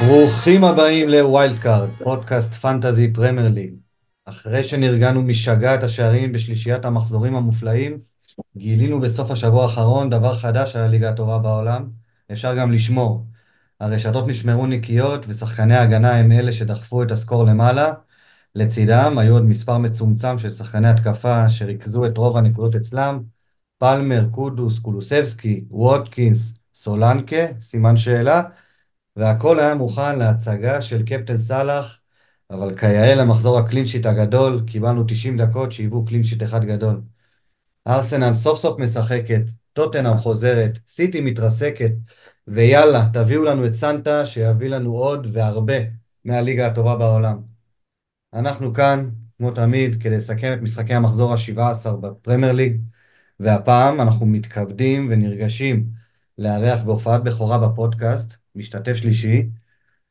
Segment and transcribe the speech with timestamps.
[0.00, 3.74] ברוכים הבאים לווילד קארד, פודקאסט פנטזי פרמייר ליג.
[4.24, 7.98] אחרי שנרגענו משגעת השערים בשלישיית המחזורים המופלאים,
[8.56, 11.88] גילינו בסוף השבוע האחרון דבר חדש על הליגה הטובה בעולם,
[12.32, 13.26] אפשר גם לשמור.
[13.80, 17.92] הרשתות נשמרו נקיות ושחקני ההגנה הם אלה שדחפו את הסקור למעלה.
[18.54, 23.20] לצידם היו עוד מספר מצומצם של שחקני התקפה שריכזו את רוב הנקודות אצלם,
[23.78, 28.42] פלמר, קודוס, קולוסבסקי, ווטקינס, סולנקה, סימן שאלה,
[29.16, 32.00] והכל היה מוכן להצגה של קפטן סאלח,
[32.50, 37.00] אבל כיאה למחזור ה clean sheet הגדול, קיבלנו 90 דקות שהיוו clean sheet אחד גדול.
[37.86, 41.92] ארסנל סוף סוף משחקת, טוטנאם חוזרת, סיטי מתרסקת,
[42.48, 45.74] ויאללה, תביאו לנו את סנטה שיביא לנו עוד והרבה
[46.24, 47.42] מהליגה הטובה בעולם.
[48.34, 52.80] אנחנו כאן, כמו תמיד, כדי לסכם את משחקי המחזור ה-17 בפרמייר ליג,
[53.40, 55.86] והפעם אנחנו מתכבדים ונרגשים
[56.38, 59.48] לארח בהופעת בכורה בפודקאסט, משתתף שלישי,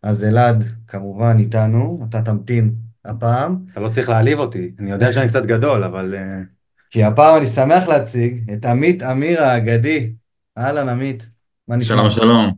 [0.03, 3.65] אז אלעד כמובן איתנו, אתה תמתין הפעם.
[3.71, 6.15] אתה לא צריך להעליב אותי, אני יודע שאני קצת גדול, אבל...
[6.15, 6.41] אה,
[6.89, 10.13] כי הפעם אני שמח להציג את עמית אמיר האגדי.
[10.57, 11.25] אהלן עמית,
[11.67, 11.97] מה נשמע?
[11.97, 12.51] שלום שלום.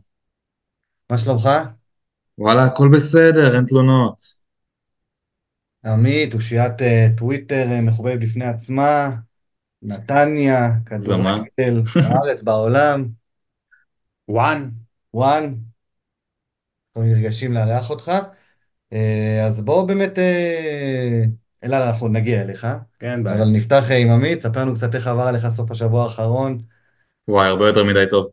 [1.10, 1.48] מה שלומך?
[2.38, 4.16] וואלה, הכל בסדר, אין תלונות.
[5.84, 9.10] עמית, אושיית אה, טוויטר אה, מחובבת בפני עצמה,
[9.82, 10.70] נתניה.
[10.86, 13.08] כדורגל, בארץ, בעולם,
[14.28, 14.70] וואן,
[15.14, 15.54] וואן,
[16.98, 18.12] אנחנו נרגשים לארח אותך.
[18.92, 21.22] אה, אז בואו באמת, אה,
[21.64, 22.66] אלעד, אנחנו נגיע אליך,
[22.98, 23.36] כן, בעיה.
[23.36, 26.58] אבל נפתח אה, עם עמית, ספר לנו קצת איך עבר עליך סוף השבוע האחרון.
[27.28, 28.26] וואי, הרבה יותר מדי טוב.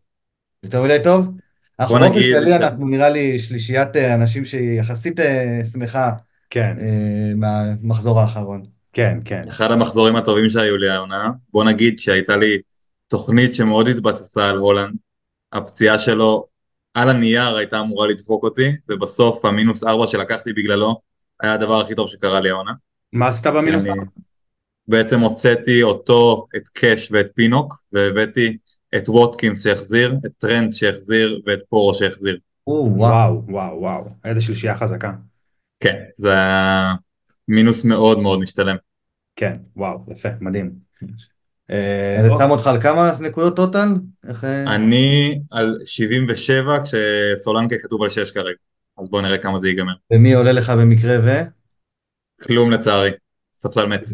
[0.63, 1.27] יותר מדי טוב?
[1.80, 5.19] אנחנו בוא באופן נגיד כללי, ש- אנחנו נראה לי שלישיית אנשים שהיא יחסית
[5.73, 6.11] שמחה
[6.49, 6.77] כן,
[7.36, 8.66] מהמחזור האחרון.
[8.93, 9.43] כן, כן.
[9.47, 12.58] אחד המחזורים הטובים שהיו לי העונה, בוא נגיד שהייתה לי
[13.08, 14.95] תוכנית שמאוד התבססה על הולנד.
[15.53, 16.47] הפציעה שלו
[16.96, 21.02] על הנייר הייתה אמורה לדפוק אותי, ובסוף המינוס ארבע שלקחתי בגללו
[21.40, 22.72] היה הדבר הכי טוב שקרה לי העונה.
[23.14, 23.88] מה עשית במינוס?
[23.88, 24.00] אני
[24.88, 28.58] בעצם הוצאתי אותו, את קאש ואת פינוק, והבאתי
[28.95, 32.38] את ווטקינס שהחזיר, את טרנד שהחזיר ואת פורו שהחזיר.
[32.67, 33.44] או, וואו.
[33.48, 35.11] וואו, וואו, איזה שלישייה חזקה.
[35.80, 36.34] כן, זה
[37.48, 38.76] מינוס מאוד מאוד משתלם.
[39.36, 40.72] כן, וואו, יפה, מדהים.
[41.71, 43.87] אה, אז זה טוב, שם אותך על כמה נקודות טוטל?
[44.43, 48.58] אה, אני על 77 כשסולנקה כתוב על 6 כרגע,
[48.98, 49.93] אז בואו נראה כמה זה ייגמר.
[50.14, 51.30] ומי עולה לך במקרה ו...
[52.43, 53.11] כלום לצערי,
[53.58, 54.08] ספסל מת.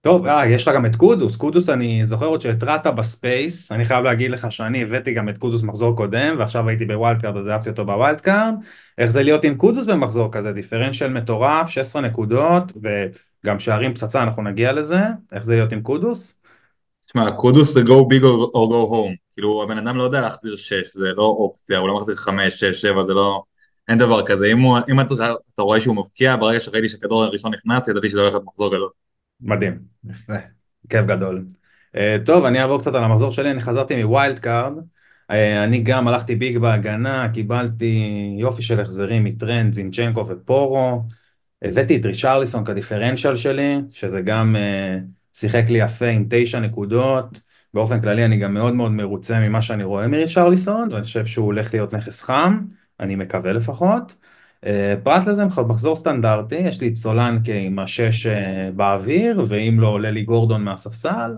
[0.00, 4.04] טוב, אה, יש לה גם את קודוס, קודוס אני זוכר עוד שהתרעת בספייס, אני חייב
[4.04, 7.48] להגיד לך שאני הבאתי גם את קודוס מחזור קודם, ועכשיו הייתי ב wild card אז
[7.48, 8.54] אהבתי אותו ב wild card,
[8.98, 12.72] איך זה להיות עם קודוס במחזור כזה, דיפרנציאל מטורף, 16 נקודות,
[13.44, 14.98] וגם שערים פצצה, אנחנו נגיע לזה,
[15.32, 16.42] איך זה להיות עם קודוס?
[17.06, 20.56] תשמע, קודוס זה go big or or go home, כאילו הבן אדם לא יודע להחזיר
[20.56, 23.42] 6, זה לא אופציה, הוא לא מחזיר 5, 6, 7, זה לא...
[23.88, 25.14] אין דבר כזה, אם, הוא, אם אתה,
[25.54, 28.90] אתה רואה שהוא מבקיע, ברגע שראיתי שהכדור הראשון נכנס, ידעתי שזה הולך להיות מחזור גדול.
[29.40, 29.78] מדהים.
[30.04, 30.32] יפה.
[30.88, 31.44] כיף גדול.
[31.96, 35.34] Uh, טוב, אני אעבור קצת על המחזור שלי, אני חזרתי מ wild card, uh,
[35.64, 41.02] אני גם הלכתי big בהגנה, קיבלתי יופי של החזרים מטרנד, זינצ'נקו ופורו,
[41.64, 47.40] הבאתי את ריצ'רליסון כדיפרנציאל שלי, שזה גם uh, שיחק לי יפה עם תשע נקודות,
[47.74, 51.74] באופן כללי אני גם מאוד מאוד מרוצה ממה שאני רואה מריצ'רליסון, ואני חושב שהוא הולך
[51.74, 52.60] להיות נכס חם,
[53.00, 54.16] אני מקווה לפחות.
[54.64, 54.66] Uh,
[55.02, 58.30] פרט לזה מחזור סטנדרטי, יש לי את סולנקה עם השש uh,
[58.76, 61.36] באוויר, ואם לא עולה לי גורדון מהספסל,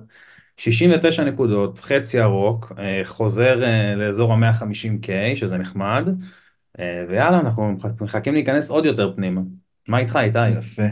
[0.57, 6.05] 69 נקודות, חצי ירוק, uh, חוזר uh, לאזור ה-150K, שזה נחמד,
[6.79, 9.41] uh, ויאללה, אנחנו מח- מחכים להיכנס עוד יותר פנימה.
[9.89, 10.49] מה איתך איתי?
[10.59, 10.83] יפה.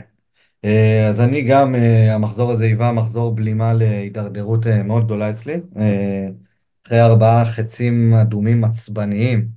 [0.65, 5.61] אה, אז אני גם, אה, המחזור הזה היווה מחזור בלימה להידרדרות אה, מאוד גדולה אצלי.
[6.87, 9.49] אחרי ארבעה חצים אדומים עצבניים,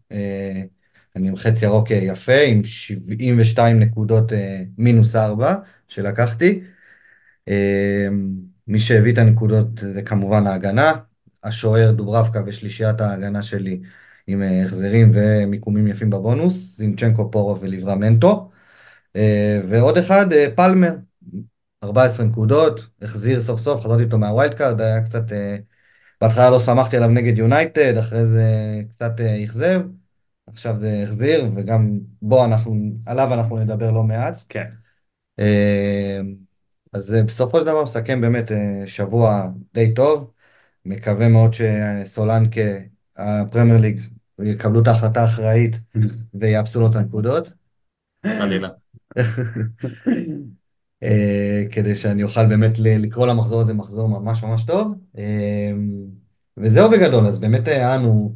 [1.15, 4.31] אני עם חץ ירוק יפה, עם 72 נקודות
[4.77, 5.55] מינוס ארבע
[5.87, 6.61] שלקחתי.
[8.67, 10.93] מי שהביא את הנקודות זה כמובן ההגנה,
[11.43, 13.81] השוער דוברבקה ושלישיית ההגנה שלי
[14.27, 18.49] עם החזרים ומיקומים יפים בבונוס, זינצ'נקו פורו וליברמנטו.
[19.17, 20.95] אה, ועוד אחד, אה, פלמר,
[21.83, 25.57] 14 נקודות, החזיר סוף סוף, חזרתי איתו מה wild card, היה קצת, אה,
[26.21, 28.45] בהתחלה לא שמחתי עליו נגד יונייטד, אחרי זה
[28.89, 29.11] קצת
[29.45, 29.81] אכזב,
[30.47, 32.75] עכשיו זה החזיר, וגם בו אנחנו,
[33.05, 34.43] עליו אנחנו נדבר לא מעט.
[34.49, 34.65] כן.
[36.93, 38.51] אז בסופו של דבר מסכם באמת
[38.85, 40.31] שבוע די טוב,
[40.85, 42.61] מקווה מאוד שסולנקה,
[43.17, 44.01] הפרמייר ליג,
[44.41, 45.79] יקבלו את ההחלטה האחראית
[46.33, 47.53] ויאפסו לו את הנקודות.
[48.25, 48.69] חלילה.
[51.03, 54.95] אה, כדי שאני אוכל באמת לקרוא למחזור הזה מחזור ממש ממש טוב.
[55.17, 55.71] אה,
[56.57, 58.35] וזהו בגדול, אז באמת היה לנו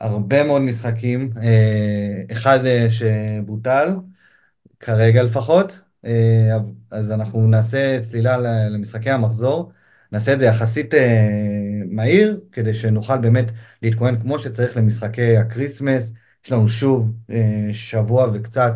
[0.00, 2.58] הרבה מאוד משחקים, אה, אחד
[2.90, 3.96] שבוטל,
[4.80, 5.80] כרגע לפחות,
[6.90, 8.36] אז אנחנו נעשה צלילה
[8.68, 9.72] למשחקי המחזור,
[10.12, 10.94] נעשה את זה יחסית
[11.90, 13.50] מהיר, כדי שנוכל באמת
[13.82, 16.12] להתכונן כמו שצריך למשחקי הקריסמס.
[16.44, 17.12] יש לנו שוב
[17.72, 18.74] שבוע וקצת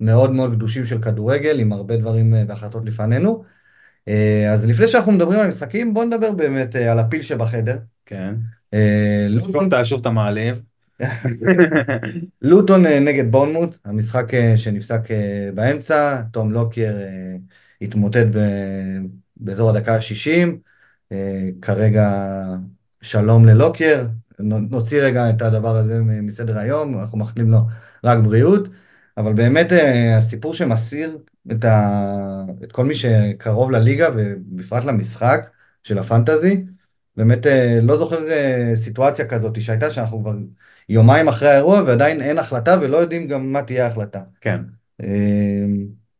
[0.00, 3.44] מאוד מאוד גדושים של כדורגל, עם הרבה דברים והחלטות לפנינו.
[4.52, 7.78] אז לפני שאנחנו מדברים על משחקים, בואו נדבר באמת על הפיל שבחדר.
[8.06, 8.34] כן.
[9.28, 10.62] לוטון, שוב אתה מעליב.
[12.42, 16.96] לוטון אה, נגד בורנמוט, המשחק אה, שנפסק אה, באמצע, תום לוקייר
[17.82, 18.26] התמוטט
[19.36, 20.48] באזור הדקה ה-60,
[21.62, 22.42] כרגע
[23.00, 24.08] שלום ללוקייר,
[24.38, 27.58] נוציא רגע את הדבר הזה מסדר היום, אנחנו מאחלים לו
[28.04, 28.68] רק בריאות,
[29.16, 29.66] אבל באמת
[30.18, 31.18] הסיפור שמסיר
[31.52, 32.44] את, ה...
[32.64, 35.50] את כל מי שקרוב לליגה ובפרט למשחק
[35.82, 36.64] של הפנטזי,
[37.16, 37.46] באמת
[37.82, 38.18] לא זוכר
[38.74, 40.34] סיטואציה כזאת שהייתה שאנחנו כבר
[40.88, 44.20] יומיים אחרי האירוע ועדיין אין החלטה ולא יודעים גם מה תהיה ההחלטה.
[44.40, 44.60] כן.
[45.02, 45.64] אה,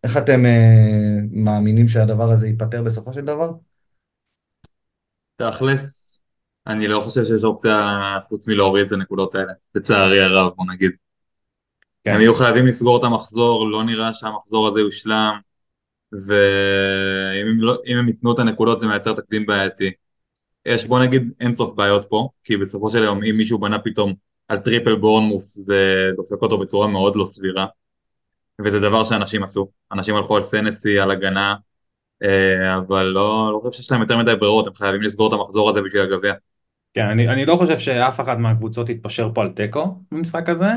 [0.04, 3.52] איך אתם אה, מאמינים שהדבר הזה ייפתר בסופו של דבר?
[5.36, 6.20] תכלס,
[6.66, 7.76] אני לא חושב שיש אופציה
[8.22, 11.03] חוץ מלהוריד את הנקודות האלה, לצערי הרב, בוא נגיד.
[12.04, 12.14] כן.
[12.14, 15.38] הם יהיו חייבים לסגור את המחזור, לא נראה שהמחזור הזה יושלם,
[16.12, 19.90] ואם הם, לא, ייתנו את הנקודות זה מייצר תקדים בעייתי.
[20.66, 24.14] יש בוא נגיד אין סוף בעיות פה, כי בסופו של יום אם מישהו בנה פתאום
[24.48, 27.66] על triple בורנמות' זה דופק אותו בצורה מאוד לא סבירה
[28.64, 31.54] וזה דבר שאנשים עשו, אנשים הלכו על סנסי, על הגנה
[32.22, 35.70] אה, אבל לא, לא חושב שיש להם יותר מדי ברירות, הם חייבים לסגור את המחזור
[35.70, 36.34] הזה בשביל הגביע.
[36.94, 40.70] כן, אני, אני לא חושב שאף אחת מהקבוצות יתפשר פה על תיקו במשחק הזה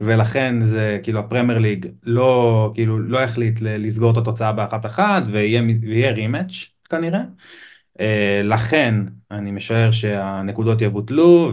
[0.00, 6.10] ולכן זה כאילו הפרמייר ליג לא כאילו לא החליט לסגור את התוצאה באחת אחת ויהיה
[6.12, 7.20] רימץ' כנראה.
[8.00, 8.94] אה, לכן
[9.30, 11.52] אני משער שהנקודות יבוטלו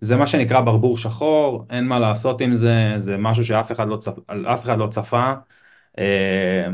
[0.00, 3.96] וזה מה שנקרא ברבור שחור, אין מה לעשות עם זה, זה משהו שאף אחד לא,
[3.96, 4.18] צפ...
[4.54, 5.32] אחד לא צפה
[5.98, 6.68] אה,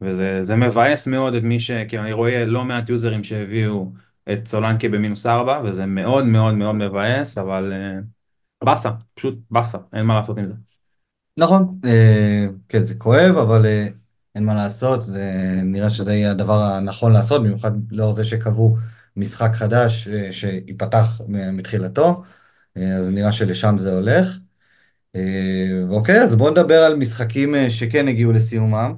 [0.00, 1.70] וזה מבאס מאוד את מי ש...
[1.88, 3.92] כי אני רואה לא מעט יוזרים שהביאו
[4.32, 8.00] את סולנקי במינוס ארבע וזה מאוד מאוד מאוד מבאס אבל אה,
[8.64, 10.54] באסה, פשוט באסה, אין מה לעשות עם זה.
[11.36, 11.78] נכון,
[12.68, 13.66] כן זה כואב אבל
[14.34, 18.76] אין מה לעשות, זה נראה שזה יהיה הדבר הנכון לעשות, במיוחד לאור זה שקבעו
[19.16, 22.22] משחק חדש אה, שייפתח מתחילתו,
[22.76, 24.38] אה, אז נראה שלשם זה הולך.
[25.16, 28.96] אה, אוקיי, אז בואו נדבר על משחקים שכן הגיעו לסיומם,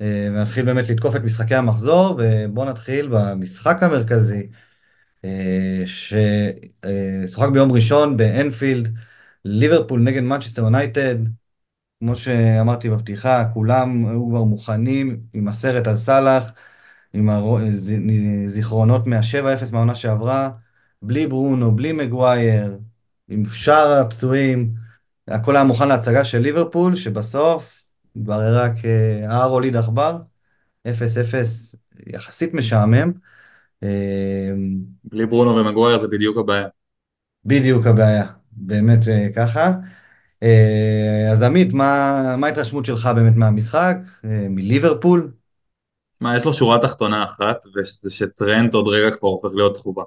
[0.00, 4.46] ונתחיל באמת לתקוף את משחקי המחזור, ובואו נתחיל במשחק המרכזי,
[5.86, 8.94] ששוחק ביום ראשון באנפילד,
[9.44, 11.16] ליברפול נגד מנצ'סטר יונייטד,
[12.00, 16.52] כמו שאמרתי בפתיחה, כולם היו כבר מוכנים עם הסרט על סאלח,
[17.12, 17.30] עם
[18.44, 20.50] הזיכרונות מה-7-0 מהעונה שעברה,
[21.02, 22.78] בלי ברונו, בלי מגווייר,
[23.28, 24.72] עם שאר הפצועים,
[25.28, 27.83] הכל היה מוכן להצגה של ליברפול, שבסוף
[28.16, 30.18] התבררה כהר הוליד עכבר,
[30.86, 30.90] 0-0
[32.06, 33.12] יחסית משעמם.
[35.04, 36.68] בלי ברונו ומגווייר זה בדיוק הבעיה.
[37.44, 39.72] בדיוק הבעיה, באמת אה, ככה.
[40.42, 45.32] אה, אז עמית, מה, מה ההתרשמות שלך באמת מהמשחק, אה, מליברפול?
[46.20, 50.02] מה, יש לו שורה תחתונה אחת, וזה שטרנט עוד רגע כבר הופך להיות תחובה.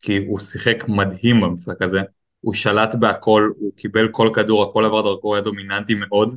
[0.00, 2.02] כי הוא שיחק מדהים במשחק הזה,
[2.40, 6.36] הוא שלט בהכל, הוא קיבל כל כדור, הכל עבר דרכו, היה דומיננטי מאוד.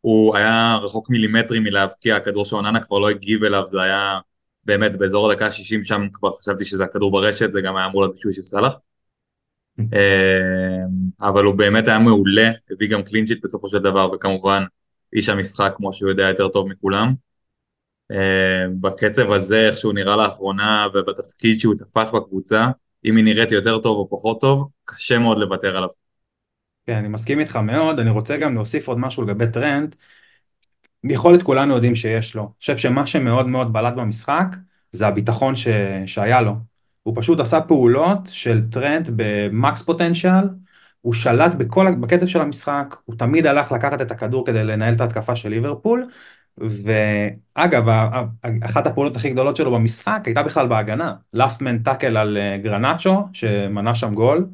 [0.00, 4.20] הוא היה רחוק מילימטרים מלהבקיע, הכדור שאוננה כבר לא הגיב אליו, זה היה
[4.64, 8.16] באמת באזור הדקה ה-60 שם כבר חשבתי שזה הכדור ברשת, זה גם היה אמור להיות
[8.32, 8.74] של סאלח.
[9.92, 10.82] אה,
[11.20, 14.62] אבל הוא באמת היה מעולה, הביא גם קלינצ'יט בסופו של דבר, וכמובן
[15.12, 17.14] איש המשחק כמו שהוא יודע יותר טוב מכולם.
[18.10, 22.68] אה, בקצב הזה, איך שהוא נראה לאחרונה, ובתפקיד שהוא תפס בקבוצה,
[23.04, 25.99] אם היא נראית יותר טוב או פחות טוב, קשה מאוד לוותר עליו.
[26.90, 29.96] כן, אני מסכים איתך מאוד, אני רוצה גם להוסיף עוד משהו לגבי טרנט.
[31.04, 32.42] יכולת כולנו יודעים שיש לו.
[32.42, 34.46] אני חושב שמה שמאוד מאוד בלט במשחק,
[34.92, 35.68] זה הביטחון ש...
[36.06, 36.56] שהיה לו.
[37.02, 40.48] הוא פשוט עשה פעולות של טרנט ב max potential,
[41.00, 45.00] הוא שלט בכל, בקצב של המשחק, הוא תמיד הלך לקחת את הכדור כדי לנהל את
[45.00, 46.08] ההתקפה של ליברפול,
[46.58, 47.84] ואגב,
[48.62, 53.28] אחת הפעולות הכי גדולות שלו במשחק הייתה בכלל בהגנה, last man tackle על אה, גרנצ'ו,
[53.32, 54.46] שמנה שם גול.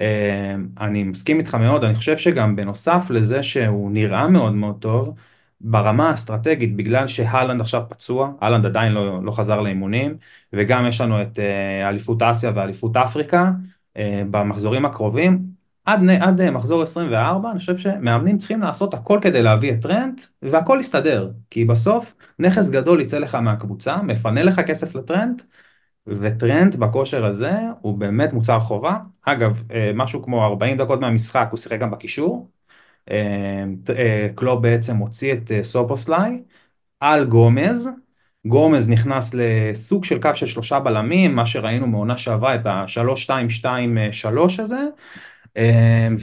[0.00, 5.14] אה, אני מסכים איתך מאוד, אני חושב שגם בנוסף לזה שהוא נראה מאוד מאוד טוב,
[5.60, 10.16] ברמה האסטרטגית, בגלל שהלנד עכשיו פצוע, הלנד עדיין לא, לא חזר לאימונים,
[10.52, 13.50] וגם יש לנו את אה, אליפות אסיה ואליפות אפריקה
[13.96, 19.72] אה, במחזורים הקרובים, עד, עד מחזור 24 אני חושב שמאמנים צריכים לעשות הכל כדי להביא
[19.72, 25.42] את טרנט, והכל יסתדר, כי בסוף נכס גדול יצא לך מהקבוצה, מפנה לך כסף לטרנט,
[26.06, 28.98] וטרנט בכושר הזה הוא באמת מוצר חובה.
[29.22, 32.50] אגב, אה, משהו כמו 40 דקות מהמשחק הוא שיחק גם בקישור.
[33.10, 33.64] אה,
[33.96, 36.42] אה, קלוב בעצם הוציא את סופוסליי
[37.00, 37.88] על גומז.
[38.46, 44.86] גומז נכנס לסוג של קו של שלושה בלמים, מה שראינו מעונה שעברה את ה-3-2-2-3 הזה,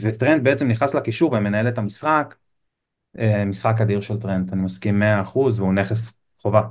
[0.02, 2.34] וטרנט בעצם נכנס לקישור ומנהל את המשחק.
[3.46, 6.62] משחק אדיר של טרנט, אני מסכים 100% והוא נכס חובה.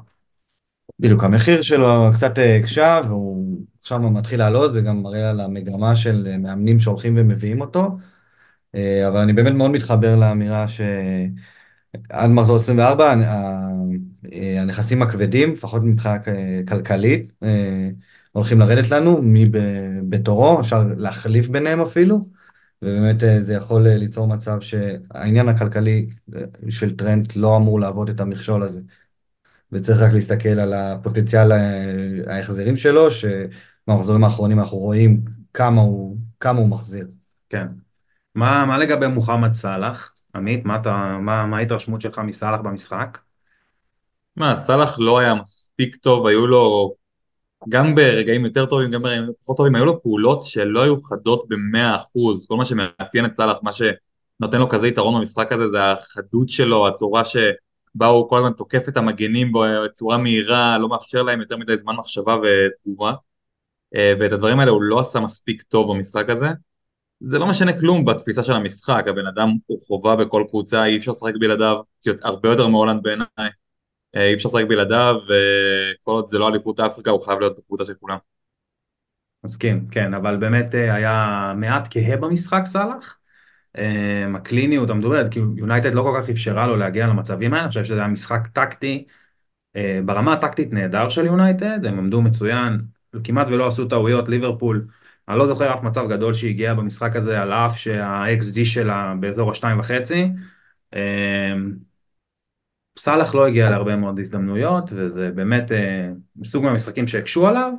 [1.01, 6.37] בדיוק, המחיר שלו קצת הקשה, והוא עכשיו מתחיל לעלות, זה גם מראה על המגמה של
[6.37, 7.97] מאמנים שהולכים ומביאים אותו,
[8.75, 13.13] אה, אבל אני באמת מאוד מתחבר לאמירה שעד מחזור 24,
[14.33, 16.17] אה, הנכסים הכבדים, לפחות מבחינה
[16.67, 17.89] כלכלית, אה,
[18.31, 19.49] הולכים לרדת לנו, מי
[20.09, 22.21] בתורו, אפשר להחליף ביניהם אפילו,
[22.81, 26.09] ובאמת זה יכול ליצור מצב שהעניין הכלכלי
[26.69, 28.81] של טרנד לא אמור לעבוד את המכשול הזה.
[29.71, 31.51] וצריך רק להסתכל על הפוטנציאל
[32.27, 35.21] ההחזרים שלו, שבמחזורים האחרונים אנחנו רואים
[35.53, 37.07] כמה הוא, כמה הוא מחזיר.
[37.49, 37.67] כן.
[38.35, 40.13] מה, מה לגבי מוחמד סאלח?
[40.35, 43.17] עמית, מה, אתה, מה, מה ההתרשמות שלך מסאלח במשחק?
[44.35, 46.95] מה, סאלח לא היה מספיק טוב, היו לו,
[47.69, 51.95] גם ברגעים יותר טובים, גם ברגעים פחות טובים, היו לו פעולות שלא היו חדות במאה
[51.95, 56.49] אחוז, כל מה שמאפיין את סאלח, מה שנותן לו כזה יתרון במשחק הזה זה החדות
[56.49, 57.37] שלו, הצורה ש...
[57.95, 59.51] בה הוא כל הזמן תוקף את המגנים
[59.85, 63.13] בצורה מהירה, לא מאפשר להם יותר מדי זמן מחשבה ותגובה,
[63.95, 66.47] אה, ואת הדברים האלה הוא לא עשה מספיק טוב במשחק הזה.
[67.19, 71.11] זה לא משנה כלום בתפיסה של המשחק, הבן אדם הוא חובה בכל קבוצה, אי אפשר
[71.11, 71.77] לשחק בלעדיו,
[72.21, 73.27] הרבה יותר מהולנד בעיניי,
[74.15, 77.85] אה, אי אפשר לשחק בלעדיו, וכל עוד זה לא אליפות אפריקה הוא חייב להיות בקבוצה
[77.85, 78.17] של כולם.
[79.43, 83.17] מסכים, כן, אבל באמת אה, היה מעט כהה במשחק סאלח,
[84.35, 87.99] הקליניות המדוברת, כי יונייטד לא כל כך אפשרה לו להגיע למצבים האלה, אני חושב שזה
[87.99, 89.05] היה משחק טקטי,
[89.75, 92.81] אה, ברמה הטקטית נהדר של יונייטד, הם עמדו מצוין,
[93.23, 94.87] כמעט ולא עשו טעויות, ליברפול,
[95.29, 99.79] אני לא זוכר אף מצב גדול שהגיע במשחק הזה, על אף שה-XG שלה באזור השתיים
[99.79, 100.27] וחצי.
[100.95, 101.73] אמ,
[102.99, 107.73] סאלח לא הגיע להרבה מאוד הזדמנויות, וזה באמת אה, מסוג מהמשחקים שהקשו עליו,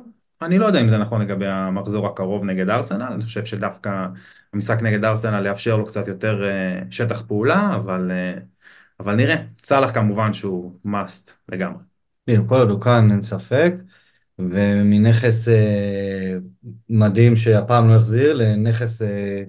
[0.45, 4.07] אני לא יודע אם זה נכון לגבי המחזור הקרוב נגד ארסנל, אני חושב שדווקא
[4.53, 8.39] המשחק נגד ארסנל יאפשר לו קצת יותר אה, שטח פעולה, אבל, אה,
[8.99, 9.35] אבל נראה.
[9.65, 11.83] סאלח כמובן שהוא must לגמרי.
[12.47, 13.73] כל עוד הוא כאן אין ספק,
[14.39, 16.33] ומנכס אה,
[16.89, 19.43] מדהים שהפעם לא החזיר לנכס אה,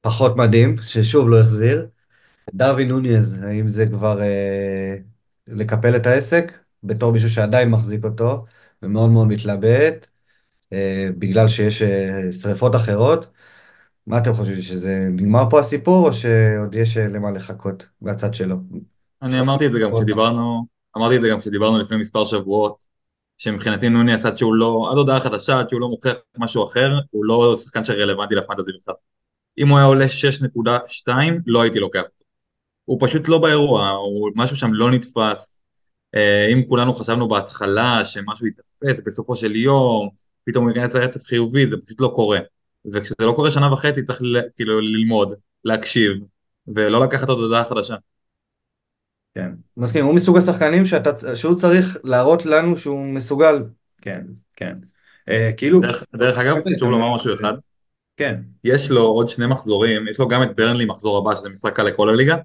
[0.00, 1.86] פחות מדהים, ששוב לא החזיר.
[2.54, 4.96] דרווין נוניז, האם זה כבר אה,
[5.46, 6.52] לקפל את העסק?
[6.82, 8.44] בתור מישהו שעדיין מחזיק אותו,
[8.84, 10.06] ומאוד מאוד מתלבט,
[10.72, 13.26] אה, בגלל שיש אה, שריפות אחרות.
[14.06, 18.56] מה אתם חושבים, שזה נגמר פה הסיפור, או שעוד יש אה, למה לחכות מהצד שלו?
[19.22, 22.84] אני אמרתי את זה גם כשדיברנו, אמרתי את זה גם כשדיברנו לפני מספר שבועות,
[23.38, 27.24] שמבחינתי נוני עשה שהוא לא, עד הודעה חדשה, עד שהוא לא מוכיח משהו אחר, הוא
[27.24, 28.94] לא שחקן שרלוונטי לפנטזי בכלל.
[29.58, 31.08] אם הוא היה עולה 6.2,
[31.46, 32.24] לא הייתי לוקח אותו.
[32.84, 35.63] הוא פשוט לא באירוע, הוא, משהו שם לא נתפס.
[36.14, 40.08] אה, אם כולנו חשבנו בהתחלה שמשהו יתפס בסופו של יום,
[40.44, 42.38] פתאום הוא ייכנס לרצף חיובי, זה פשוט לא קורה.
[42.92, 46.12] וכשזה לא קורה שנה וחצי צריך ל, כאילו ללמוד, להקשיב,
[46.74, 47.94] ולא לקחת עוד הודעה חדשה.
[49.34, 49.50] כן.
[49.76, 53.64] מסכים, הוא מסוג השחקנים שאתה, שהוא צריך להראות לנו שהוא מסוגל.
[54.02, 54.20] כן,
[54.56, 54.76] כן.
[55.28, 55.80] אה, כאילו...
[55.80, 57.52] דרך, דרך אגב, חשוב לומר משהו אחד.
[58.16, 58.40] כן.
[58.64, 61.82] יש לו עוד שני מחזורים, יש לו גם את ברנלי מחזור הבא, שזה משחק קל
[61.82, 62.36] לכל הליגה,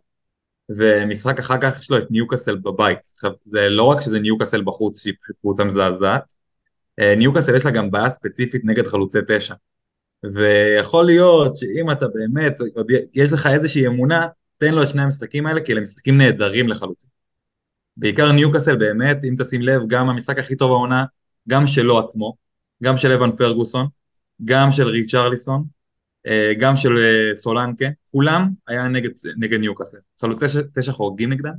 [0.70, 3.00] ומשחק אחר כך יש לו את ניוקאסל בבית.
[3.44, 6.36] זה לא רק שזה ניוקאסל בחוץ, שהיא פשוט קבוצה מזעזעת,
[7.00, 9.54] אה, ניוקאסל יש לה גם בעיה ספציפית נגד חלוצי תשע.
[10.34, 12.58] ויכול להיות שאם אתה באמת,
[13.14, 17.10] יש לך איזושהי אמונה, תן לו את שני המשחקים האלה, כי אלה משחקים נהדרים לחלוצים.
[17.98, 21.06] בעיקר ניוקאסל באמת, אם תשים לב, גם המשחק הכי טוב העונה,
[21.50, 22.34] גם שלו עצמו,
[22.84, 23.88] גם של אבן פרגוסון,
[24.46, 25.64] גם של ריצ'רליסון,
[26.60, 29.98] גם של אה, סולנקה, כולם היה נגד, נגד ניוקאסל.
[30.22, 30.46] חלוצי
[30.76, 31.54] תשע חורגים נגדם,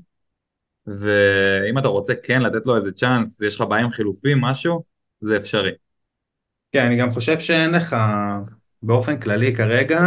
[0.87, 4.83] ואם אתה רוצה כן לתת לו איזה צ'אנס, יש לך בעיה עם חילופים, משהו,
[5.21, 5.71] זה אפשרי.
[6.73, 7.97] כן, אני גם חושב שאין לך,
[8.83, 10.01] באופן כללי כרגע,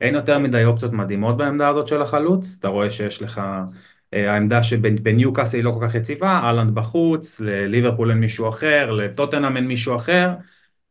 [0.00, 3.40] אין יותר מדי אופציות מדהימות בעמדה הזאת של החלוץ, אתה רואה שיש לך,
[4.14, 9.56] אה, העמדה שבניוקאסל היא לא כל כך יציבה, אהלנד בחוץ, לליברפול אין מישהו אחר, לטוטנאם
[9.56, 10.30] אין מישהו אחר,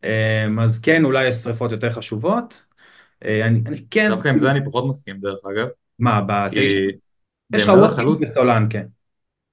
[0.03, 2.74] אה, אז כן, אולי יש שריפות יותר חשובות.
[3.25, 4.09] אה, אני, אני כן...
[4.09, 5.67] דווקא עם זה אני פחות מסכים דרך אגב.
[5.99, 6.59] מה, בתשע?
[7.53, 8.85] יש לך ווטקינס וסולנקה.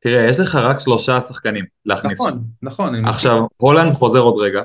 [0.01, 2.21] תראה, יש לך רק שלושה שחקנים להכניס.
[2.21, 3.05] נכון, נכון.
[3.05, 4.63] עכשיו, הולנד חוזר עוד רגע,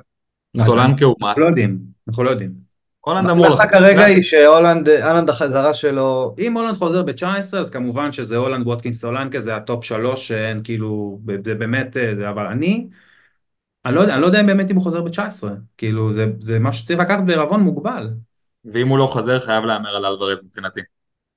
[0.55, 0.67] נכון.
[0.67, 1.27] סולנקה הוא must.
[1.27, 2.67] אנחנו לא יודעים, אנחנו לא יודעים.
[2.99, 3.47] הולנד אמור...
[3.47, 6.35] לך כרגע היא שהולנד, הולנד החזרה שלו...
[6.39, 10.61] אם הולנד חוזר ב-19 אז כמובן שזה הולנד, ווטקינס, סולנקה, זה ה top שלוש שאין
[10.63, 11.97] כאילו, זה באמת,
[12.29, 12.87] אבל אני,
[13.85, 15.43] אני לא יודע, אני לא אם באמת אם הוא חוזר ב-19,
[15.77, 18.09] כאילו זה, זה משהו שצריך לקחת בערבון מוגבל.
[18.65, 20.81] ואם הוא לא חוזר, חייב להמר על אלוורז מבחינתי.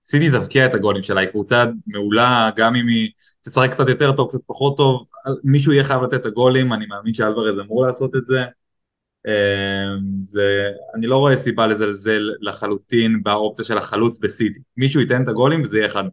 [0.04, 3.10] סיטי תבקיע את הגולים שלה, היא קבוצה מעולה, גם אם היא
[3.42, 5.06] תשחק קצת יותר טוב, קצת פחות טוב,
[5.44, 8.40] מישהו יהיה חייב לתת את הגולים, אני מאמין שאלוורז אמור לעשות את זה.
[9.26, 14.60] אמ, זה, אני לא רואה סיבה לזלזל לחלוטין באופציה של החלוץ בסיטי.
[14.76, 16.04] מישהו ייתן את הגולים וזה יהיה אחד.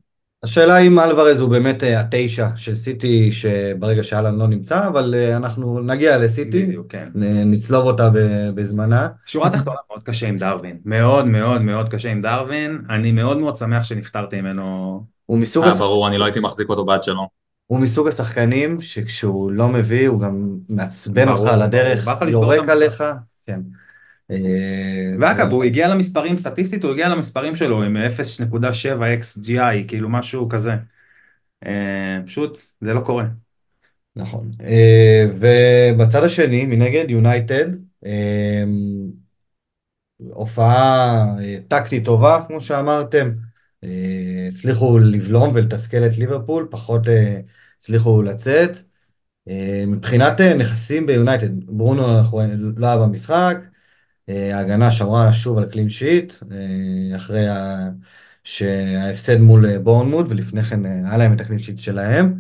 [0.44, 5.38] השאלה אם אלוורז הוא באמת אה, התשע של סיטי שברגע שאלן לא נמצא, אבל אה,
[5.38, 7.10] אנחנו נגיע לסיטי, בדיוק, כן.
[7.46, 8.10] נצלוב אותה
[8.56, 9.08] בזמנה.
[9.25, 13.56] שורה תחתונה מאוד קשה עם דרווין, מאוד מאוד מאוד קשה עם דרווין, אני מאוד מאוד
[13.56, 15.03] שמח שנפטרתי ממנו.
[15.25, 15.77] הוא מסוג, אה, הש...
[15.77, 17.27] ברור, אני לא הייתי מחזיק אותו בעד שלו.
[17.67, 23.03] הוא מסוג השחקנים שכשהוא לא מביא הוא גם מעצבן אותך על הדרך, יורק עליך,
[23.46, 23.60] כן.
[25.20, 28.60] ואגב, הוא הגיע למספרים, סטטיסטית הוא הגיע למספרים שלו עם 0.7
[29.22, 30.72] XGI, כאילו משהו כזה.
[31.66, 33.26] אה, פשוט, זה לא קורה.
[34.16, 34.52] נכון.
[34.62, 37.66] אה, ובצד השני, מנגד, יונייטד,
[38.06, 38.64] אה,
[40.18, 41.26] הופעה
[41.68, 43.32] טקטית טובה, כמו שאמרתם.
[44.48, 47.02] הצליחו לבלום ולתסכל את ליברפול, פחות
[47.80, 48.78] הצליחו לצאת.
[49.88, 52.04] מבחינת נכסים ביונייטד, ברונו
[52.78, 53.58] לא היה במשחק,
[54.28, 57.90] ההגנה שמרה שוב על clean sheet, אה, אחרי ה-
[58.44, 62.34] שההפסד מול אה, בורנמוט, ולפני כן אה, היה להם את ה clean sheet שלהם.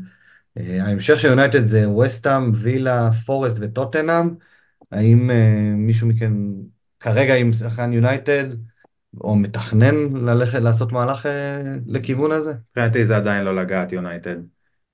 [0.57, 4.29] אה, ההמשך של יונייטד זה ווסטהאם, וילה, פורסט וטוטנאם.
[4.91, 6.53] האם אה, מישהו מכם
[6.99, 8.45] כרגע עם שחקן יונייטד,
[9.21, 12.53] או מתכנן ללכת לעשות מהלך אה, לכיוון הזה?
[12.71, 14.35] מבחינתי זה עדיין לא לגעת יונייטד.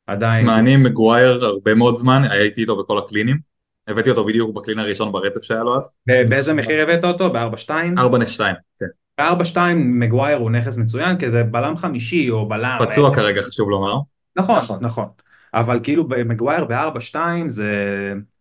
[0.08, 3.52] עדיין, עם מגווייר הרבה מאוד זמן, הייתי איתו בכל הקלינים.
[3.88, 5.92] הבאתי אותו בדיוק בקלין הראשון ברצף שהיה לו אז.
[6.08, 7.30] ב- באיזה מחיר הבאת אותו?
[7.30, 7.70] ב-4-2?
[7.98, 8.86] 4 נגד 2, כן.
[9.22, 12.78] ב-4-2 מגווייר הוא נכס מצוין, כי זה בלם חמישי או בלם.
[12.80, 13.96] פצוע כרגע, חשוב לומר.
[14.36, 14.78] נכון, נכון.
[14.82, 15.06] נכון.
[15.54, 17.16] אבל כאילו מגווייר ב-4-2
[17.48, 17.74] זה...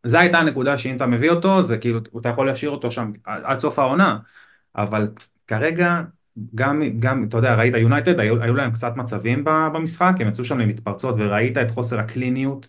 [0.06, 3.58] זה הייתה הנקודה שאם אתה מביא אותו, זה כאילו, אתה יכול להשאיר אותו שם עד
[3.58, 4.18] סוף העונה.
[4.76, 5.08] אבל
[5.46, 6.00] כרגע,
[6.54, 10.58] גם, גם, אתה יודע, ראית יונייטד, היו, היו להם קצת מצבים במשחק, הם יצאו שם
[10.58, 12.68] למתפרצות וראית את חוסר הקליניות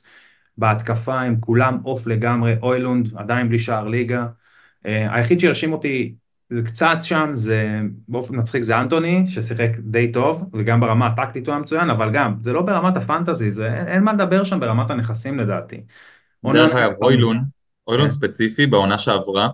[0.58, 4.28] בהתקפה, הם כולם עוף לגמרי, אוילונד עדיין בלי שער ליגה.
[4.86, 6.16] אה, היחיד שהרשים אותי
[6.50, 11.54] זה קצת שם, זה באופן מצחיק זה אנטוני, ששיחק די טוב, וגם ברמה הטקטית הוא
[11.54, 14.90] היה מצוין, אבל גם, זה לא ברמת הפנטזי, זה, אין, אין מה לדבר שם ברמת
[14.90, 15.82] הנכסים לדעתי.
[16.46, 17.44] דרך אגב, אוילון,
[17.88, 18.14] אוילון כן.
[18.14, 19.50] ספציפי בעונה שעברה,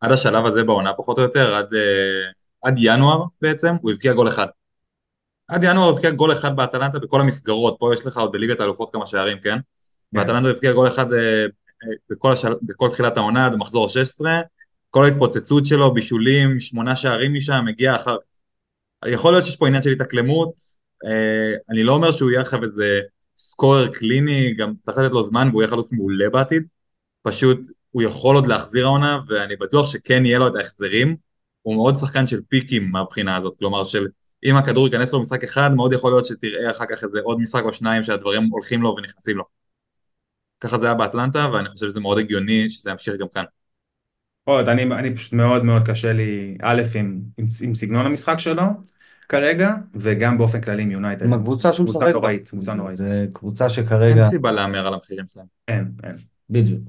[0.00, 2.30] עד השלב הזה בעונה פחות או יותר, עד, אה,
[2.62, 4.46] עד ינואר בעצם, הוא הבקיע גול אחד.
[5.48, 8.92] עד ינואר הוא הבקיע גול אחד באטלנטה בכל המסגרות, פה יש לך עוד בליגת האלופות
[8.92, 9.58] כמה שערים, כן?
[10.12, 11.42] באטלנטה הוא הבקיע גול אחד אה,
[11.82, 12.52] אה, בכל, השל...
[12.62, 14.40] בכל תחילת העונה, עד מחזור 16,
[14.90, 18.16] כל ההתפוצצות שלו, בישולים, שמונה שערים משם, מגיע אחר...
[19.06, 20.52] יכול להיות שיש פה עניין של התאקלמות,
[21.06, 23.00] אה, אני לא אומר שהוא יהיה עכשיו איזה
[23.36, 26.62] סקורר קליני, גם צריך לתת לו זמן והוא יהיה חלוץ מעולה בעתיד,
[27.22, 27.58] פשוט
[27.90, 31.16] הוא יכול עוד להחזיר העונה, ואני בטוח שכן יהיה לו את ההחזרים,
[31.62, 34.06] הוא מאוד שחקן של פיקים מהבחינה הזאת, כלומר של
[34.44, 37.62] אם הכדור ייכנס לו משחק אחד, מאוד יכול להיות שתראה אחר כך איזה עוד משחק
[37.64, 39.59] או שניים שהדברים הולכים לו ונכנסים לו.
[40.60, 43.44] ככה זה היה באטלנטה, ואני חושב שזה מאוד הגיוני שזה ימשיך גם כאן.
[44.44, 48.62] עוד, אני, אני פשוט מאוד מאוד קשה לי, א', עם, עם, עם סגנון המשחק שלו
[49.28, 51.24] כרגע, וגם באופן כללי עם יונייטד.
[51.24, 52.20] עם הקבוצה שהוא קבוצה משחק בה.
[52.20, 52.96] נוראית, קבוצה נוראית.
[52.96, 54.22] זה קבוצה שכרגע...
[54.22, 55.46] אין סיבה להמר על המחירים שלהם.
[55.68, 56.16] אין, אין.
[56.50, 56.80] בדיוק.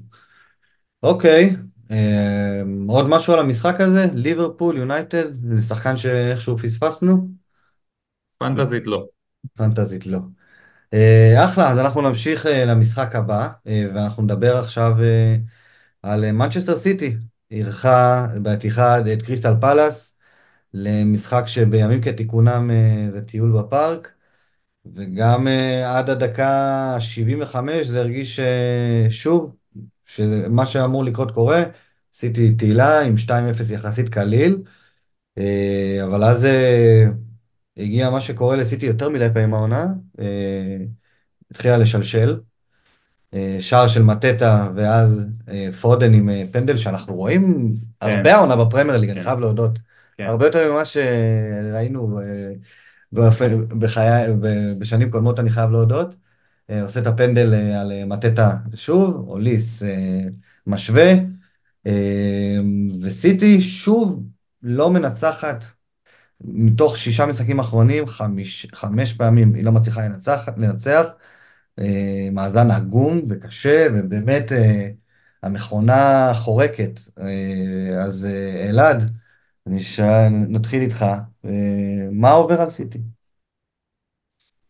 [1.02, 1.56] אוקיי,
[1.90, 4.06] אה, עוד משהו על המשחק הזה?
[4.14, 7.28] ליברפול, יונייטד, זה שחקן שאיכשהו פספסנו?
[8.38, 9.06] פנטזית לא.
[9.54, 10.18] פנטזית לא.
[10.94, 14.96] אה, אחלה, אז אנחנו נמשיך אה, למשחק הבא, אה, ואנחנו נדבר עכשיו
[16.02, 17.16] על מנצ'סטר סיטי.
[17.50, 20.16] אירחה בתיחד את קריסטל פלאס,
[20.74, 22.70] למשחק שבימים כתיקונם
[23.08, 24.12] זה טיול בפארק,
[24.94, 25.46] וגם
[25.86, 28.40] עד הדקה ה-75 זה הרגיש
[29.10, 29.56] שוב,
[30.04, 31.62] שמה שאמור לקרות קורה,
[32.12, 33.30] סיטי תהילה עם 2-0
[33.72, 34.58] יחסית קליל,
[36.04, 36.46] אבל אז
[37.76, 39.86] הגיע מה שקורה לסיטי יותר מדי פעמים העונה,
[40.18, 40.76] אה,
[41.50, 42.40] התחילה לשלשל,
[43.34, 49.10] אה, שער של מטטה ואז אה, פודן עם פנדל שאנחנו רואים הרבה העונה בפרמייר ליג,
[49.10, 49.24] אני כן.
[49.24, 49.78] חייב להודות,
[50.16, 50.24] כן.
[50.24, 52.20] הרבה יותר ממה שראינו
[53.78, 54.32] בחיי,
[54.78, 56.14] בשנים קודמות אני חייב להודות,
[56.82, 59.82] עושה את הפנדל על מטטה שוב, אוליס
[60.66, 61.12] משווה,
[63.02, 64.22] וסיטי שוב
[64.62, 65.64] לא מנצחת
[66.44, 71.06] מתוך שישה משחקים אחרונים, חמיש, חמש פעמים היא לא מצליחה לנצח, לנצח,
[71.78, 74.88] אה, מאזן עגום וקשה, ובאמת אה,
[75.42, 77.00] המכונה חורקת.
[77.18, 79.12] אה, אז אה, אלעד,
[80.30, 81.02] נתחיל איתך,
[81.44, 81.50] אה,
[82.12, 82.98] מה עובר על סיטי?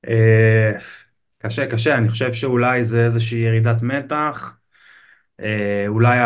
[0.08, 0.72] אה,
[1.38, 4.56] קשה, קשה, אני חושב שאולי זה איזושהי ירידת מתח.
[5.40, 6.18] אה, אולי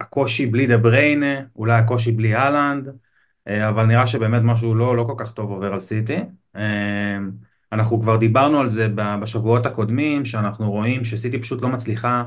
[0.00, 2.92] הקושי בלי דה בריינה, אולי הקושי בלי אהלנד, אה,
[3.48, 6.16] אבל נראה שבאמת משהו לא, לא כל כך טוב עובר על סיטי.
[6.56, 7.18] אה,
[7.72, 12.24] אנחנו כבר דיברנו על זה בשבועות הקודמים, שאנחנו רואים שסיטי פשוט לא מצליחה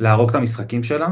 [0.00, 1.08] להרוג את המשחקים שלה,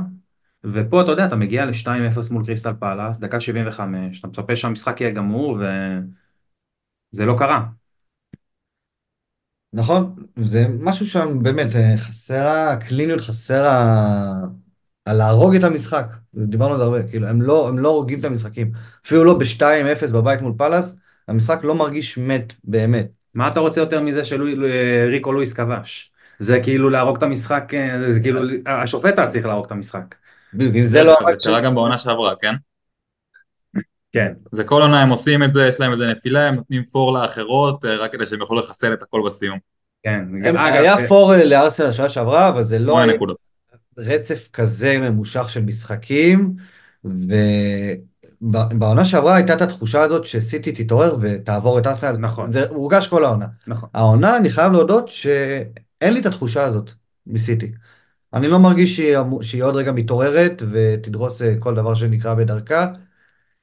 [0.64, 5.11] ופה אתה יודע, אתה מגיע ל-2-0 מול קריסטל פאלאס, דקה 75, אתה מצפה שהמשחק יהיה
[5.12, 5.59] גמור,
[7.12, 7.66] וזה לא קרה.
[9.72, 14.65] נכון, זה משהו שם באמת, אה, חסר הקליניות, חסר ה...
[15.07, 18.25] על להרוג את המשחק, דיברנו על זה הרבה, כאילו הם לא, הם לא הורגים את
[18.25, 18.71] המשחקים,
[19.07, 20.97] אפילו לא ב-2-0 בבית מול פאלאס,
[21.29, 23.07] המשחק לא מרגיש מת באמת.
[23.35, 26.12] מה אתה רוצה יותר מזה שריקו לואיס כבש?
[26.38, 30.14] זה כאילו להרוג את המשחק, אה, זה כאילו, השופט היה צריך להרוג את המשחק.
[30.61, 31.16] אם זה לא...
[31.31, 32.55] זה קרה גם בעונה שעברה, כן?
[34.12, 34.33] כן.
[34.53, 37.85] זה כל עונה הם עושים את זה, יש להם איזה נפילה, הם נותנים פור לאחרות,
[37.85, 39.59] אה, רק כדי שהם יוכלו לחסל את הכל בסיום.
[40.03, 40.25] כן.
[40.42, 42.99] היה אה, פור לארסנל שנה שעברה, אבל זה לא.
[43.98, 46.54] רצף כזה ממושך של משחקים,
[47.04, 52.16] ובעונה שעברה הייתה את התחושה הזאת שסיטי תתעורר ותעבור את ארסנל.
[52.16, 52.52] נכון.
[52.52, 53.46] זה הורגש כל העונה.
[53.66, 53.88] נכון.
[53.94, 56.90] העונה, אני חייב להודות שאין לי את התחושה הזאת
[57.26, 57.72] מסיטי.
[58.35, 62.87] אני לא מרגיש שהיא, שהיא עוד רגע מתעוררת ותדרוס אה, כל דבר שנקרא בדרכה.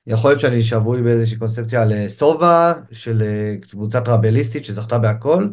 [0.08, 5.50] יכול להיות שאני שבוי באיזושהי קונספציה על אה, סובה, של אה, קבוצה טראבליסטית שזכתה בהכל,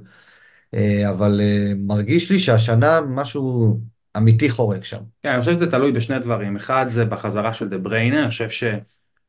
[1.11, 1.41] אבל
[1.77, 3.81] מרגיש לי שהשנה משהו
[4.17, 5.01] אמיתי חורק שם.
[5.23, 6.57] כן, אני חושב שזה תלוי בשני דברים.
[6.57, 8.65] אחד זה בחזרה של דה בריינה, אני חושב ש...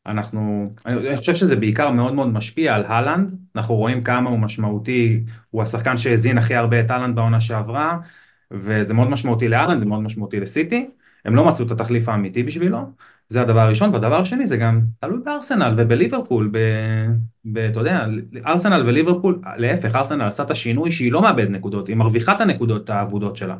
[0.06, 5.24] אנחנו, אני חושב שזה בעיקר מאוד מאוד משפיע על הלנד, אנחנו רואים כמה הוא משמעותי,
[5.50, 7.98] הוא השחקן שהזין הכי הרבה את הלנד בעונה שעברה,
[8.52, 10.90] וזה מאוד משמעותי לאלן, זה מאוד משמעותי לסיטי,
[11.26, 12.80] הם לא מצאו את התחליף האמיתי בשבילו,
[13.30, 18.06] זה הדבר הראשון, והדבר השני זה גם תלוי בארסנל ובליברפול, ב, אתה יודע,
[18.46, 22.90] ארסנל וליברפול, להפך, ארסנל עשה את השינוי שהיא לא מאבדת נקודות, היא מרוויחה את הנקודות
[22.90, 23.56] האבודות שלה.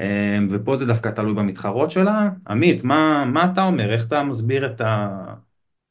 [0.00, 2.28] אמ, ופה זה דווקא תלוי במתחרות שלה.
[2.48, 3.92] עמית, מה, מה אתה אומר?
[3.92, 5.24] איך אתה מסביר את, ה,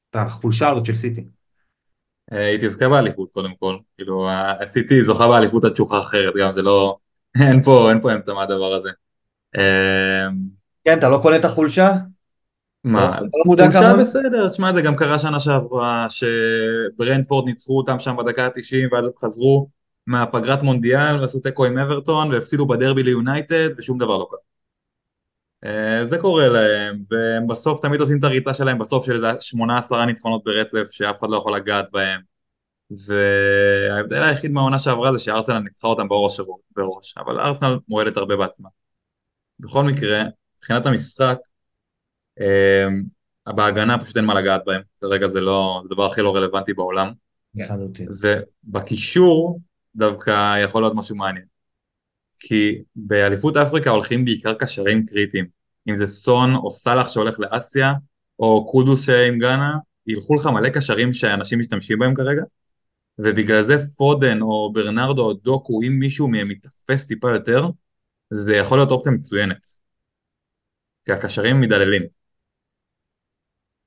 [0.10, 1.24] את החולשה הזאת של סיטי?
[2.34, 4.30] אה, היא תזכה באליפות קודם כל, כאילו
[4.66, 6.98] סיטי זוכה באליפות עד שוחה אחרת, גם זה לא,
[7.48, 8.90] אין פה, אין פה אמצע מהדבר הזה.
[9.58, 10.38] אמ,
[10.86, 11.92] כן, אתה לא קונה את החולשה?
[12.84, 18.46] מה, לא חולשה בסדר, תשמע זה גם קרה שנה שעברה שברנדפורד ניצחו אותם שם בדקה
[18.46, 19.70] ה-90 ואז הם חזרו
[20.08, 24.40] מהפגרת מונדיאל ועשו תיקו עם אברטון והפסידו בדרבי ליונייטד ושום דבר לא קרה.
[25.66, 30.06] אה, זה קורה להם, והם בסוף תמיד עושים את הריצה שלהם בסוף של שמונה עשרה
[30.06, 32.22] ניצחונות ברצף שאף אחד לא יכול לגעת בהם
[32.92, 36.40] וההבדל היחיד מהעונה שעברה זה שארסנל ניצחה אותם בראש
[36.76, 38.70] בראש, אבל ארסנל מועדת הרבה בעצמה.
[39.60, 40.24] בכל מקרה,
[40.58, 41.38] מבחינת המשחק,
[42.42, 42.88] אה,
[43.48, 47.12] בהגנה פשוט אין מה לגעת בהם, כרגע זה לא, זה הדבר הכי לא רלוונטי בעולם.
[48.22, 49.60] ובקישור
[49.96, 51.46] דווקא יכול להיות משהו מעניין.
[52.40, 55.46] כי באליפות אפריקה הולכים בעיקר קשרים קריטיים.
[55.90, 57.94] אם זה סון או סאלח שהולך לאסיה,
[58.40, 59.78] או קודוס עם גאנה,
[60.08, 62.44] ילכו לך מלא קשרים שאנשים משתמשים בהם כרגע,
[63.20, 67.68] ובגלל זה פודן או ברנרדו או דוקו, אם מישהו מהם מתאפס טיפה יותר,
[68.30, 69.66] זה יכול להיות אופציה מצוינת.
[71.06, 72.04] כי הקשרים מדללים.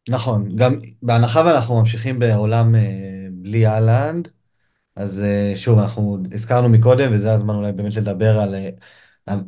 [0.08, 2.80] נכון, גם בהנחה ואנחנו ממשיכים בעולם אה,
[3.32, 4.28] בלי אהלנד,
[4.96, 8.70] אז אה, שוב, אנחנו הזכרנו מקודם, וזה הזמן אולי באמת לדבר על אה,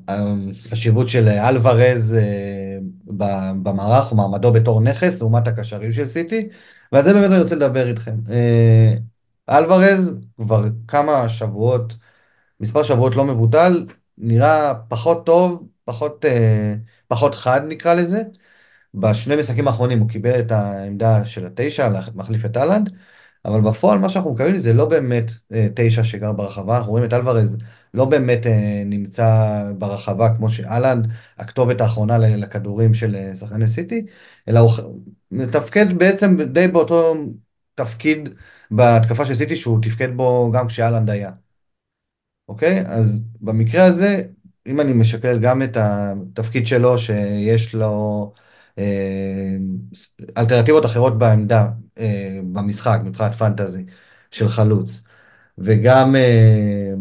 [0.08, 2.78] החשיבות של אלוורז אה,
[3.62, 6.48] במערך, ומעמדו בתור נכס, לעומת הקשרים של סיטי,
[6.92, 8.16] ועל זה באמת אני רוצה לדבר איתכם.
[9.50, 11.96] אלוורז כבר כמה שבועות,
[12.60, 13.86] מספר שבועות לא מבוטל,
[14.18, 16.24] נראה פחות טוב, פחות,
[17.08, 18.22] פחות חד נקרא לזה.
[18.94, 22.90] בשני משחקים האחרונים הוא קיבל את העמדה של התשע, מחליף את אהלנד,
[23.44, 27.12] אבל בפועל מה שאנחנו מקבלים זה לא באמת אה, תשע שגר ברחבה, אנחנו רואים את
[27.12, 27.58] אלוורז
[27.94, 34.06] לא באמת אה, נמצא ברחבה כמו שאלנד, הכתובת האחרונה לכדורים של אה, שחקני סיטי,
[34.48, 34.72] אלא הוא
[35.30, 37.14] מתפקד בעצם די באותו
[37.74, 38.28] תפקיד
[38.70, 41.30] בהתקפה של סיטי שהוא תפקד בו גם כשאלנד היה.
[42.48, 42.84] אוקיי?
[42.86, 44.22] אז במקרה הזה,
[44.66, 48.32] אם אני משקלל גם את התפקיד שלו, שיש לו
[50.38, 53.84] אלטרנטיבות אחרות בעמדה, אה, במשחק, מבחינת פנטזי,
[54.30, 55.02] של חלוץ,
[55.58, 56.92] וגם, אה,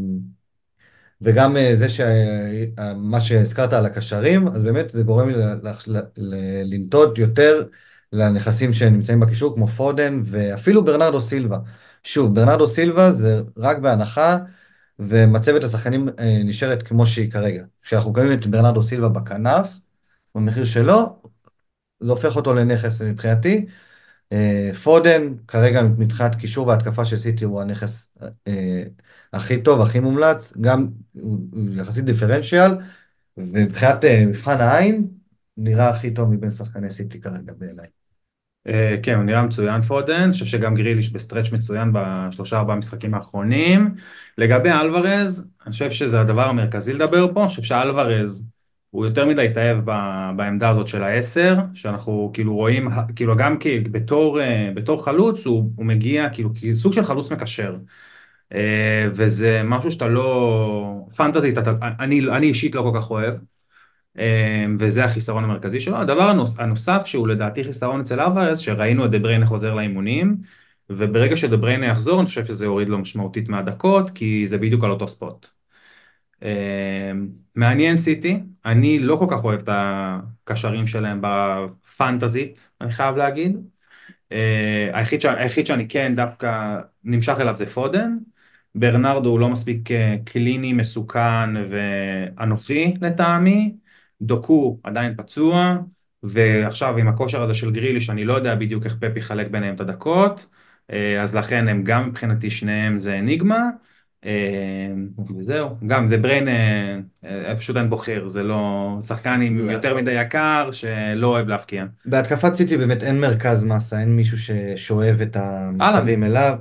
[1.22, 5.36] וגם אה, זה שמה שהזכרת על הקשרים, אז באמת זה גורם לי
[6.72, 7.64] לנטות יותר
[8.14, 11.58] לנכסים שנמצאים בקישור, כמו פודן ואפילו ברנרדו סילבה.
[12.04, 14.38] שוב, ברנרדו סילבה זה רק בהנחה
[15.00, 17.64] ומצבת השחקנים אה, נשארת כמו שהיא כרגע.
[17.82, 19.80] כשאנחנו קוראים את ברנרדו סילבה בכנף,
[20.36, 21.22] במחיר שלו,
[22.00, 23.66] זה הופך אותו לנכס מבחינתי.
[24.32, 28.84] אה, פודן, כרגע מבחינת קישור והתקפה של סיטי הוא הנכס אה,
[29.34, 30.88] הכי טוב, הכי מומלץ, גם
[31.76, 32.72] יחסית דיפרנציאל,
[33.38, 35.08] ומבחינת מבחן העין,
[35.58, 37.88] נראה הכי טוב מבין שחקני סיטי כרגע בעיניי.
[38.68, 42.76] אה, כן, הוא נראה מצוין פודן, אני חושב שגם גריליש ב stretch מצוין בשלושה ארבעה
[42.76, 43.96] משחקים האחרונים.
[44.38, 48.48] לגבי אלוורז, אני חושב שזה הדבר המרכזי לדבר פה, אני חושב שאלוורז
[48.98, 53.80] הוא יותר מדי התאהב ב- בעמדה הזאת של העשר, שאנחנו כאילו רואים, כאילו גם כי
[53.80, 57.78] בתור, אה, בתור חלוץ הוא, הוא מגיע כאילו כסוג של חלוץ מקשר.
[58.54, 63.34] אה, וזה משהו שאתה לא, פנטזית, אתה, אני, אני אישית לא כל כך אוהב.
[64.18, 65.98] אמ, וזה החיסרון המרכזי שלו.
[65.98, 70.38] הדבר הנוס, הנוסף שהוא לדעתי חיסרון אצל אברס, שראינו את דבריינה חוזר לאימונים,
[70.90, 75.08] וברגע שדבריינה יחזור אני חושב שזה יוריד לו משמעותית מהדקות, כי זה בדיוק על אותו
[75.08, 75.57] ספוט.
[76.42, 83.58] אמ, מעניין סיטי, אני לא כל כך אוהב את הקשרים שלהם בפנטזית, אני חייב להגיד.
[84.32, 85.26] אה, היחיד, ש...
[85.26, 88.18] היחיד שאני כן דווקא נמשך אליו זה פודן.
[88.76, 93.76] ברנרדו הוא לא מספיק אה, קליני, מסוכן ואנוכי לטעמי.
[94.22, 95.78] דוקו עדיין פצוע,
[96.24, 99.80] ועכשיו עם הכושר הזה של גרילי שאני לא יודע בדיוק איך פפ יחלק ביניהם את
[99.82, 100.50] הדקות,
[100.92, 103.70] אה, אז לכן הם גם מבחינתי שניהם זה אניגמה,
[105.40, 106.48] וזהו, גם זה בריין,
[107.24, 111.86] אה, פשוט אין בוחר, זה לא שחקן עם יותר מדי יקר שלא אוהב להפקיע.
[112.06, 116.58] בהתקפת סיטי באמת אין מרכז מסה, אין מישהו ששואב את המצבים אליו.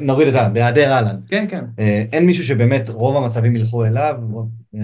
[0.00, 0.48] נוריד את ה...
[0.48, 1.16] בהיעדר אהלן.
[1.28, 1.64] כן, כן.
[2.12, 4.16] אין מישהו שבאמת רוב המצבים ילכו אליו,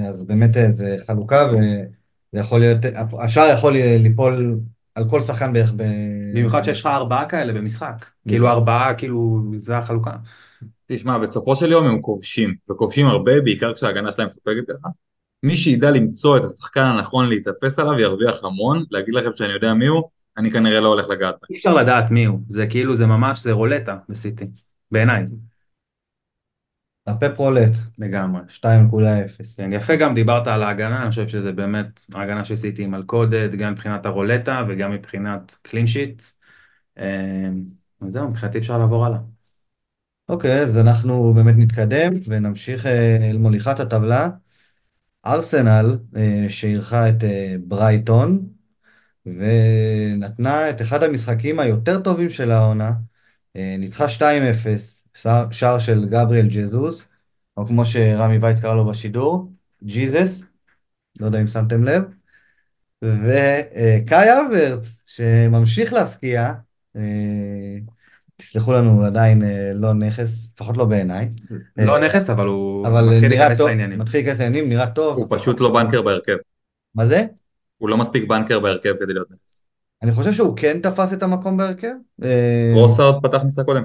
[0.09, 2.79] אז באמת זה חלוקה, וזה יכול להיות,
[3.18, 4.59] השער יכול ליפול
[4.94, 5.83] על כל שחקן בערך ב...
[6.35, 8.05] במיוחד שיש לך ארבעה כאלה במשחק.
[8.29, 10.11] כאילו ארבעה, כאילו, זה החלוקה.
[10.87, 14.88] תשמע, בסופו של יום הם כובשים, וכובשים הרבה, בעיקר כשההגנה שלהם סופגת ככה.
[15.42, 19.87] מי שידע למצוא את השחקן הנכון להיתפס עליו ירוויח המון, להגיד לכם שאני יודע מי
[19.87, 20.03] הוא,
[20.37, 23.53] אני כנראה לא הולך לגעת אי אפשר לדעת מי הוא, זה כאילו, זה ממש, זה
[23.53, 24.44] רולטה בסיטי,
[24.90, 25.27] בעיניי.
[27.07, 27.73] הפפ רולט.
[27.99, 28.40] לגמרי.
[28.49, 29.57] 2.0.
[29.57, 33.73] כן, יפה גם דיברת על ההגנה, אני חושב שזה באמת ההגנה שעשיתי עם מלכודת, גם
[33.73, 36.23] מבחינת הרולטה וגם מבחינת קלין שיט.
[38.03, 39.34] וזהו, מבחינתי אפשר לעבור הלאה.
[40.29, 44.29] אוקיי, אז אנחנו באמת נתקדם ונמשיך אה, אל מוליכת הטבלה.
[45.27, 48.49] ארסנל אה, שאירחה את אה, ברייטון
[49.27, 52.93] ונתנה את אחד המשחקים היותר טובים של העונה.
[53.79, 54.07] ניצחה
[55.15, 55.15] 2-0,
[55.51, 57.09] שער של גבריאל ג'זוס,
[57.57, 59.53] או כמו שרמי וייץ קרא לו בשידור,
[59.85, 60.45] ג'יזס,
[61.21, 62.03] לא יודע אם שמתם לב.
[63.03, 66.53] וקאי אברץ, שממשיך להפקיע,
[68.37, 71.29] תסלחו לנו, עדיין אה, לא נכס, לפחות לא בעיניי.
[71.77, 73.99] לא אה, נכס, אבל הוא אבל מתחיל להיכנס לעניינים.
[73.99, 75.16] מתחיל להיכנס לעניינים, נראה טוב.
[75.18, 76.37] הוא פשוט לא banker בהרכב.
[76.94, 77.25] מה זה?
[77.79, 79.66] הוא לא מספיק banker בהרכב כדי להיות נכס.
[80.03, 81.94] אני חושב שהוא כן תפס את המקום בהרכב.
[82.25, 83.83] אה, טרוסארד פתח משחק קודם.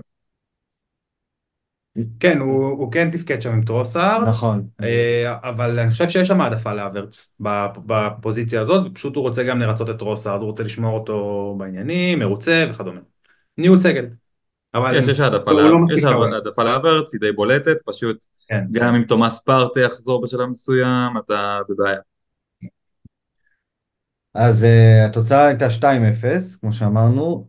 [2.20, 4.68] כן, הוא, הוא כן תפקד שם עם טרוסארד, נכון,
[5.26, 7.34] אבל אני חושב שיש שם העדפה להאברץ
[7.86, 12.66] בפוזיציה הזאת, ופשוט הוא רוצה גם לרצות את טרוסארד, הוא רוצה לשמור אותו בעניינים, מרוצה
[12.70, 13.00] וכדומה.
[13.58, 14.06] ניהול סגל.
[14.74, 15.84] אבל יש, יש העדפה לא
[16.64, 18.66] לאברץ, היא די בולטת, פשוט כן.
[18.72, 22.00] גם אם תומאס פארטה יחזור בשלב מסוים, אתה בבעיה.
[24.34, 25.84] אז uh, התוצאה הייתה 2-0,
[26.62, 27.48] כמו שאמרנו,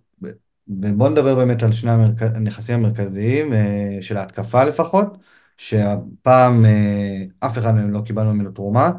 [0.69, 2.23] ובואו נדבר באמת על שני המרכ...
[2.23, 3.57] הנכסים המרכזיים, uh,
[4.03, 5.17] של ההתקפה לפחות,
[5.57, 8.91] שהפעם uh, אף אחד מהם לא קיבלנו ממנו תרומה,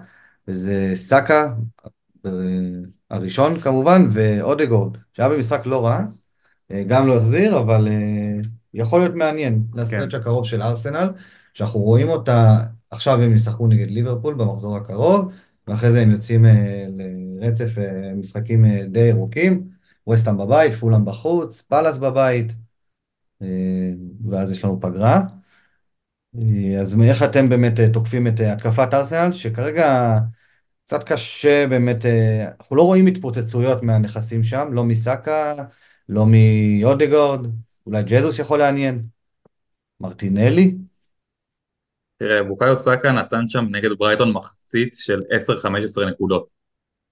[0.48, 1.54] וזה סאקה,
[2.28, 2.30] uh,
[3.10, 6.02] הראשון כמובן, ואודגורד, שהיה במשחק לא רע,
[6.88, 8.42] גם לא החזיר, אבל אה,
[8.74, 10.20] יכול להיות מעניין לסטרץ' כן.
[10.20, 11.10] הקרוב של ארסנל,
[11.54, 15.32] שאנחנו רואים אותה, עכשיו הם ישחקו נגד ליברפול במחזור הקרוב,
[15.68, 17.76] ואחרי זה הם יוצאים אה, לרצף
[18.16, 19.68] משחקים די ירוקים,
[20.08, 22.54] ווסטהאם בבית, פולאם בחוץ, פאלאס בבית,
[24.30, 25.22] ואז יש לנו פגרה.
[26.82, 30.18] אז איך אתם באמת תוקפים את התקפת ארסנל, שכרגע
[30.86, 32.06] קצת קשה באמת,
[32.60, 35.54] אנחנו לא רואים התפוצצויות מהנכסים שם, לא מסאקה,
[36.10, 37.48] לא מאודגורד,
[37.86, 39.04] אולי ג'זוס יכול לעניין,
[40.00, 40.76] מרטינלי.
[42.18, 45.20] תראה, בוקאיו סאקה נתן שם נגד ברייטון מחצית של
[46.02, 46.48] 10-15 נקודות.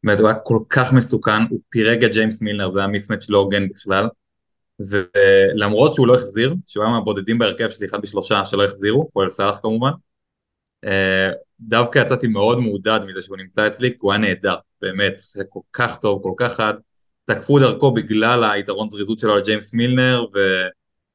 [0.04, 3.38] באמת, הוא היה כל כך מסוכן, הוא פירק את ג'יימס מילנר, זה היה מיסמץ' לא
[3.38, 4.08] הוגן בכלל.
[4.80, 9.60] ולמרות שהוא לא החזיר, שהוא היה מהבודדים בהרכב שלי אחד בשלושה שלא החזירו, כולל סאלח
[9.60, 9.92] כמובן,
[10.86, 15.44] אה, דווקא יצאתי מאוד מעודד מזה שהוא נמצא אצלי, כי הוא היה נהדר, באמת, זה
[15.50, 16.74] כל כך טוב, כל כך חד,
[17.30, 20.26] תקפו דרכו בגלל היתרון זריזות שלו על ג'יימס מילנר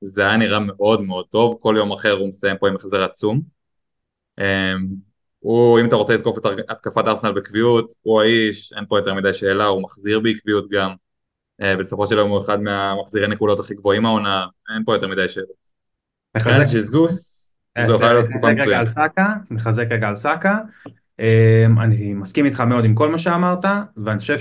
[0.03, 3.41] וזה היה נראה מאוד מאוד טוב, כל יום אחר הוא מסיים פה עם החזר עצום.
[4.39, 4.87] אמ,
[5.39, 9.33] הוא, אם אתה רוצה לתקוף את התקפת ארסנל בקביעות, הוא האיש, אין פה יותר מדי
[9.33, 10.95] שאלה, הוא מחזיר בעקביות גם.
[11.63, 15.29] אה, בסופו של יום הוא אחד מהמחזירי נקודות הכי גבוהים העונה, אין פה יותר מדי
[15.29, 15.71] שאלות.
[16.37, 17.51] מחזק ג'זוס,
[17.87, 18.89] זו יכולה להיות תקופה מצוינת.
[19.51, 20.59] מחזק רגע על סאקה,
[21.19, 23.65] אמ, אני מסכים איתך מאוד עם כל מה שאמרת,
[24.05, 24.39] ואני חושב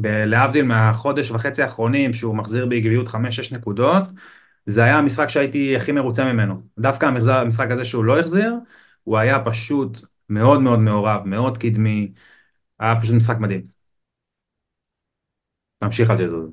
[0.00, 4.02] שלהבדיל מהחודש וחצי האחרונים שהוא מחזיר בעקביות 5-6 נקודות,
[4.66, 6.62] זה היה המשחק שהייתי הכי מרוצה ממנו.
[6.78, 8.54] דווקא המשחק הזה שהוא לא החזיר,
[9.04, 12.12] הוא היה פשוט מאוד מאוד מעורב, מאוד קדמי,
[12.78, 13.66] היה פשוט משחק מדהים.
[15.78, 16.50] תמשיך על ג'זוז.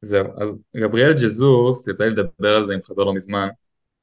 [0.00, 3.48] זהו, אז גבריאל ג'זוס, יצא לי לדבר על זה עם חבר לא מזמן,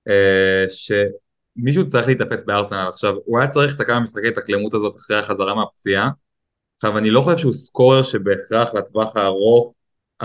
[0.08, 5.18] אה, שמישהו צריך להתאפס בארסנל עכשיו, הוא היה צריך את הכמה משחקי התאקלמות הזאת אחרי
[5.20, 6.10] החזרה מהפציעה,
[6.80, 9.74] עכשיו אני לא חושב שהוא סקורר שבהכרח לטווח הארוך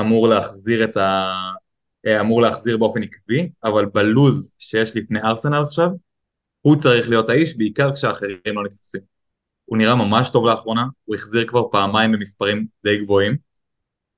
[0.00, 1.32] אמור להחזיר את ה...
[2.06, 5.88] אה, אמור להחזיר באופן עקבי, אבל בלוז שיש לפני ארסנל עכשיו,
[6.60, 9.00] הוא צריך להיות האיש, בעיקר כשאחרים לא נתפסים.
[9.64, 13.36] הוא נראה ממש טוב לאחרונה, הוא החזיר כבר פעמיים במספרים די גבוהים,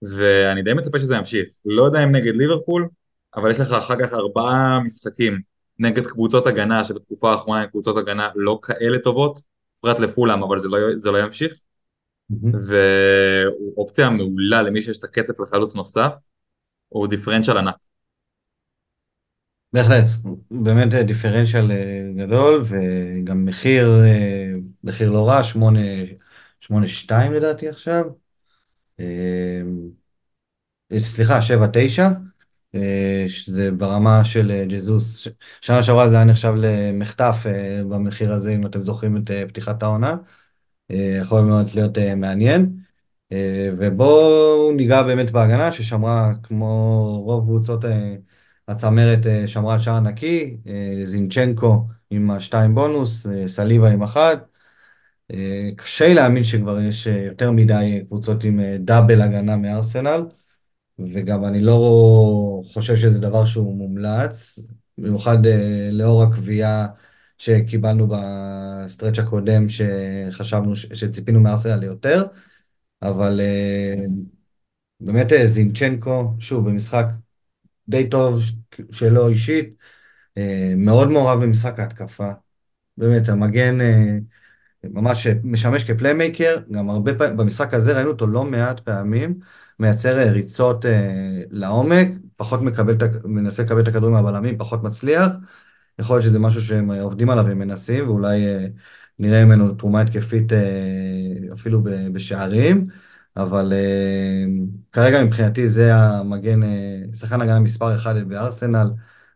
[0.02, 1.48] ואני די מצפה שזה ימשיך.
[1.64, 2.88] לא יודע אם נגד ליברפול,
[3.36, 5.40] אבל יש לך אחר כך ארבעה משחקים
[5.78, 9.40] נגד קבוצות הגנה, שבתקופה האחרונה הן קבוצות הגנה לא כאלה טובות,
[9.80, 11.65] פרט לפולם, אבל זה לא, זה לא ימשיך.
[12.32, 12.56] Mm-hmm.
[12.68, 16.14] והוא אופציה מעולה למי שיש את הכסף לחלוץ נוסף,
[16.88, 17.74] הוא דיפרנציאל ענק.
[19.72, 20.04] בהחלט,
[20.50, 24.52] באמת דיפרנציאל אה, גדול וגם מחיר, אה,
[24.84, 25.80] מחיר לא רע, שמונה,
[26.60, 28.04] שמונה שתיים לדעתי עכשיו.
[29.00, 29.62] אה,
[30.98, 32.08] סליחה, שבע תשע,
[33.28, 35.28] שזה ברמה של ג'זוס.
[35.60, 37.36] שנה שעברה זה היה נחשב למחטף
[37.90, 40.16] במחיר הזה, אם אתם זוכרים את פתיחת העונה.
[40.90, 42.76] יכול מאוד להיות מעניין.
[43.76, 47.84] ובואו ניגע באמת בהגנה ששמרה כמו רוב קבוצות
[48.68, 54.36] הצמרת אה, שמרה על שער נקי, אה, זינצ'נקו עם השתיים בונוס, אה, סליבה עם אחד.
[55.76, 60.20] קשה להאמין שכבר יש יותר מדי קבוצות עם double הגנה מארסנל,
[60.98, 64.58] וגם אני לא חושב שזה דבר שהוא מומלץ,
[64.98, 65.38] במיוחד
[65.92, 66.86] לאור הקביעה
[67.38, 72.26] שקיבלנו ב stretch הקודם, שחשבנו, שציפינו מארסנל ליותר,
[73.02, 73.40] אבל
[75.00, 77.06] באמת זינצ'נקו, שוב, במשחק
[77.88, 78.40] די טוב
[78.92, 79.74] שלו אישית,
[80.38, 82.30] אה, מאוד מעורב במשחק ההתקפה.
[82.96, 84.16] באמת, המגן אה,
[84.84, 89.38] ממש משמש כ playmaker, גם הרבה פעמים, במשחק הזה ראינו אותו לא מעט פעמים,
[89.78, 90.84] מייצר אה, ריצות
[91.50, 95.32] לעומק, פחות מקבל, מנסה לקבל את הכדורים מהבלמים, פחות מצליח.
[95.98, 98.44] יכול להיות שזה משהו שהם עובדים עליו ומנסים, ואולי
[99.18, 100.52] נראה ממנו תרומה התקפית
[101.52, 101.82] אפילו
[102.12, 102.86] בשערים.
[103.36, 103.72] אבל
[104.92, 106.60] כרגע מבחינתי זה המגן,
[107.14, 108.90] שחקן הגנה מספר אחד בארסנל,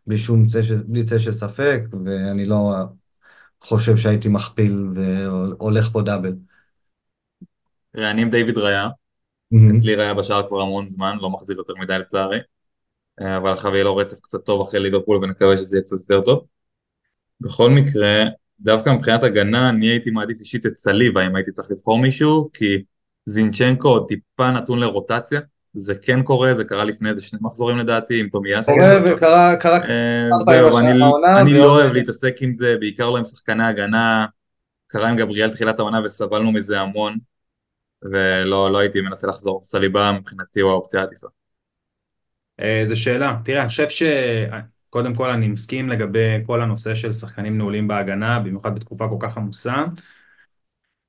[0.06, 0.46] בלי שום
[0.86, 2.74] בלי צא של ספק, ואני לא
[3.60, 6.34] חושב שהייתי מכפיל והולך פה דאבל.
[7.92, 8.88] תראה, אני עם דיוויד ראיה,
[9.78, 12.42] אצלי ראיה בשער כבר המון זמן, לא מחזיר יותר מדי לצערי, אה,
[13.20, 16.44] אבל עכשיו יהיה לו רצף קצת טוב אחרי ליברפול ונקווה שזה יהיה קצת יותר טוב.
[17.40, 18.24] בכל מקרה,
[18.60, 22.82] דווקא מבחינת הגנה, אני הייתי מעדיף אישית את סליבה אם הייתי צריך לבחור מישהו, כי
[23.26, 25.40] זינצ'נקו עוד טיפה נתון לרוטציה,
[25.74, 28.72] זה כן קורה, זה קרה לפני איזה שני מחזורים לדעתי עם טומיאסי.
[28.72, 30.78] קורה וקרה, קרה אה, זהו,
[31.40, 34.26] אני לא אוהב להתעסק עם זה, בעיקר לא עם שחקני הגנה,
[34.86, 37.16] קרה עם גבריאל תחילת העונה וסבלנו מזה המון,
[38.02, 41.26] ולא לא הייתי מנסה לחזור, סליבה מבחינתי הוא האופציה העדיפה.
[42.60, 47.58] אה, זו שאלה, תראה, אני חושב שקודם כל אני מסכים לגבי כל הנושא של שחקנים
[47.58, 49.84] נעולים בהגנה, במיוחד בתקופה כל כך עמוסה.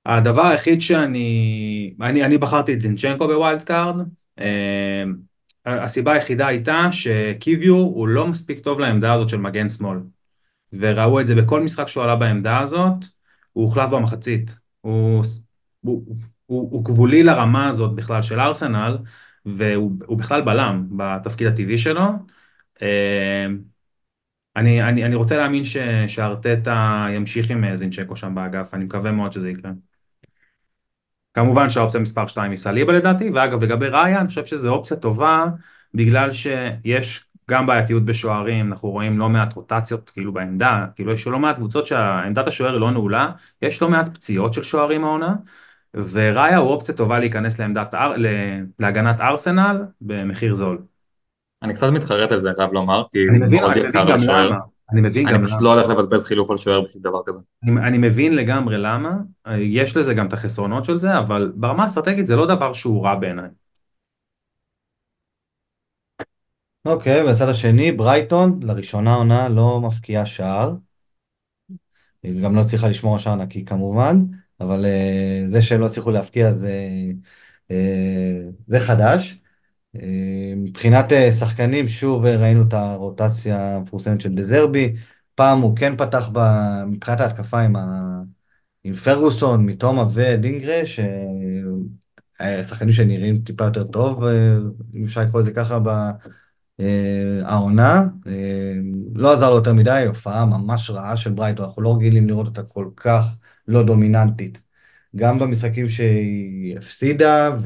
[0.05, 3.95] הדבר היחיד שאני, אני, אני בחרתי את זינצ'נקו ב wild card,
[4.39, 5.03] אה,
[5.65, 9.97] הסיבה היחידה הייתה שקיוויו הוא לא מספיק טוב לעמדה הזאת של מגן שמאל.
[10.73, 13.05] וראו את זה בכל משחק שהוא עלה בעמדה הזאת,
[13.53, 15.23] הוא הוחלף במחצית, הוא,
[15.81, 18.97] הוא, הוא, הוא, הוא גבולי לרמה הזאת בכלל של ארסנל
[19.45, 22.01] והוא בכלל בלם בתפקיד הטבעי שלו
[22.81, 23.47] אה,
[24.55, 25.63] אני, אני, אני רוצה להאמין
[26.07, 29.71] שארטטה ימשיך עם זינצ'נקו שם באגף, אני מקווה מאוד שזה יקרה.
[31.33, 35.45] כמובן שהאופציה מספר 2 היא סליבה לדעתי, ואגב לגבי ראיה אני חושב שזו אופציה טובה
[35.93, 41.39] בגלל שיש גם בעייתיות בשוערים, אנחנו רואים לא מעט רוטציות כאילו בעמדה, כאילו יש לא
[41.39, 45.35] מעט קבוצות שעמדת השוער לא נעולה, יש לא מעט פציעות של שוערים העונה,
[45.93, 47.93] וראיה הוא אופציה טובה להיכנס לעמדת,
[48.79, 50.81] להגנת ארסנל במחיר זול.
[51.63, 54.57] אני קצת מתחרט על זה, אני חייב לומר, כי אני מבין, אני מבין גם למה.
[54.91, 57.41] אני מבין אני פשוט לא הולך לבזבז חילוף על שוער בשביל דבר כזה.
[57.63, 59.11] אני, אני מבין לגמרי למה,
[59.57, 63.15] יש לזה גם את החסרונות של זה, אבל ברמה האסטרטגית זה לא דבר שהוא רע
[63.15, 63.49] בעיניי.
[66.85, 70.73] אוקיי, okay, בצד השני, ברייטון, לראשונה עונה לא מפקיעה שער.
[72.23, 74.15] היא גם לא צריכה לשמור על שער נקי כמובן,
[74.61, 76.87] אבל uh, זה שהם לא הצליחו להפקיע זה,
[77.71, 77.73] uh,
[78.67, 79.37] זה חדש.
[80.55, 84.95] מבחינת אה, שחקנים, שוב ראינו את הרוטציה המפורסמת של דזרבי,
[85.35, 86.39] פעם הוא כן פתח ב...
[86.87, 88.01] מבחינת ההתקפה עם, ה...
[88.83, 90.81] עם פרגוסון, מתומה ודינגרה,
[92.63, 94.23] שחקנים שנראים טיפה יותר טוב,
[94.95, 95.79] אם אפשר לקרוא לזה ככה,
[97.43, 98.05] העונה.
[99.15, 102.63] לא עזר לו יותר מדי, הופעה ממש רעה של ברייטון, אנחנו לא רגילים לראות אותה
[102.63, 103.25] כל כך
[103.71, 104.61] לא דומיננטית.
[105.15, 107.57] גם במשחקים שהיא הפסידה,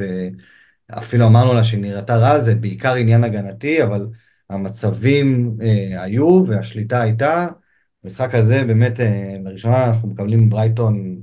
[0.89, 4.07] ואפילו אמרנו לה שהיא נראתה רע, זה בעיקר עניין הגנתי, אבל
[4.49, 7.47] המצבים אה, היו והשליטה הייתה.
[8.03, 11.21] המשחק הזה באמת, אה, לראשונה אנחנו מקבלים ברייטון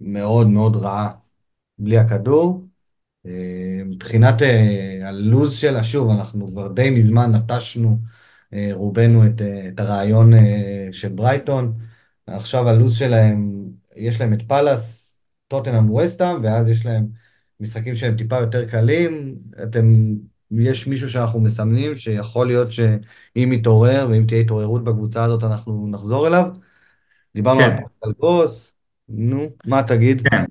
[0.00, 1.10] מאוד מאוד רעה
[1.78, 2.66] בלי הכדור.
[3.26, 7.98] אה, מבחינת אה, הלוז שלה, שוב, אנחנו כבר די מזמן נטשנו
[8.52, 11.78] אה, רובנו את, אה, את הרעיון אה, של ברייטון.
[12.26, 13.65] עכשיו הלוז שלהם,
[13.96, 15.16] יש להם את פאלאס,
[15.48, 17.06] טוטנאם ווסטהאם, ואז יש להם
[17.60, 19.38] משחקים שהם טיפה יותר קלים.
[19.62, 20.14] אתם,
[20.50, 26.26] יש מישהו שאנחנו מסמנים שיכול להיות שאם יתעורר, ואם תהיה התעוררות בקבוצה הזאת, אנחנו נחזור
[26.26, 26.46] אליו.
[27.34, 27.70] דיברנו כן.
[27.70, 28.74] על פוסטל גרוס,
[29.08, 30.28] נו, מה תגיד?
[30.28, 30.44] כן.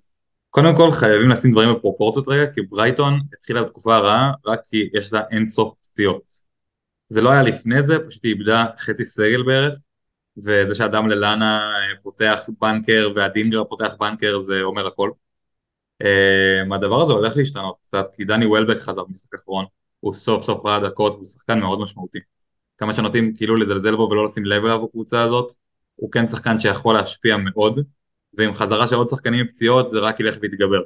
[0.49, 5.13] קודם כל חייבים לשים דברים בפרופורציות רגע, כי ברייטון התחילה בתקופה רעה רק כי יש
[5.13, 6.23] לה אין סוף פציעות.
[7.09, 9.79] זה לא היה לפני זה, פשוט היא איבדה חצי סגל בערך,
[10.38, 15.11] וזה שאדם ללאנה אה, פותח בנקר והדינגר פותח בנקר זה אומר הכל.
[16.01, 19.65] אה, הדבר הזה הולך להשתנות קצת, כי דני וולבק חזר במשחק האחרון,
[19.99, 22.19] הוא סוף סוף ראה דקות והוא שחקן מאוד משמעותי.
[22.77, 25.53] כמה שנוטים כאילו לזלזל בו ולא לשים לב אליו בקבוצה הזאת,
[25.95, 27.79] הוא כן שחקן שיכול להשפיע מאוד,
[28.33, 30.81] ועם חזרה של עוד שחקנים עם פציעות זה רק ילך ויתגבר.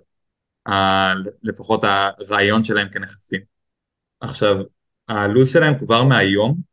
[1.43, 3.41] לפחות הרעיון שלהם כנכסים.
[4.22, 4.56] עכשיו,
[5.08, 6.68] הלו"ז שלהם כבר מהיום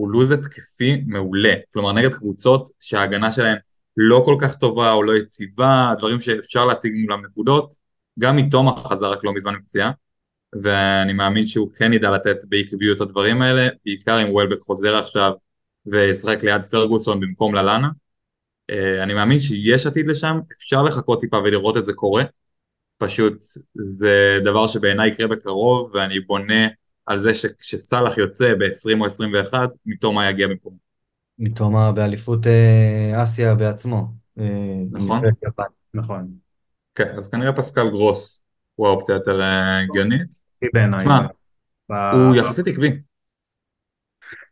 [0.00, 3.56] הוא לו"ז התקפי מעולה, כלומר נגד קבוצות שההגנה שלהם
[3.96, 7.74] לא כל כך טובה או לא יציבה, דברים שאפשר להשיג מולם נקודות,
[8.18, 9.90] גם מתום חזר רק לא מזמן מפציעה,
[10.62, 15.32] ואני מאמין שהוא כן ידע לתת בעקביות את הדברים האלה, בעיקר אם וולבק חוזר עכשיו
[15.86, 17.88] וישחק ליד פרגוסון במקום ללאנה.
[18.70, 22.22] אה, אני מאמין שיש עתיד לשם, אפשר לחכות טיפה ולראות את זה קורה,
[22.98, 23.34] פשוט
[23.74, 26.68] זה דבר שבעיניי יקרה בקרוב, ואני בונה
[27.10, 30.76] על זה שכשסאלח יוצא ב-20 או 21, מתומה יגיע במקום.
[31.38, 34.06] מתומה באליפות אה, אסיה בעצמו.
[34.38, 34.44] אה,
[34.90, 35.22] נכון.
[35.94, 36.28] נכון.
[36.94, 38.44] כן, אז כנראה פסקל גרוס
[38.74, 40.42] הוא האופציה יותר אה, הגיונית.
[40.60, 41.00] היא בעיניי.
[41.00, 41.26] תשמע,
[42.12, 42.90] הוא יחסית עקבי.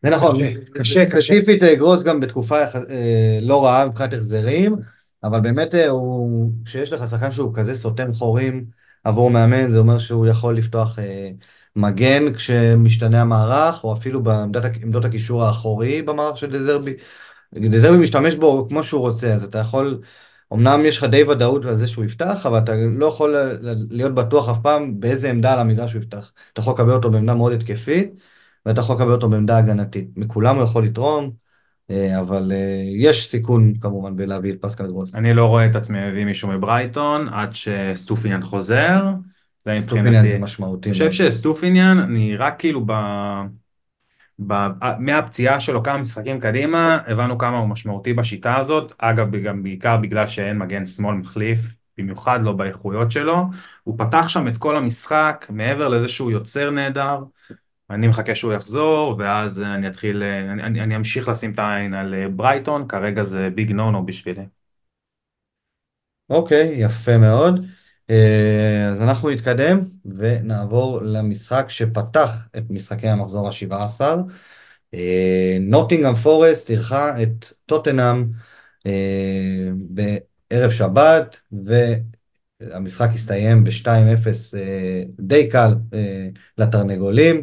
[0.03, 0.37] זה נכון,
[0.75, 4.77] קשה, ספציפית אה, גרוס גם בתקופה אה, לא רעה מבחינת החזרים,
[5.25, 8.65] אבל באמת אה, הוא, כשיש לך שחקן שהוא כזה סותם חורים
[9.05, 11.31] עבור מאמן, זה אומר שהוא יכול לפתוח אה,
[11.77, 16.95] מגן כשמשתנה המערך, או אפילו בעמדת הק- עמדות הקישור האחורי במערך של דזרבי.
[17.55, 20.01] דזרבי משתמש בו כמו שהוא רוצה, אז אתה יכול,
[20.53, 23.37] אמנם יש לך די ודאות על זה שהוא יפתח, אבל אתה לא יכול
[23.91, 26.33] להיות בטוח אף פעם באיזה עמדה על המגרש הוא יפתח.
[26.53, 28.15] אתה יכול לקבל אותו בעמדה מאוד התקפית.
[28.69, 30.09] ואתה יכול לקבל אותו בעמדה הגנתית.
[30.17, 31.31] מכולם הוא יכול לתרום,
[31.91, 35.15] אה, אבל אה, יש סיכון כמובן בלהביא את פסקל גרוס.
[35.15, 39.03] אני לא רואה את עצמי מביא מישהו מברייטון עד שאסטופיניאן חוזר.
[39.79, 40.23] אסטופיניאן.
[40.23, 40.89] זה משמעותי.
[40.89, 42.93] אני חושב שאסטופיניאן, אני רק כאילו ב...
[44.47, 44.55] ב...
[44.99, 50.27] מהפציעה שלו כמה משחקים קדימה, הבנו כמה הוא משמעותי בשיטה הזאת, אגב גם בעיקר בגלל
[50.27, 51.61] שאין מגן שמאל מחליף,
[51.99, 53.45] במיוחד לא באיכויות שלו,
[53.85, 57.19] הוא פתח שם את כל המשחק, מעבר לזה שהוא יוצר נהדר,
[57.91, 62.29] אני מחכה שהוא יחזור, ואז אני אתחיל, אני, אני, אני אמשיך לשים את העין על
[62.29, 64.43] ברייטון, כרגע זה ביג נו נו בשבילי.
[66.31, 67.78] אוקיי, יפה מאוד.
[68.11, 69.81] אה, אז אנחנו נתקדם
[70.17, 74.01] ונעבור למשחק שפתח את משחקי המחזור ה-17.
[75.61, 78.25] נוטינגאם פורסט אירחה את טוטנאם
[78.87, 86.29] אה, בערב שבת, והמשחק הסתיים ב-2-0 אה, די קל אה,
[86.59, 87.43] לתרנגולים.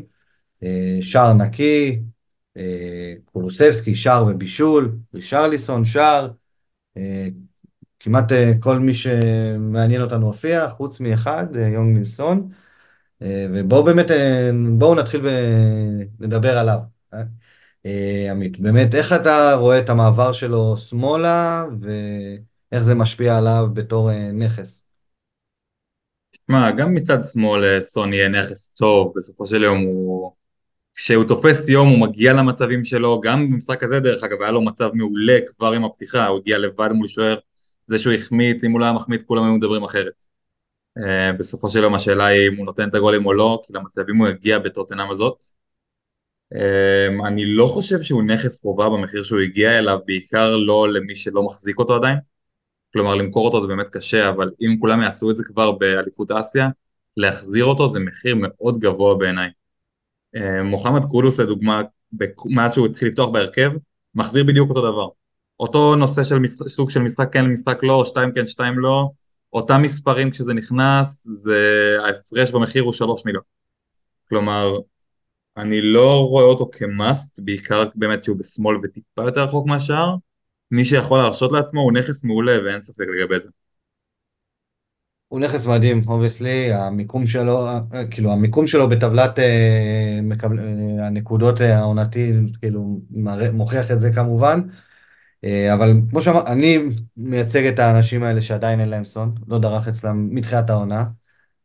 [0.63, 1.99] אה, שער נקי,
[2.57, 6.31] אה, קולוסבסקי, שער ובישול, רישרליסון, שער.
[8.05, 12.49] כמעט אה, כל מי שמעניין אותנו הופיע, חוץ מאחד, אה, יונג מילסון.
[13.21, 14.05] אה, ובואו באמת,
[14.77, 15.21] בואו נתחיל
[16.19, 16.77] ונדבר עליו.
[18.31, 24.83] עמית, באמת, איך אתה רואה את המעבר שלו שמאלה, ואיך זה משפיע עליו בתור נכס?
[26.47, 30.31] מה, גם מצד שמאל סון יהיה נכס טוב, בסופו של יום הוא...
[30.97, 34.89] כשהוא תופס יום הוא מגיע למצבים שלו, גם במשחק הזה דרך אגב היה לו מצב
[34.93, 37.37] מעולה כבר עם הפתיחה, הוא הגיע לבד מול שוער,
[37.87, 40.25] זה שהוא החמיץ, אם הוא לא היה מחמיץ כולם היו מדברים אחרת.
[40.99, 41.03] Uh,
[41.39, 44.27] בסופו של יום השאלה היא אם הוא נותן את הגולים או לא, כי למצבים הוא
[44.27, 45.43] יגיע בטוטנאם הזאת.
[46.53, 51.43] Uh, אני לא חושב שהוא נכס חובה במחיר שהוא הגיע אליו, בעיקר לא למי שלא
[51.43, 52.17] מחזיק אותו עדיין.
[52.93, 56.69] כלומר למכור אותו זה באמת קשה, אבל אם כולם יעשו את זה כבר באליפות אסיה,
[57.17, 59.49] להחזיר אותו זה מחיר מאוד גבוה בעיניי.
[60.35, 61.81] אה, מוחמד קולוס לדוגמה,
[62.45, 63.71] מאז שהוא התחיל לפתוח בהרכב,
[64.15, 65.24] מחזיר בדיוק אותו דבר.
[65.59, 66.51] אותו נושא של מש...
[66.51, 69.09] סוג של משחק כן, משחק לא, שתיים כן, שתיים לא,
[69.53, 71.59] אותם מספרים כשזה נכנס, זה...
[72.05, 73.43] ההפרש במחיר הוא שלוש מיליון.
[74.29, 74.77] כלומר,
[75.57, 80.15] אני לא רואה אותו כ must, בעיקר באמת שהוא בשמאל וטיפה יותר רחוק מהשאר.
[80.71, 83.49] מי שיכול להרשות לעצמו הוא נכס מעולה ואין ספק לגבי זה.
[85.27, 87.67] הוא נכס מדהים, obviously, המיקום שלו,
[88.11, 93.01] כאילו המיקום שלו בטבלת אה, מקבל, אה, הנקודות אה, העונתי, כאילו
[93.53, 94.84] מוכיח את זה כמובן, אה,
[95.73, 96.79] אבל כמו שאמר, אני
[97.17, 101.05] מייצג את האנשים האלה שעדיין אין להם סון, לא דרך אצלם מתחילת העונה.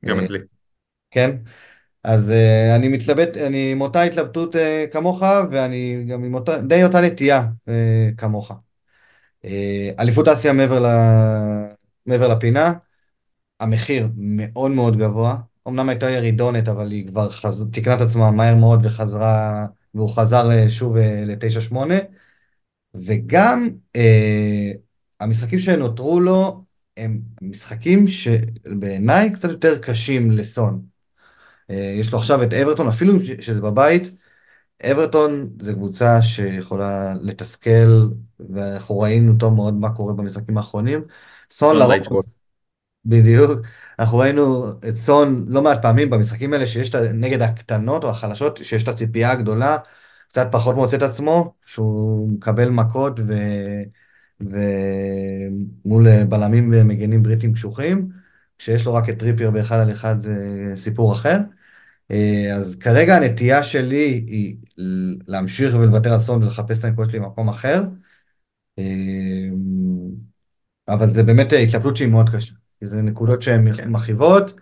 [0.04, 0.38] גם אה, אצלי.
[1.10, 1.36] כן,
[2.04, 4.58] אז uh, אני מתלבט, אני עם אותה התלבטות uh,
[4.92, 7.70] כמוך, ואני גם עם אותה, די אותה נטייה uh,
[8.16, 8.50] כמוך.
[8.50, 9.48] Uh,
[9.98, 10.86] אליפות אסיה מעבר, ל,
[12.06, 12.72] מעבר לפינה,
[13.60, 15.36] המחיר מאוד מאוד גבוה.
[15.68, 17.70] אמנם הייתה ירידונת, אבל היא כבר חז...
[17.72, 21.76] תיקנה את עצמה מהר מאוד וחזרה, והוא חזר שוב uh, ל-9-8.
[22.94, 24.00] וגם uh,
[25.20, 26.64] המשחקים שנותרו לו
[26.96, 30.82] הם משחקים שבעיניי קצת יותר קשים לסון.
[31.70, 34.10] אה, יש לו עכשיו את אברטון, אפילו שזה בבית,
[34.90, 38.08] אברטון זה קבוצה שיכולה לתסכל,
[38.50, 41.04] ואנחנו ראינו טוב מאוד מה קורה במשחקים האחרונים.
[41.50, 42.22] סון לרוב,
[43.04, 43.60] בדיוק,
[43.98, 48.58] אנחנו ראינו את סון לא מעט פעמים במשחקים האלה שיש את נגד הקטנות או החלשות,
[48.62, 49.78] שיש את הציפייה הגדולה,
[50.30, 53.34] קצת פחות מוצא את עצמו, שהוא מקבל מכות ו...
[54.40, 58.08] ומול בלמים ומגנים בריטים קשוחים,
[58.58, 60.36] כשיש לו רק את טריפייר באחד על אחד זה
[60.74, 61.38] סיפור אחר.
[62.10, 64.56] אה, אז כרגע הנטייה שלי היא
[65.26, 67.82] להמשיך ולוותר על סון ולחפש את הנקודות שלי במקום אחר.
[68.78, 69.48] אה,
[70.88, 72.54] אבל זה באמת התלבטות שהיא מאוד קשה.
[72.80, 73.88] זה נקודות שהן כן.
[73.88, 74.60] מכאיבות.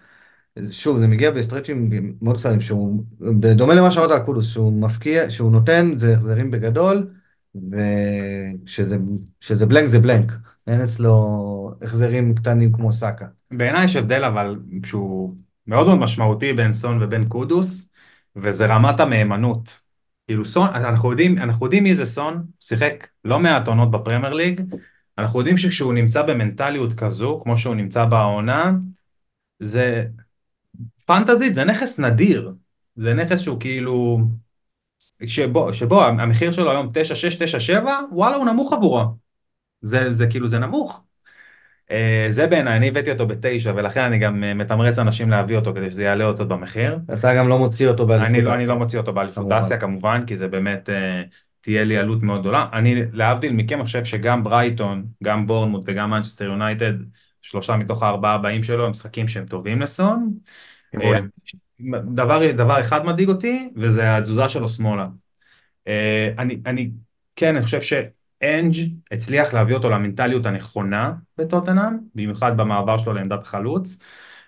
[0.71, 1.91] שוב, זה מגיע בסטרצ'ים
[2.23, 7.11] מאוד קצרים, שהוא, בדומה למה שאמרת על קודוס, שהוא מפקיע, שהוא נותן, זה החזרים בגדול,
[7.55, 10.33] ושזה בלנק זה בלנק.
[10.67, 13.27] אין אצלו החזרים קטנים כמו סאקה.
[13.51, 15.35] בעיניי יש הבדל אבל שהוא
[15.67, 17.91] מאוד מאוד משמעותי בין סון ובין קודוס,
[18.37, 19.81] וזה רמת המהימנות.
[20.27, 24.61] כאילו סון, אנחנו יודעים, אנחנו יודעים מי זה סון, שיחק לא מעט עונות בפרמייר ליג,
[25.19, 28.73] אנחנו יודעים שכשהוא נמצא במנטליות כזו, כמו שהוא נמצא בעונה,
[29.61, 30.05] זה
[31.09, 32.53] פנטזית, זה נכס נדיר,
[32.97, 34.19] זה נכס שהוא כאילו,
[35.27, 39.05] שבו, שבו המחיר שלו היום 9.6, 9.7, וואלה הוא נמוך עבורו,
[39.83, 41.03] זה, זה כאילו זה נמוך,
[41.91, 45.75] אה, זה בעיניי, אני הבאתי אותו בתשע, ולכן אני גם אה, מתמרץ אנשים להביא אותו
[45.75, 46.99] כדי שזה יעלה עוד במחיר.
[47.13, 48.55] אתה גם לא מוציא אותו באליפות אסיה.
[48.55, 51.23] אני לא מוציא אותו באליפות אסיה כמובן, כי זה באמת אה,
[51.61, 52.67] תהיה לי עלות מאוד גדולה.
[52.73, 56.93] אני, להבדיל מכם, חושב שגם ברייטון, גם בורנמוט וגם מנצ'סטר יונייטד,
[57.43, 60.35] שלושה מתוך הארבעה הבאים שלו, הם משחקים שהם טובים לסון.
[62.15, 65.07] דבר, דבר אחד מדאיג אותי, וזה התזוזה שלו שמאלה.
[66.39, 66.91] אני, אני,
[67.37, 67.93] כן, אני חושב ש...
[68.43, 68.75] אנג'
[69.11, 73.99] הצליח להביא אותו למנטליות הנכונה בטוטנאם, במיוחד במעבר שלו לעמדת חלוץ,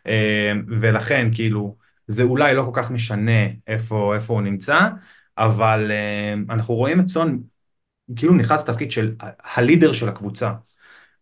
[0.07, 1.77] אה, ולכן כאילו
[2.07, 4.89] זה אולי לא כל כך משנה איפה, איפה הוא נמצא,
[5.39, 7.43] אבל אה, אנחנו רואים את סון
[8.17, 9.15] כאילו נכנס לתפקיד של
[9.55, 10.53] הלידר של הקבוצה.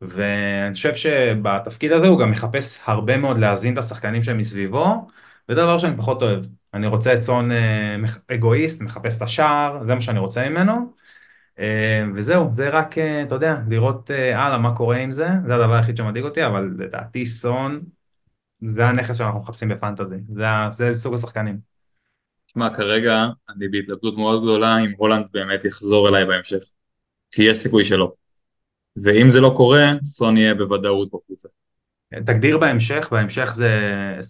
[0.00, 5.06] ואני חושב שבתפקיד הזה הוא גם מחפש הרבה מאוד להזין את השחקנים שמסביבו,
[5.48, 6.44] וזה דבר שאני פחות אוהב.
[6.74, 7.96] אני רוצה את סון אה,
[8.32, 10.92] אגואיסט, מחפש את השער, זה מה שאני רוצה ממנו.
[11.58, 15.54] אה, וזהו, זה רק, אה, אתה יודע, לראות אה, הלאה מה קורה עם זה, זה
[15.54, 17.80] הדבר היחיד שמדאיג אותי, אבל לדעתי סון,
[18.74, 21.58] זה הנכס שאנחנו מחפשים בפנטזי, זה, זה סוג השחקנים.
[22.46, 26.60] תשמע, כרגע אני בהתלבטות מאוד גדולה אם הולנד באמת יחזור אליי בהמשך,
[27.30, 28.12] כי יש סיכוי שלא.
[29.04, 31.48] ואם זה לא קורה, סון יהיה בוודאות בקבוצה.
[32.14, 33.70] תגדיר בהמשך, בהמשך זה...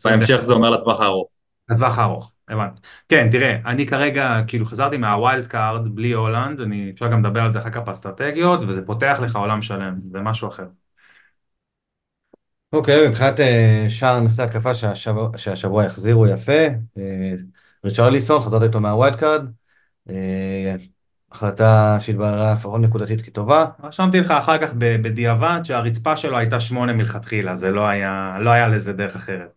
[0.05, 1.29] בהמשך זה אומר לטווח הארוך.
[1.71, 2.33] לטווח הארוך.
[2.49, 2.81] הבנתי.
[3.09, 7.41] כן, תראה, אני כרגע, כאילו חזרתי מה wild card בלי הולנד, אני אפשר גם לדבר
[7.41, 10.67] על זה אחר כך באסטרטגיות, וזה פותח לך עולם שלם, זה משהו אחר.
[12.73, 13.43] אוקיי, אוקיי, מבחינת אה,
[13.89, 17.01] שאר נכסי ההתקפה שהשבוע, שהשבוע החזירו יפה, אה,
[17.85, 19.43] רישרליסון, חזרת איתו מה wild card,
[20.09, 20.13] אה,
[21.33, 23.65] החלטה שהתבררה לפחות נקודתית כטובה.
[23.83, 28.69] רשמתי לך אחר כך בדיעבד שהרצפה שלו הייתה שמונה מלכתחילה, זה לא היה, לא היה
[28.69, 29.49] לזה דרך אחרת.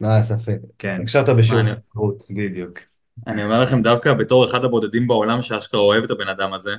[0.00, 0.56] לא היה ספק.
[0.78, 1.00] כן.
[1.02, 2.22] הקשבת בשיעור צפרות.
[2.30, 2.78] בדיוק.
[3.26, 6.74] אני אומר לכם דווקא בתור אחד הבודדים בעולם שאשכרה אוהב את הבן אדם הזה,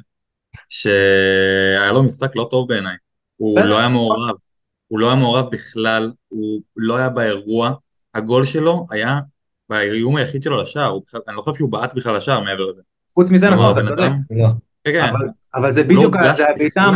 [0.69, 2.95] שהיה לו משחק לא טוב בעיניי.
[3.37, 4.35] הוא לא היה מעורב.
[4.87, 7.73] הוא לא היה מעורב בכלל, הוא לא היה באירוע.
[8.13, 9.19] הגול שלו היה
[9.69, 10.97] באיום היחיד שלו לשער,
[11.27, 12.81] אני לא חושב שהוא בעט בכלל לשער מעבר לזה.
[13.15, 14.09] חוץ מזה נכון, אתה צודק.
[14.31, 14.47] לא.
[14.83, 15.13] כן, כן.
[15.55, 16.91] אבל זה בדיוק, לא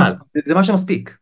[0.45, 1.17] זה מה שמספיק.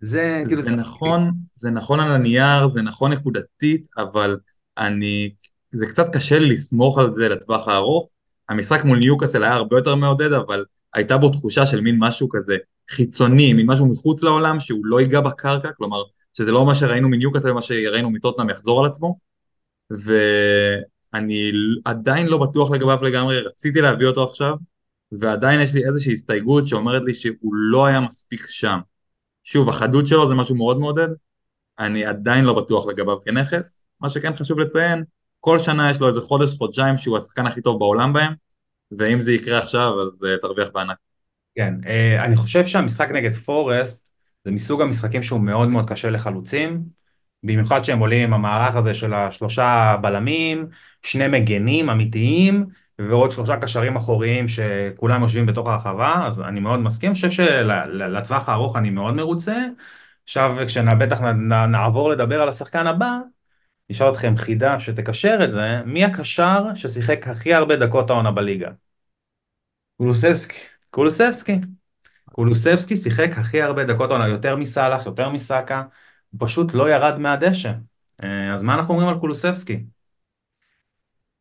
[0.00, 0.62] זה כאילו...
[0.62, 4.38] זה נכון, זה נכון על הנייר, זה נכון נקודתית, אבל
[4.78, 5.30] אני...
[5.70, 8.10] זה קצת קשה לי לסמוך על זה לטווח הארוך.
[8.48, 12.56] המשחק מול ניוקאסל היה הרבה יותר מעודד, אבל הייתה בו תחושה של מין משהו כזה
[12.90, 16.02] חיצוני, מין משהו מחוץ לעולם, שהוא לא ייגע בקרקע, כלומר,
[16.34, 19.18] שזה לא מה שראינו מניוקאסל ומה שראינו מטוטנאם יחזור על עצמו,
[21.12, 21.52] ואני
[21.84, 24.56] עדיין לא בטוח לגביו לגמרי, רציתי להביא אותו עכשיו,
[25.12, 28.78] ועדיין יש לי איזושהי הסתייגות שאומרת לי שהוא לא היה מספיק שם.
[29.44, 31.08] שוב, החדות שלו זה משהו מאוד מעודד,
[31.78, 35.04] אני עדיין לא בטוח לגביו כנכס, מה שכן חשוב לציין,
[35.40, 38.32] כל שנה יש לו איזה חודש, חודשיים שהוא השחקן הכי טוב בעולם בהם,
[38.98, 40.96] ואם זה יקרה עכשיו אז uh, תרוויח בענק.
[41.54, 44.10] כן, uh, אני חושב שהמשחק נגד פורסט
[44.44, 46.82] זה מסוג המשחקים שהוא מאוד מאוד קשה לחלוצים,
[47.42, 50.68] במיוחד שהם עולים עם המערך הזה של השלושה בלמים,
[51.02, 52.66] שני מגנים אמיתיים,
[52.98, 58.48] ועוד שלושה קשרים אחוריים שכולם יושבים בתוך הרחבה, אז אני מאוד מסכים, אני חושב שלטווח
[58.48, 59.56] הארוך אני מאוד מרוצה.
[60.24, 61.20] עכשיו כשבטח
[61.68, 63.18] נעבור לדבר על השחקן הבא,
[63.90, 68.70] נשאל אתכם חידה שתקשר את זה, מי הקשר ששיחק הכי הרבה דקות העונה בליגה?
[69.96, 70.58] קולוסבסקי.
[70.90, 71.58] קולוסבסקי.
[72.32, 75.82] קולוסבסקי שיחק הכי הרבה דקות העונה, יותר מסאלח, יותר מסאקה,
[76.30, 77.72] הוא פשוט לא ירד מהדשא.
[78.22, 79.84] אה, אז מה אנחנו אומרים על קולוסבסקי?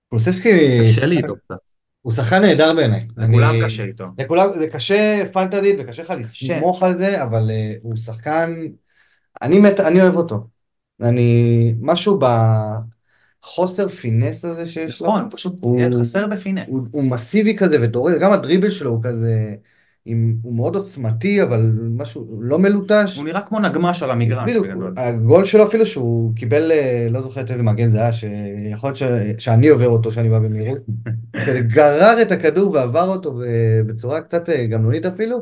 [0.10, 0.80] קולוסבסקי...
[0.90, 1.80] קשה לי איתו קצת.
[2.02, 3.08] הוא שחקן נהדר בעיניי.
[3.18, 3.66] לכולם אני...
[3.66, 4.06] קשה איתו.
[4.20, 8.56] לכולם, זה קשה פנטזית וקשה לך לסמוך על זה, אבל uh, הוא שחקן...
[9.42, 10.48] אני מת, אני אוהב אותו.
[11.02, 11.74] אני...
[11.82, 12.20] משהו
[13.42, 15.08] בחוסר פינס הזה שיש לו.
[15.08, 16.64] נכון, פשוט הוא, חסר בפינס.
[16.68, 19.56] הוא, הוא מסיבי כזה ודורס, גם הדריבל שלו הוא כזה...
[20.10, 23.18] עם, הוא מאוד עוצמתי, אבל משהו לא מלוטש.
[23.18, 24.50] הוא נראה כמו נגמש על המגרש.
[24.50, 28.88] בדיוק, הגול שלו אפילו שהוא קיבל, אה, לא זוכר את איזה מגן זה היה, שיכול
[28.90, 29.04] להיות ש...
[29.38, 30.80] שאני עובר אותו, שאני בא במהירות.
[31.76, 33.42] גרר את הכדור ועבר אותו
[33.88, 35.42] בצורה קצת אה, גמלונית אפילו,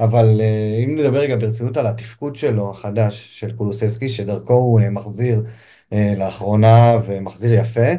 [0.00, 5.44] אבל אה, אם נדבר רגע ברצינות על התפקוד שלו החדש, של קולוסבסקי, שדרכו הוא מחזיר
[6.16, 7.90] לאחרונה ומחזיר יפה.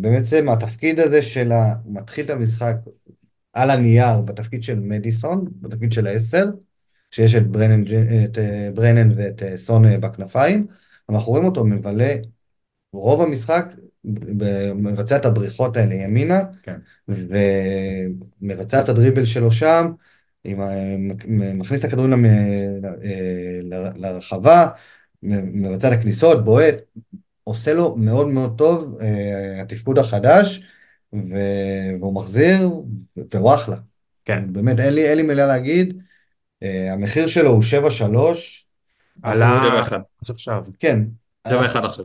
[0.00, 1.74] בעצם התפקיד הזה של ה...
[1.84, 2.74] הוא מתחיל את המשחק,
[3.56, 6.46] על הנייר בתפקיד של מדיסון, בתפקיד של העשר,
[7.10, 7.82] שיש את ברנן,
[8.24, 10.66] את אה, ברנן ואת אה, סון אה, בכנפיים,
[11.08, 12.14] אנחנו רואים אותו מבלה
[12.92, 13.74] רוב המשחק,
[14.74, 16.76] מבצע את הבריחות האלה ימינה, כן.
[17.08, 19.92] ומבצע את הדריבל שלו שם,
[20.44, 20.60] עם,
[21.58, 22.24] מכניס את הכדורים
[23.96, 24.68] לרחבה,
[25.22, 26.74] מבצע את הכניסות, בועט,
[27.44, 28.98] עושה לו מאוד מאוד טוב
[29.60, 30.62] התפקוד החדש,
[31.30, 32.70] והוא מחזיר,
[33.32, 33.76] והוא אחלה.
[34.24, 34.52] כן.
[34.52, 36.02] באמת, אין לי, אין לי מילה להגיד.
[36.64, 38.04] Uh, המחיר שלו הוא 7-3.
[39.22, 39.80] עלה...
[39.88, 39.94] 7-1.
[40.28, 40.64] עכשיו.
[40.80, 41.00] כן.
[41.48, 41.50] 7-1
[41.84, 42.04] עכשיו.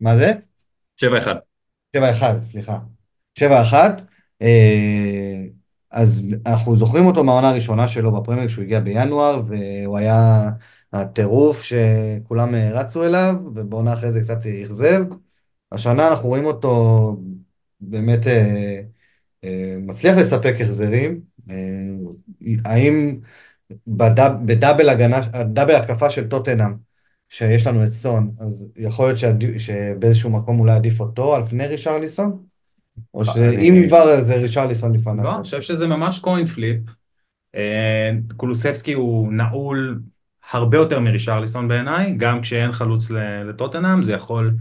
[0.00, 0.32] מה זה?
[1.00, 1.04] 7-1.
[1.96, 2.00] 7-1,
[2.42, 2.78] סליחה.
[3.38, 3.42] 7-1.
[4.42, 4.46] Uh,
[5.90, 10.50] אז אנחנו זוכרים אותו מהעונה הראשונה שלו בפרמייר כשהוא הגיע בינואר, והוא היה
[10.92, 15.04] הטירוף שכולם רצו אליו, ובעונה אחרי זה קצת אכזב.
[15.72, 17.16] השנה אנחנו רואים אותו
[17.80, 18.80] באמת אה,
[19.44, 21.20] אה, מצליח לספק החזרים,
[21.50, 21.54] אה,
[22.64, 23.18] האם
[23.86, 26.74] ב doub, ב double הגנה, double התקפה של טוטנאם,
[27.28, 31.66] שיש לנו את סון, אז יכול להיות שעד, שבאיזשהו מקום אולי עדיף אותו על פני
[31.66, 32.42] רישרליסון?
[33.14, 35.24] או שאם כבר זה רישרליסון לפניו?
[35.24, 36.80] לא, אני חושב שזה ממש coin flip.
[38.36, 40.00] קולוסבסקי הוא נעול
[40.52, 43.10] הרבה יותר מרישרליסון בעיניי, גם כשאין חלוץ
[43.48, 44.54] לטוטנאם, זה יכול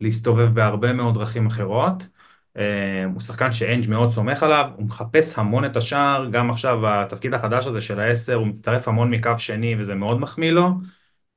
[0.00, 2.08] להסתובב בהרבה מאוד דרכים אחרות.
[2.56, 7.34] אה, הוא שחקן שאנג' מאוד סומך עליו, הוא מחפש המון את השער, גם עכשיו התפקיד
[7.34, 10.68] החדש הזה של העשר, הוא מצטרף המון מקו שני וזה מאוד מחמיא לו,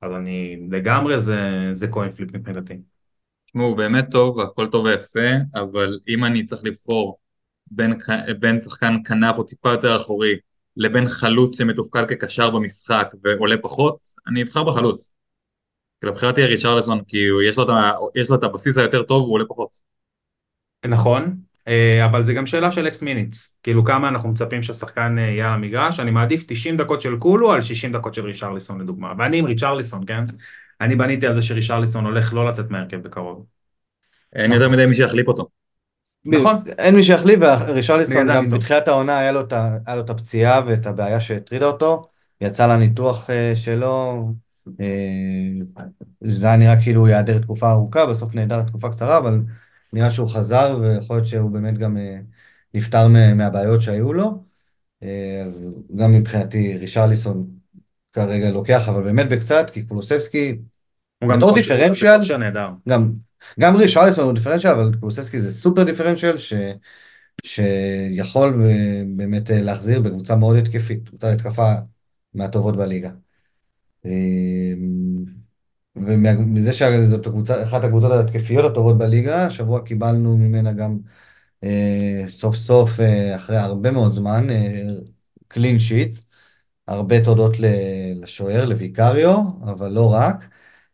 [0.01, 2.73] אז אני לגמרי זה, זה קוין פליפ מבחינתי.
[3.45, 7.17] תשמעו, הוא באמת טוב, הכל טוב ויפה, אבל אם אני צריך לבחור
[7.71, 7.97] בין,
[8.39, 10.35] בין שחקן כנף או טיפה יותר אחורי
[10.77, 13.97] לבין חלוץ שמתופקד כקשר במשחק ועולה פחות,
[14.27, 15.13] אני אבחר בחלוץ.
[16.03, 17.17] הבחירה תהיה ריצ'רלסון, כי
[17.49, 17.69] יש לו, את
[18.15, 19.96] יש לו את הבסיס היותר טוב והוא עולה פחות.
[20.87, 21.35] נכון,
[21.67, 25.47] אה, אבל זה גם שאלה של אקס מיניץ, כאילו כמה אנחנו מצפים שהשחקן אה, יהיה
[25.47, 29.37] על המגרש, אני מעדיף 90 דקות של קולו על 60 דקות של ריצ'רליסון לדוגמה, ואני
[29.37, 30.23] עם ריצ'רליסון, כן?
[30.81, 33.45] אני בניתי על זה שריצ'רליסון הולך לא לצאת מהרכב בקרוב.
[34.35, 35.47] אין יותר מדי מי שיחליף אותו.
[36.25, 36.55] נכון.
[36.77, 39.41] אין מי שיחליף, וריצ'רליסון גם בתחילת העונה היה לו
[39.87, 42.07] את הפציעה ואת הבעיה שהטרידה אותו,
[42.41, 44.27] יצא לניתוח אה, שלו,
[46.21, 49.39] זה היה נראה כאילו הוא ייעדר תקופה ארוכה, בסוף נעדר תקופה קצרה, אבל
[49.93, 52.19] נראה שהוא חזר, ויכול להיות שהוא באמת גם אה,
[52.73, 54.43] נפטר מהבעיות שהיו לו.
[55.03, 57.47] אה, אז גם מבחינתי רישרליסון
[58.13, 60.57] כרגע לוקח, אבל באמת בקצת, כי קולוסבסקי,
[61.19, 62.19] הוא גם דיפרנציאל,
[62.89, 63.13] גם,
[63.59, 66.53] גם רישרליסון הוא דיפרנציאל, אבל קולוסבסקי זה סופר דיפרנציאל, ש,
[67.45, 71.73] שיכול אה, באמת להחזיר בקבוצה מאוד התקפית, קבוצת התקפה
[72.33, 73.09] מהטובות בליגה.
[76.05, 80.97] ומזה שזאת הקבוצה, אחת הקבוצות ההתקפיות הטובות בליגה, השבוע קיבלנו ממנה גם
[81.63, 84.47] אה, סוף סוף, אה, אחרי הרבה מאוד זמן,
[85.47, 86.15] קלין שיט.
[86.87, 90.49] הרבה תודות ל- לשוער, לוויקאריו, אבל לא רק.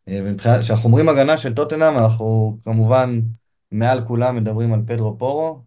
[0.08, 3.20] אה, ומבחינת- כשאנחנו אומרים הגנה של טוטנאם, אנחנו כמובן
[3.72, 5.62] מעל כולם מדברים על פדרו פורו.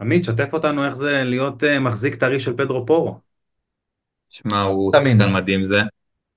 [0.00, 3.18] עמית, שתף אותנו איך זה להיות אה, מחזיק טרי של פדרו פורו.
[4.28, 4.92] שמע, הוא.
[4.96, 5.80] שחקן מדהים זה.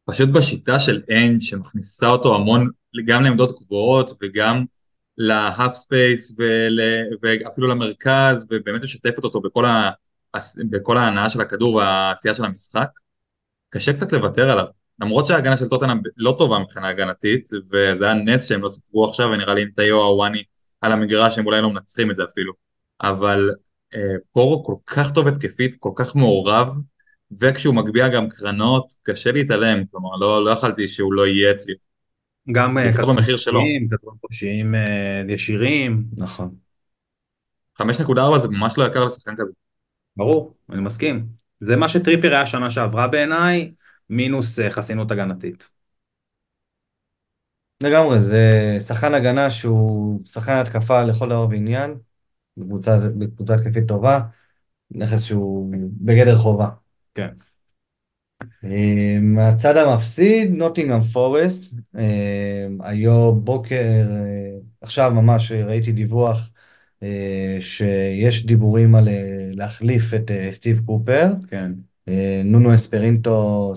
[0.09, 2.69] פשוט בשיטה של אנג', שמכניסה אותו המון,
[3.05, 4.65] גם לעמדות גבוהות וגם
[5.17, 6.79] להאף ספייס ול...
[7.21, 9.91] ואפילו למרכז, ובאמת משתפת אותו בכל, ה...
[10.69, 12.89] בכל ההנאה של הכדור והעשייה של המשחק.
[13.69, 14.65] קשה קצת לוותר עליו.
[15.01, 19.29] למרות שההגנה של טוטנאם לא טובה מבחינה הגנתית, וזה היה נס שהם לא ספגו עכשיו,
[19.29, 20.43] ונראה לי עם תאיו הוואני
[20.81, 22.53] על המגרש, הם אולי לא מנצחים את זה אפילו.
[23.01, 23.49] אבל
[23.95, 26.67] אה, פורו כל כך טוב התקפית, כל כך מעורב,
[27.41, 31.73] וכשהוא מגביה גם קרנות, קשה להתעלם, כלומר, לא, לא יכלתי שהוא לא יהיה אצלי.
[32.51, 33.59] גם אה, בעיקר במחיר שלו.
[33.89, 36.55] כדורים חופשיים אה, ישירים, נכון.
[37.81, 39.53] 5.4 זה ממש לא יקר לשחקן כזה.
[40.17, 41.25] ברור, אני מסכים.
[41.59, 43.71] זה מה שטריפר היה שנה שעברה בעיניי,
[44.09, 45.69] מינוס אה, חסינות הגנתית.
[47.83, 51.95] לגמרי, זה שחקן הגנה שהוא שחקן התקפה לכל דבר ועניין,
[52.57, 54.19] בקבוצה התקפית טובה,
[54.91, 55.71] נכס שהוא
[56.01, 56.69] בגדר חובה.
[57.19, 57.49] כן.
[58.65, 66.51] אה, מהצד המפסיד, נוטינגאם פורסט, אה, היום בוקר, אה, עכשיו ממש ראיתי דיווח
[67.59, 69.07] שיש דיבורים על
[69.53, 71.33] להחליף את סטיב קופר.
[71.47, 71.71] כן.
[72.45, 73.73] נונו אספרינטו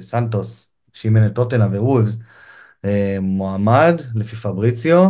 [0.00, 2.18] סנטוס, שאימן את טוטנה ווולפס,
[3.20, 5.08] מועמד לפי פבריציו.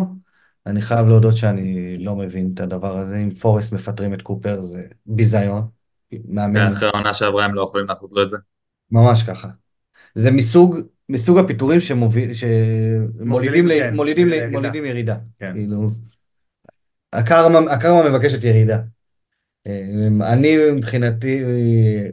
[0.66, 4.86] אני חייב להודות שאני לא מבין את הדבר הזה, אם פורסט מפטרים את קופר זה
[5.06, 5.81] ביזיון.
[6.28, 6.72] מאמן.
[6.72, 8.36] אחרי העונה שעברה הם לא יכולים לעשות לו את זה.
[8.90, 9.48] ממש ככה.
[10.14, 10.76] זה מסוג,
[11.08, 14.50] מסוג הפיטורים שמוביל, שמולידים ל- כן, מולידים ל- ירידה.
[14.50, 15.16] מולידים ירידה.
[15.38, 15.52] כן.
[15.54, 15.88] כאילו,
[17.12, 18.78] הקרמה, הקרמה מבקשת ירידה.
[19.66, 21.44] אה, אני מבחינתי,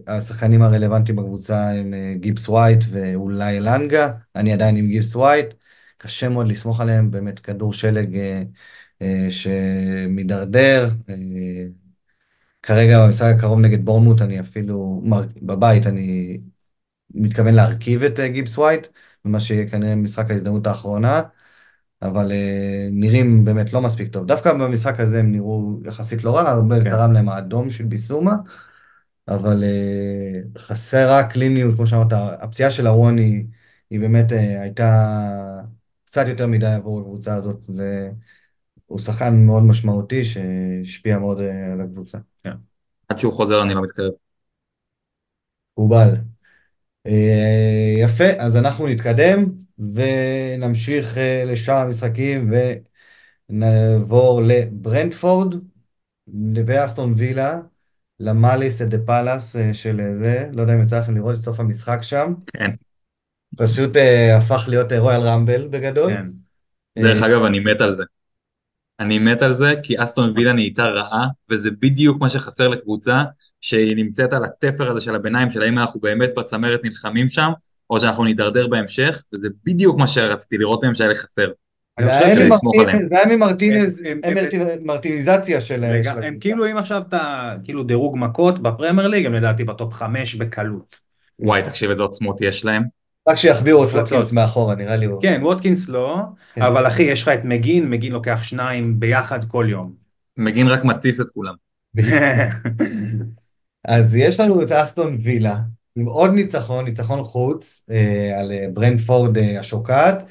[0.08, 5.54] השחקנים הרלוונטיים בקבוצה הם אה, גיבס ווייט ואולי אלנגה, אני עדיין עם גיבס ווייט,
[5.98, 8.42] קשה מאוד לסמוך עליהם, באמת כדור שלג אה,
[9.02, 10.88] אה, שמידרדר.
[12.64, 15.02] כרגע במשחק הקרוב נגד בורנמות', אני אפילו,
[15.42, 16.40] בבית, אני
[17.14, 18.88] מתכוון להרכיב את אה, גיבס ווייט,
[19.26, 21.22] במה שיהיה כנראה משחק ההזדמנות האחרונה,
[22.02, 24.28] אבל אה, נראים באמת לא מספיק טוב.
[24.28, 26.92] דווקא במשחק הזה הם נראו יחסית לא רע, הרבה כן.
[26.92, 28.36] תרם להם האדום של ביסומה,
[29.28, 33.46] אבל אה, חסר רק קליניות, כמו שאמרת, הפציעה של הרון היא,
[33.90, 35.30] היא באמת הייתה
[36.06, 37.66] קצת יותר מדי עבור הקבוצה הזאת.
[37.68, 38.12] זה,
[38.90, 42.18] הוא שחקן מאוד משמעותי שהשפיע מאוד אה, על הקבוצה.
[43.08, 44.12] עד שהוא חוזר אני לא מתקרב.
[45.72, 46.10] מקובל.
[47.08, 49.46] אה, יפה, אז אנחנו נתקדם
[49.94, 52.52] ונמשיך אה, לשאר המשחקים
[53.50, 55.56] ונעבור לברנדפורד
[56.66, 57.60] ואסטון וילה,
[58.20, 62.34] למאליס דה פאלאס של זה, לא יודע אם יצא לכם לראות את סוף המשחק שם,
[62.54, 62.72] כן.
[63.58, 63.92] פשוט
[64.38, 66.14] הפך להיות רויאל רמבל בגדול.
[66.14, 66.26] כן.
[67.00, 68.04] דרך אגב, אני מת על זה.
[69.00, 73.24] אני מת על זה כי אסטון וילה נהייתה רעה, וזה בדיוק מה שחסר לקבוצה,
[73.62, 77.52] שהיא נמצאת על התפר הזה של הביניים, של האם אנחנו באמת בצמרת נלחמים שם,
[77.90, 81.48] או שאנחנו נידרדר בהמשך, וזה בדיוק מה שרציתי לראות מהם שהיה לי חסר.
[82.00, 82.34] זה היה
[84.24, 86.40] הם- מרטינזציה של הם.
[86.40, 91.00] כאילו אם עכשיו אתה כאילו דירוג מכות בפרמייר ליג הם לדעתי בטופ חמש בקלות.
[91.40, 92.84] וואי, תקשיב איזה עוצמות יש להם.
[93.30, 93.90] רק שיחביאו את.
[93.94, 95.22] ווטקינס מאחורה, נראה לי הוא.
[95.22, 96.18] כן ווטקינס לא,
[96.54, 96.62] כן.
[96.62, 99.94] אבל אחי יש לך את מגין, מגין לוקח שניים ביחד כל יום.
[100.38, 101.54] מגין רק מתסיס את כולם.
[103.88, 105.58] אז יש לנו את אסטון וילה,
[105.96, 110.24] עם עוד ניצחון, ניצחון חוץ, אה, על אה, ברנדפורד אה, השוקעת,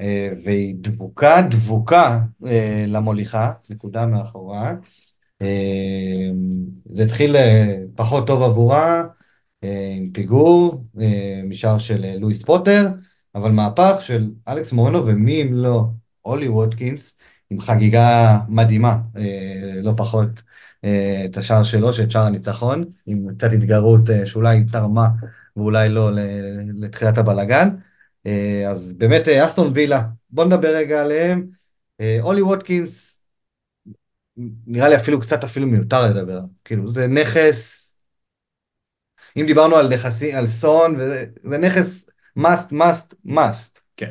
[0.00, 4.72] אה, והיא דבוקה, דבוקה אה, למוליכה, נקודה מאחורה.
[5.42, 6.30] אה,
[6.92, 9.04] זה התחיל אה, פחות טוב עבורה,
[9.96, 12.88] עם פיגור, אה, משער של אה, לואיס פוטר,
[13.34, 15.84] אבל מהפך של אלכס מורנו, ומי אם לא,
[16.24, 17.16] אולי ווטקינס,
[17.50, 20.42] עם חגיגה מדהימה, אה, לא פחות,
[20.84, 25.08] אה, את השער שלו, שאת שער הניצחון, עם קצת התגרות אה, שאולי תרמה
[25.56, 26.10] ואולי לא
[26.74, 27.68] לתחילת הבלגן.
[28.26, 31.46] אה, אז באמת אה, אסטון וילה, בוא נדבר רגע עליהם.
[32.00, 33.20] אה, אולי ווטקינס,
[34.66, 37.85] נראה לי אפילו קצת אפילו מיותר לדבר, כאילו זה נכס,
[39.36, 42.06] אם דיברנו על נכסים, על סון, וזה, זה נכס
[42.38, 43.80] must, must, must.
[43.96, 44.10] כן.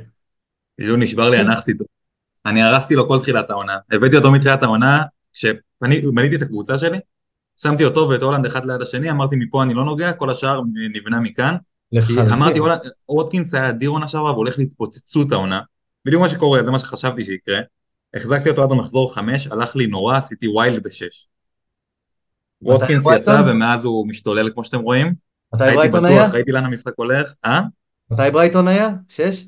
[0.78, 1.86] כאילו נשבר לי הנכס איתו.
[2.46, 3.78] אני הרסתי לו כל תחילת העונה.
[3.92, 5.04] הבאתי אותו מתחילת העונה,
[5.34, 6.98] כשבניתי את הקבוצה שלי,
[7.62, 10.62] שמתי אותו ואת הולנד אחד ליד השני, אמרתי מפה אני לא נוגע, כל השאר
[10.94, 11.56] נבנה מכאן.
[11.92, 12.34] לחלוטין.
[12.34, 12.60] אמרתי,
[13.10, 15.62] ווטקינס היה אדיר עונה שעברה והולך להתפוצצות העונה.
[16.06, 17.60] בדיוק מה שקורה, זה מה שחשבתי שיקרה.
[18.14, 21.28] החזקתי אותו עד המחזור 5, הלך לי נורא, עשיתי ויילד בשש.
[22.62, 23.04] ווטקינס?
[23.16, 25.14] יצא ומאז הוא משתולל כמו שאתם רואים.
[25.54, 26.30] מתי ברייטון היה?
[26.30, 27.34] ראיתי לאן המשחק הולך.
[27.46, 27.62] אה?
[28.12, 28.90] מתי ברייטון היה?
[29.10, 29.46] שש?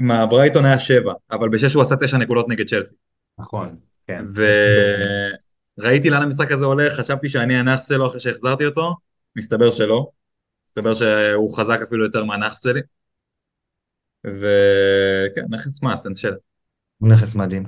[0.00, 2.96] מה, ברייטון היה שבע, אבל בשש הוא עשה תשע נקודות נגד צ'לסי.
[3.38, 4.24] נכון, כן.
[5.78, 8.96] וראיתי לאן המשחק הזה הולך, חשבתי שאני הנאחס שלו אחרי שהחזרתי אותו,
[9.36, 10.10] מסתבר שלא.
[10.66, 12.80] מסתבר שהוא חזק אפילו יותר מהנאחס שלי.
[14.26, 16.36] וכן, נכס מס, אין שאלה.
[16.98, 17.64] הוא נכס מדהים.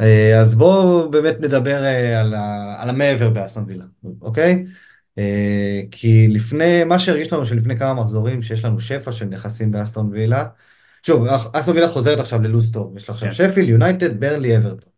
[0.00, 2.76] אה, אז בואו באמת נדבר אה, על, ה...
[2.78, 3.84] על המעבר באסטון וילה,
[4.20, 4.64] אוקיי?
[5.18, 10.10] אה, כי לפני, מה שהרגיש לנו שלפני כמה מחזורים שיש לנו שפע של נכסים באסטון
[10.12, 10.46] וילה,
[11.02, 13.34] שוב, אסטון וילה חוזרת עכשיו ללוז טוב, יש לה עכשיו כן.
[13.34, 14.94] שפילד, יונייטד, ברנלי, אברטון.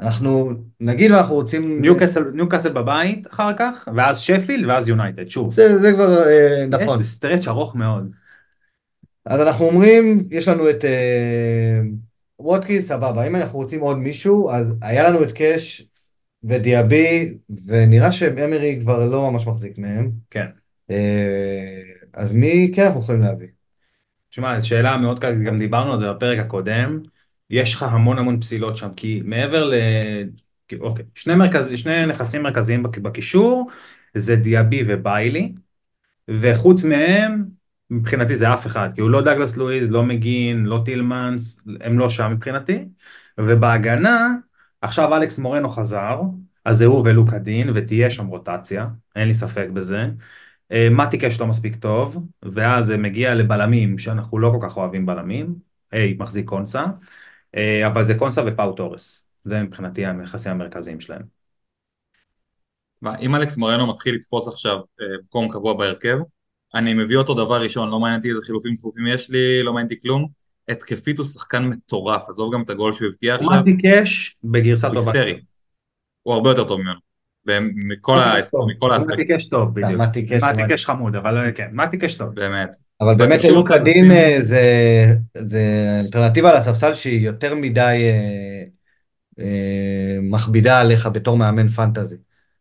[0.00, 1.80] אנחנו נגיד ואנחנו רוצים...
[1.80, 5.52] ניוקאסל, ניוקאסל בבית אחר כך, ואז שפילד, ואז יונייטד, שוב.
[5.52, 7.00] זה, זה כבר אה, נכון.
[7.00, 8.10] יש stretch ארוך מאוד.
[9.24, 11.80] אז אנחנו אומרים, יש לנו את אה,
[12.38, 15.88] ווטקינס, סבבה, אם אנחנו רוצים עוד מישהו, אז היה לנו את קאש
[16.44, 17.34] ודיאבי,
[17.66, 20.10] ונראה שאמרי כבר לא ממש מחזיק מהם.
[20.30, 20.46] כן.
[20.90, 21.80] אה,
[22.14, 23.46] אז מי כן אנחנו יכולים להביא?
[24.30, 27.00] תשמע, זו שאלה מאוד קלה, גם דיברנו על זה בפרק הקודם.
[27.50, 29.74] יש לך המון המון פסילות שם, כי מעבר ל...
[30.80, 31.72] אוקיי, שני, מרכז...
[31.76, 33.70] שני נכסים מרכזיים בק- בקישור,
[34.14, 35.52] זה דיאבי וביילי,
[36.28, 37.44] וחוץ מהם,
[37.90, 42.08] מבחינתי זה אף אחד, כי הוא לא דאגלס לואיז, לא מגין, לא טילמנס, הם לא
[42.08, 42.84] שם מבחינתי,
[43.38, 44.34] ובהגנה,
[44.80, 46.20] עכשיו אלכס מורנו חזר,
[46.64, 50.06] אז זה הוא ולוקה דין, ותהיה שם רוטציה, אין לי ספק בזה.
[50.72, 55.54] אה, מטיקש לא מספיק טוב, ואז זה מגיע לבלמים, שאנחנו לא כל כך אוהבים בלמים,
[55.92, 56.84] היי, מחזיק קונסה,
[57.56, 61.22] אה, אבל זה קונסה ופאו תורס, זה מבחינתי הנכסים המרכזיים שלהם.
[63.02, 66.16] מה, אם אלכס מורנו מתחיל לתפוס עכשיו אה, מקום קבוע בהרכב,
[66.78, 69.86] אני מביא אותו דבר ראשון, לא מעניין אותי איזה חילופים דחופים יש לי, לא מעניין
[69.86, 70.28] אותי כלום.
[70.68, 75.12] התקפית הוא שחקן מטורף, עזוב גם את הגול שהוא הבקיע עכשיו, מטיקש בגרסת הוא טובה.
[75.12, 75.40] היסטרי.
[76.22, 77.06] הוא הרבה יותר טוב ממנו.
[77.88, 80.00] מכל האספקט, מטיקש טוב, בדיוק.
[80.00, 82.34] מטיקש, חמוד, אבל אה, כן, מטיקש טוב.
[82.34, 82.70] באמת.
[83.00, 84.62] אבל באמת בקישור ללוקה צריך דין לשים- אה, זה,
[85.42, 85.62] זה
[86.00, 88.10] אלטרנטיבה לספסל שהיא יותר מדי
[89.38, 92.16] אה, מכבידה עליך בתור מאמן פנטזי.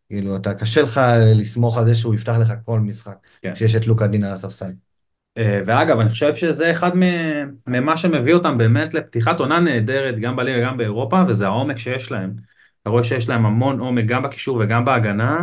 [0.10, 1.02] כאילו, אתה קשה לך
[1.36, 3.54] לסמוך על זה שהוא יפתח לך כל משחק, כן.
[3.54, 4.72] כשיש את לוקה דין על הספסל.
[5.38, 6.92] אה, ואגב, אני חושב שזה אחד
[7.68, 12.36] ממה שמביא אותם באמת לפתיחת עונה נהדרת, גם בליגה וגם באירופה, וזה העומק שיש להם.
[12.82, 15.40] אתה רואה שיש להם המון עומק גם בקישור וגם בהגנה.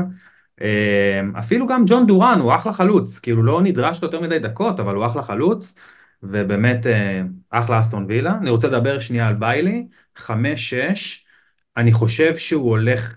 [0.62, 4.94] אה, אפילו גם ג'ון דורן הוא אחלה חלוץ, כאילו לא נדרש יותר מדי דקות, אבל
[4.94, 5.74] הוא אחלה חלוץ,
[6.22, 8.34] ובאמת אה, אחלה אסטון וילה.
[8.40, 9.86] אני רוצה לדבר שנייה על ביילי,
[10.16, 11.24] חמש-שש,
[11.76, 13.14] אני חושב שהוא הולך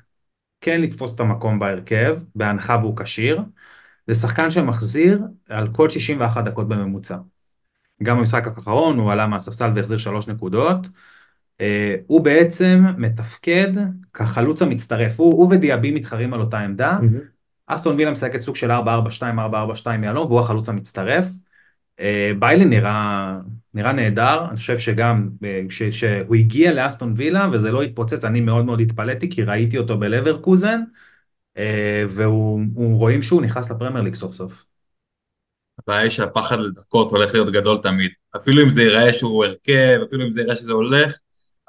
[0.66, 3.42] כן לתפוס את המקום בהרכב, בהנחה והוא כשיר.
[4.08, 7.18] זה שחקן שמחזיר על כל 61 דקות בממוצע.
[8.04, 10.88] גם במשחק האחרון הוא עלה מהספסל והחזיר שלוש נקודות.
[11.62, 13.72] אה, הוא בעצם מתפקד
[14.14, 16.98] כחלוץ המצטרף, הוא, הוא ודיאבי מתחרים על אותה עמדה.
[17.68, 18.76] אסטון וילה משחקת סוג של 4-4-2,
[19.86, 21.28] 4-4-2 מיהלום, והוא החלוץ המצטרף.
[22.00, 23.38] אה, ביילי נראה,
[23.76, 28.42] נראה נהדר, אני חושב שגם אה, כש- כשהוא הגיע לאסטון וילה וזה לא התפוצץ, אני
[28.42, 30.82] מאוד מאוד התפלאתי כי ראיתי אותו בלברקוזן,
[31.58, 32.04] אה,
[32.76, 34.66] רואים שהוא נכנס לפרמייר ליג סוף סוף.
[35.80, 38.12] הבעיה היא שהפחד לדקות הולך להיות גדול תמיד.
[38.36, 41.18] אפילו אם זה ייראה שהוא הרכב, אפילו אם זה ייראה שזה הולך,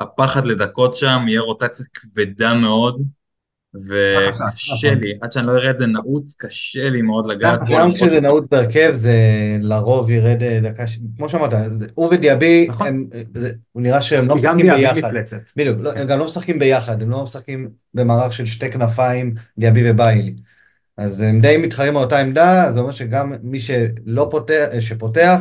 [0.00, 3.02] הפחד לדקות שם יהיה רוטציה כבדה מאוד,
[3.88, 4.94] וקשה.
[4.94, 7.76] לי, עד שאני לא אראה את זה נעוץ, קשה לי מאוד לגעת בו.
[7.76, 9.14] גם כשזה נעוץ בהרכב זה
[9.60, 11.52] לרוב ירד אה, דקה, ש- כמו שאמרת,
[11.94, 13.08] הוא ודיאבי, נכון.
[13.72, 15.08] הוא נראה שהם לא גם משחקים דיאבי ביחד.
[15.08, 15.40] מפלצת.
[15.56, 19.90] בדיוק, לא, הם גם לא משחקים ביחד, הם לא משחקים במערך של שתי כנפיים, דיאבי
[19.90, 20.34] וביילי.
[20.98, 25.40] אז הם די מתחרים על אותה עמדה, זה אומר שגם מי שלא פותח, שפותח,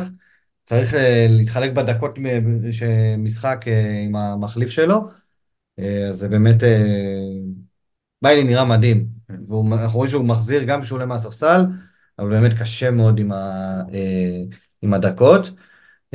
[0.64, 5.00] צריך אה, להתחלק בדקות מ- שמשחק אה, עם המחליף שלו.
[5.78, 6.82] אה, אז זה באמת, אה,
[8.22, 9.06] ביילי נראה מדהים.
[9.48, 11.62] ואנחנו רואים שהוא מחזיר גם כשהוא עולה מהספסל,
[12.18, 14.42] אבל באמת קשה מאוד עם, ה, אה,
[14.82, 15.50] עם הדקות.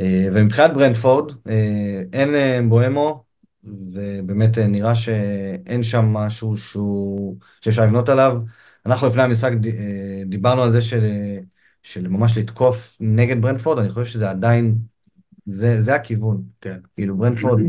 [0.00, 3.24] אה, ומבחינת ברנדפורד, אה, אין אה, בוהמו,
[3.64, 8.38] ובאמת אה, נראה שאין שם משהו שהוא, שאפשר לבנות עליו.
[8.86, 11.04] אנחנו לפני המשחק אה, דיברנו על זה של,
[11.82, 14.74] של ממש לתקוף נגד ברנטפורד, אני חושב שזה עדיין,
[15.46, 16.42] זה, זה הכיוון.
[16.60, 16.78] כן.
[16.94, 17.60] כאילו ברנטפורד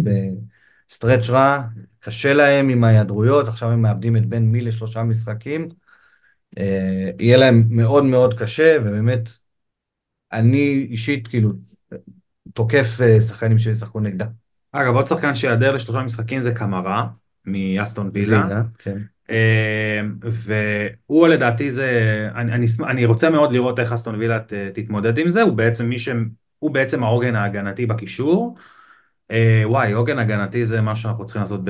[0.87, 1.61] ב stretch רע,
[1.99, 5.69] קשה להם עם ההיעדרויות, עכשיו הם מאבדים את בן מי לשלושה משחקים.
[6.57, 9.29] אה, יהיה להם מאוד מאוד קשה, ובאמת,
[10.33, 11.51] אני אישית כאילו
[12.53, 14.25] תוקף אה, שחקנים שישחקו נגדה.
[14.71, 17.07] אגב, עוד שחקן שיעדר לשלושה משחקים זה קמרה,
[17.45, 18.61] מאסטון וילה.
[18.77, 18.97] כן.
[19.29, 21.89] אה, והוא לדעתי זה,
[22.35, 24.39] אני, אני, אני רוצה מאוד לראות איך אסטון וילה
[24.73, 26.09] תתמודד עם זה, הוא בעצם מי ש...
[26.59, 28.55] הוא בעצם העוגן ההגנתי בקישור.
[29.33, 31.61] אה, וואי, עוגן הגנתי זה משהו שאנחנו צריכים לעשות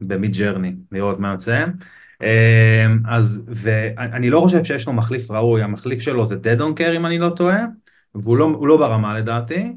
[0.00, 1.64] במיד ג'רני, לראות מה יוצא.
[2.22, 7.06] אה, אז, ואני לא חושב שיש לו מחליף ראוי, המחליף שלו זה דדון קר אם
[7.06, 7.64] אני לא טועה,
[8.14, 9.72] והוא לא, לא ברמה לדעתי,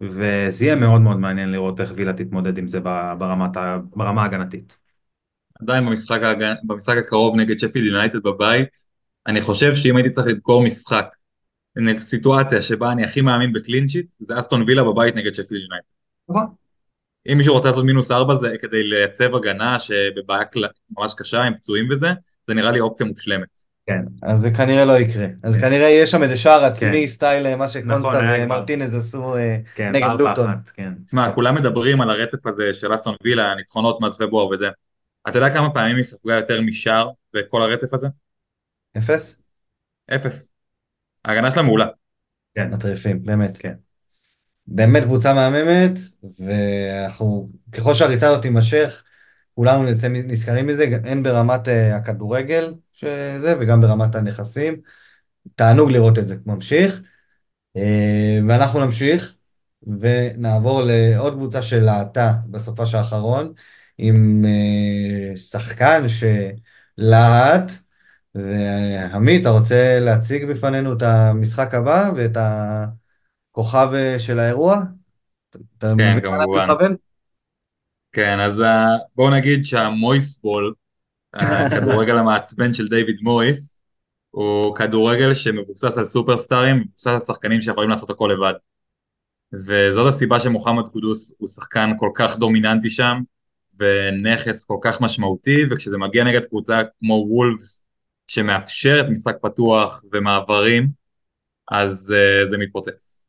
[0.00, 2.80] וזה יהיה מאוד מאוד מעניין לראות איך וילה תתמודד עם זה
[3.18, 3.50] ברמת,
[3.96, 4.78] ברמה ההגנתית.
[5.62, 6.20] עדיין במשחק,
[6.64, 8.68] במשחק הקרוב נגד שפילד יונייטד בבית,
[9.26, 11.06] אני חושב שאם הייתי צריך לדקור משחק,
[11.98, 15.97] סיטואציה שבה אני הכי מאמין ב clean sheet, זה אסטון וילה בבית נגד שפילד יונייטד.
[16.28, 16.46] נכון.
[17.32, 20.44] אם מישהו רוצה לעשות מינוס ארבע זה כדי לייצב הגנה שבבעיה
[20.98, 22.08] ממש קשה עם פצועים וזה,
[22.46, 23.48] זה נראה לי אופציה מושלמת.
[23.86, 25.26] כן, אז זה כנראה לא יקרה.
[25.42, 25.60] אז כן.
[25.60, 27.06] כנראה יש שם איזה שער עצמי, כן.
[27.06, 30.50] סטייל אה, מה שקונסטה נכון, ומרטינז עשו אה, כן, נגד לוטון.
[31.06, 31.34] תשמע, כן.
[31.34, 34.68] כולם מדברים על הרצף הזה של אסטון וילה, ניצחונות מאז פברואר וזה.
[35.28, 38.08] אתה יודע כמה פעמים היא ספגה יותר משער בכל הרצף הזה?
[38.98, 39.38] אפס?
[40.14, 40.52] אפס.
[41.24, 41.86] ההגנה שלה מעולה.
[42.54, 42.70] כן.
[42.70, 43.58] מטריפים, באמת.
[43.58, 43.74] כן.
[44.70, 46.00] באמת קבוצה מהממת,
[46.38, 49.04] ואנחנו, ככל שהריצה הזאת תימשך,
[49.54, 54.76] כולנו נצא נזכרים מזה, הן ברמת uh, הכדורגל שזה, וגם ברמת הנכסים.
[55.54, 57.02] תענוג לראות את זה ממשיך.
[57.78, 57.80] Uh,
[58.48, 59.36] ואנחנו נמשיך,
[60.00, 63.52] ונעבור לעוד קבוצה שלהטה בסופה האחרון,
[63.98, 67.72] עם uh, שחקן שלהט,
[68.34, 72.36] ועמית, אתה רוצה להציג בפנינו את המשחק הבא ואת
[73.58, 73.88] הכוכב
[74.18, 74.80] של האירוע?
[75.80, 76.94] כן, כמובן.
[78.12, 80.74] כן, אז אה, בואו נגיד שהמויסבול,
[81.32, 83.78] הכדורגל המעצבן של דיוויד מויס,
[84.30, 88.54] הוא כדורגל שמבוסס על סופרסטארים, מבוסס על שחקנים שיכולים לעשות הכל לבד.
[89.52, 93.18] וזאת הסיבה שמוחמד קודוס הוא שחקן כל כך דומיננטי שם,
[93.78, 97.82] ונכס כל כך משמעותי, וכשזה מגיע נגד קבוצה כמו וולפס,
[98.26, 100.88] שמאפשרת משחק פתוח ומעברים,
[101.70, 103.27] אז uh, זה מתפוצץ.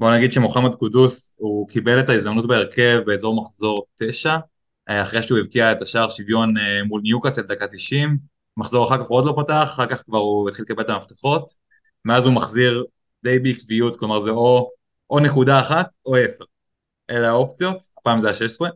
[0.00, 4.36] בוא נגיד שמוחמד קודוס, הוא קיבל את ההזדמנות בהרכב באזור מחזור 9,
[4.88, 8.18] אה, אחרי שהוא הבקיע את השער שוויון אה, מול ניוקאסל דקה 90,
[8.56, 11.50] מחזור אחר כך הוא עוד לא פתח, אחר כך כבר הוא התחיל לקבל את המפתחות,
[12.04, 12.84] מאז הוא מחזיר
[13.22, 14.70] די בעקביות, כלומר זה או,
[15.10, 16.44] או נקודה אחת או עשר,
[17.10, 18.70] אלה האופציות, הפעם זה ה-16,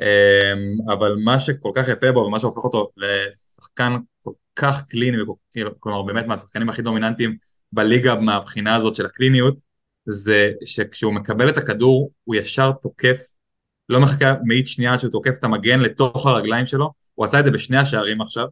[0.00, 5.16] אמ, אבל מה שכל כך יפה בו ומה שהופך אותו לשחקן כל כך קליני,
[5.80, 7.36] כלומר באמת מהשחקנים הכי דומיננטיים
[7.72, 9.75] בליגה מהבחינה הזאת של הקליניות,
[10.06, 13.20] זה שכשהוא מקבל את הכדור הוא ישר תוקף,
[13.88, 17.44] לא מחכה מאית שנייה עד שהוא תוקף את המגן לתוך הרגליים שלו, הוא עשה את
[17.44, 18.46] זה בשני השערים עכשיו,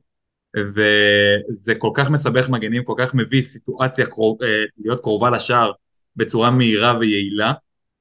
[0.56, 5.72] וזה כל כך מסבך מגנים, כל כך מביא סיטואציה קרוב, אה, להיות קרובה לשער
[6.16, 7.52] בצורה מהירה ויעילה,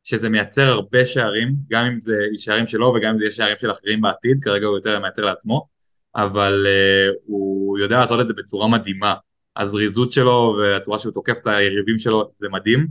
[0.04, 3.72] שזה מייצר הרבה שערים, גם אם זה שערים שלו וגם אם זה יהיה שערים של
[3.72, 5.68] אחרים בעתיד, כרגע הוא יותר מייצר לעצמו,
[6.16, 9.14] אבל uh, הוא יודע לעשות את זה בצורה מדהימה.
[9.58, 12.88] הזריזות שלו והצורה שהוא תוקף את היריבים שלו זה מדהים,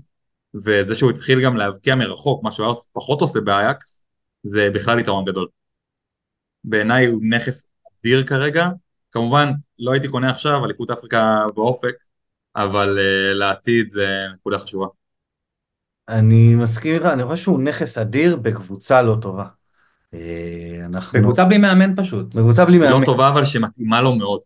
[0.55, 4.05] וזה שהוא התחיל גם להבקיע מרחוק, מה שהוא היה פחות עושה באייקס,
[4.43, 5.49] זה בכלל יתרון גדול.
[6.65, 7.67] בעיניי הוא נכס
[8.01, 8.69] אדיר כרגע,
[9.13, 11.95] כמובן לא הייתי קונה עכשיו אליפות אפריקה באופק,
[12.57, 14.87] אבל uh, לעתיד זה נקודה חשובה.
[16.09, 19.47] אני מסכים איתך, אני חושב שהוא נכס אדיר בקבוצה לא טובה.
[20.15, 21.19] אה, אנחנו...
[21.19, 22.35] בקבוצה בלי מאמן פשוט.
[22.35, 23.01] בקבוצה בלי לא מאמן.
[23.01, 24.41] לא טובה אבל שמתאימה לו מאוד.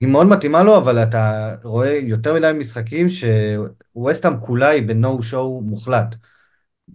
[0.00, 5.60] היא מאוד מתאימה לו, אבל אתה רואה יותר מדי משחקים שווסטהאם כולה היא בנו שואו
[5.60, 6.16] מוחלט.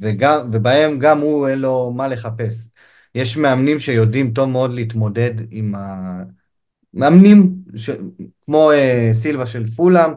[0.02, 2.70] וגם, ובהם גם הוא אין לו מה לחפש.
[3.16, 5.74] יש מאמנים שיודעים טוב מאוד להתמודד עם
[6.94, 7.90] המאמנים, ש...
[8.46, 10.12] כמו uh, סילבה של פולאם,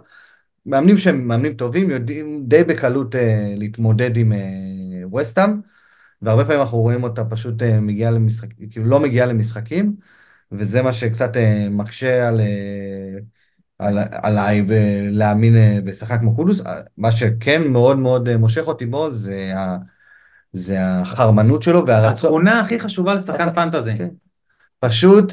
[0.66, 3.18] מאמנים שהם מאמנים טובים יודעים די בקלות uh,
[3.57, 4.32] להתמודד עם
[5.03, 5.55] ווסטהאם, uh,
[6.22, 9.97] והרבה פעמים אנחנו רואים אותה פשוט uh, מגיעה למשחקים, כאילו לא מגיעה למשחקים,
[10.53, 11.38] וזה מה שקצת uh,
[11.70, 13.22] מקשה על, uh,
[13.78, 14.64] על, עליי
[15.11, 16.62] להאמין uh, בשחקן כמו קודוס.
[16.96, 19.78] מה שכן מאוד מאוד מושך אותי בו זה, ה,
[20.53, 22.30] זה החרמנות שלו והרצון.
[22.30, 23.92] התכונה הכי חשובה לשחקן פנטזי.
[23.99, 24.09] כן.
[24.80, 25.32] פשוט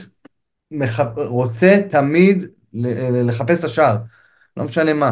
[0.71, 0.99] מח...
[1.15, 3.97] רוצה תמיד לחפש את השער.
[4.57, 5.11] לא משנה מה.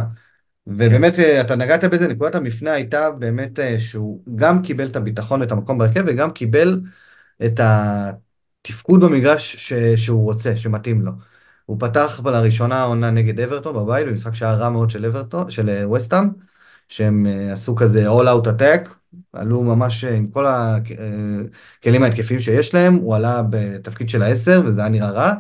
[0.68, 1.42] ובאמת, כן.
[1.42, 5.78] אתה נגעת בזה, נקודת המפנה הייתה באמת אה, שהוא גם קיבל את הביטחון ואת המקום
[5.78, 6.82] בהרכב, וגם קיבל
[7.46, 7.60] את
[8.68, 9.74] התפקוד במגרש ש...
[9.74, 11.12] שהוא רוצה, שמתאים לו.
[11.66, 16.30] הוא פתח לראשונה העונה נגד אברטון בבית, במשחק שהיה רע מאוד של אברטון, של וסטאם,
[16.88, 18.90] שהם אה, עשו כזה all out attack,
[19.34, 24.90] עלו ממש עם כל הכלים ההתקפיים שיש להם, הוא עלה בתפקיד של העשר, וזה היה
[24.90, 25.34] נראה רע.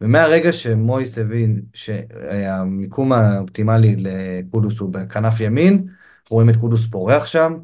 [0.00, 5.86] ומהרגע שמויס הבין שהמיקום האופטימלי לקודוס הוא בכנף ימין,
[6.30, 7.54] רואים את קודוס פורח שם,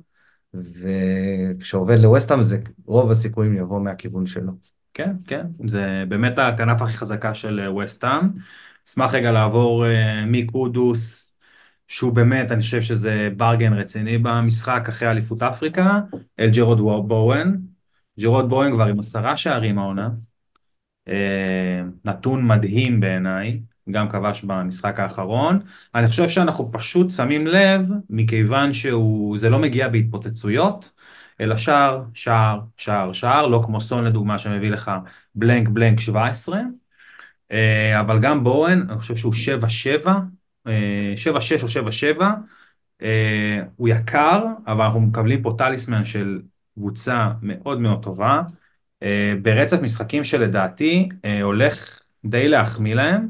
[0.54, 4.75] וכשעובד לווסטהאם זה רוב הסיכויים יבוא מהכיוון שלו.
[4.96, 8.28] כן, כן, זה באמת הכנף הכי חזקה של ווסטהאם.
[8.88, 9.88] אשמח רגע לעבור אה,
[10.26, 11.34] מקודוס
[11.88, 16.00] שהוא באמת, אני חושב שזה bargain רציני במשחק אחרי אליפות אפריקה,
[16.40, 17.56] אל ג'רוד בואן.
[18.20, 20.10] ג'ארוד בואן כבר עם עשרה שערים העונה.
[21.08, 25.58] אה, נתון מדהים בעיניי, גם כבש במשחק האחרון.
[25.94, 27.80] אני חושב שאנחנו פשוט שמים לב,
[28.10, 30.92] מכיוון שזה לא מגיע בהתפוצצויות,
[31.40, 34.90] אלא שער, שער, שער, שער, לא כמו סון לדוגמה שמביא לך
[35.34, 36.60] blank blank 17,
[37.52, 39.34] אה, אבל גם בואן, אני חושב שהוא
[40.04, 41.14] 7-7, 7-6 אה,
[41.62, 41.68] או
[42.18, 42.22] 7-7,
[43.76, 46.40] הוא יקר, אבל אנחנו מקבלים פה טליסמן של
[46.74, 48.42] קבוצה מאוד מאוד טובה.
[49.02, 53.28] אה, ברצף משחקים שלדעתי אה, הולך די להחמיא להם,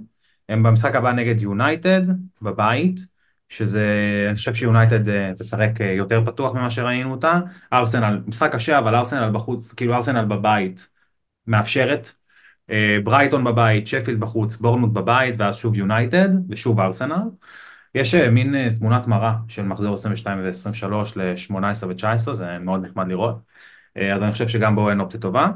[0.49, 2.03] הם במשחק הבא נגד יונייטד
[2.43, 3.01] בבית,
[3.49, 3.87] שזה,
[4.29, 7.41] אני חושב שיונייטד אה, תשחק יותר פתוח ממה שראינו אותה,
[7.73, 10.89] ארסנל, משחק קשה אבל ארסנל בחוץ, כאילו ארסנל בבית
[11.47, 12.11] מאפשרת,
[13.05, 17.23] ברייטון בבית, שפילד בחוץ, בורנמוט בבית ואז שוב יונייטד ושוב ארסנל.
[17.95, 23.37] יש מין תמונת מראה של מחזור 22 ו-23 ל-18 ו-19, זה מאוד נחמד לראות.
[23.97, 25.49] אה, אז אני חושב שגם בו אין אופציה טובה.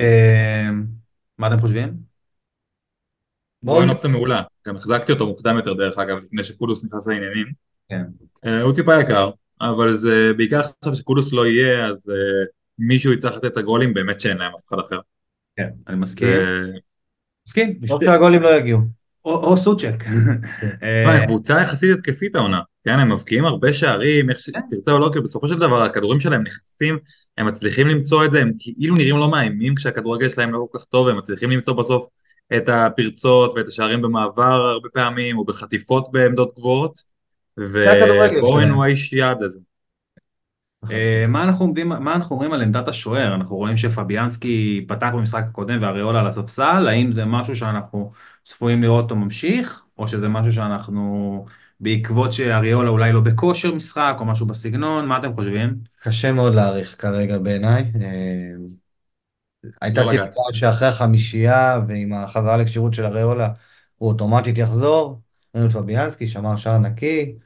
[0.00, 0.68] אה,
[1.38, 1.96] מה אתם חושבים?
[3.62, 7.46] בואו אין אופציה מעולה, גם החזקתי אותו מוקדם יותר דרך אגב, לפני שקודוס נכנס לעניינים.
[7.88, 8.02] כן.
[8.46, 12.12] אה, הוא טיפה יקר, אבל זה בעיקר עכשיו שקודוס לא יהיה, אז
[12.78, 14.98] מישהו יצטרך לתת את הגולים, באמת שאין להם אף אחד אחר.
[15.56, 16.28] כן, אני מסכים.
[17.46, 17.78] מסכים.
[17.88, 18.80] טוב שהגולים לא יגיעו.
[19.26, 20.02] או סוצ'ק.
[20.80, 21.26] כן.
[21.26, 25.48] קבוצה יחסית התקפית העונה, כן, הם מבקיעים הרבה שערים, איך שתרצה או לא, כי בסופו
[25.48, 26.98] של דבר הכדורים שלהם נכנסים,
[27.38, 30.84] הם מצליחים למצוא את זה, הם כאילו נראים לא מאיימים כשהכדורגל שלהם לא כל כך
[30.84, 32.06] טוב, הם מצליחים למצוא בסוף
[32.56, 37.02] את הפרצות ואת השערים במעבר הרבה פעמים, או בחטיפות בעמדות גבוהות,
[37.58, 39.60] ובורן הוא האיש יעד הזה.
[40.90, 43.34] אה, מה אנחנו, עומדים, מה אנחנו אומרים על עמדת השוער?
[43.34, 48.12] אנחנו רואים שפביאנסקי פתח במשחק הקודם ואריולה על הספסל, האם זה משהו שאנחנו
[48.44, 51.44] צפויים לראות אותו ממשיך, או שזה משהו שאנחנו
[51.80, 55.76] בעקבות שאריולה אולי לא בכושר משחק או משהו בסגנון, מה אתם חושבים?
[56.02, 57.84] קשה מאוד להעריך כרגע בעיניי.
[59.66, 63.48] אה, הייתה לא ציפייה שאחרי החמישייה ועם החזרה לכשירות של אריולה
[63.96, 65.20] הוא אוטומטית יחזור.
[65.54, 67.36] ראינו את פביאנסקי, שמר שער נקי.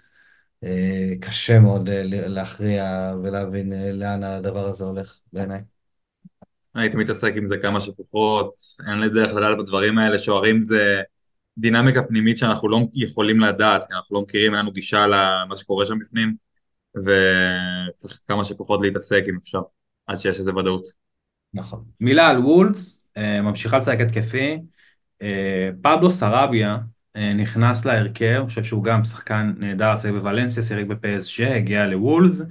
[0.65, 5.61] אה, קשה מאוד אה, להכריע ולהבין לאן הדבר הזה הולך בעיניי.
[6.75, 8.55] הייתי מתעסק עם זה כמה שפחות,
[8.89, 11.03] אין לי דרך לדעת בדברים האלה, שוערים זה
[11.59, 15.87] דינמיקה פנימית שאנחנו לא יכולים לדעת, כי אנחנו לא מכירים, אין לנו גישה למה שקורה
[15.87, 16.35] שם בפנים,
[16.97, 19.61] וצריך כמה שפחות להתעסק אם אפשר,
[20.07, 21.00] עד שיש איזה ודאות.
[21.55, 21.85] נכון.
[22.01, 24.59] מילה על וולפס, אה, ממשיכה לצייק התקפי,
[25.23, 26.79] אה, פבלו סרביה
[27.17, 32.43] אה, נכנס להרכב, אני חושב שהוא גם שחקן נהדר, שיחק בוולנסיה, שיחק בפסג', הגיע לוולפס,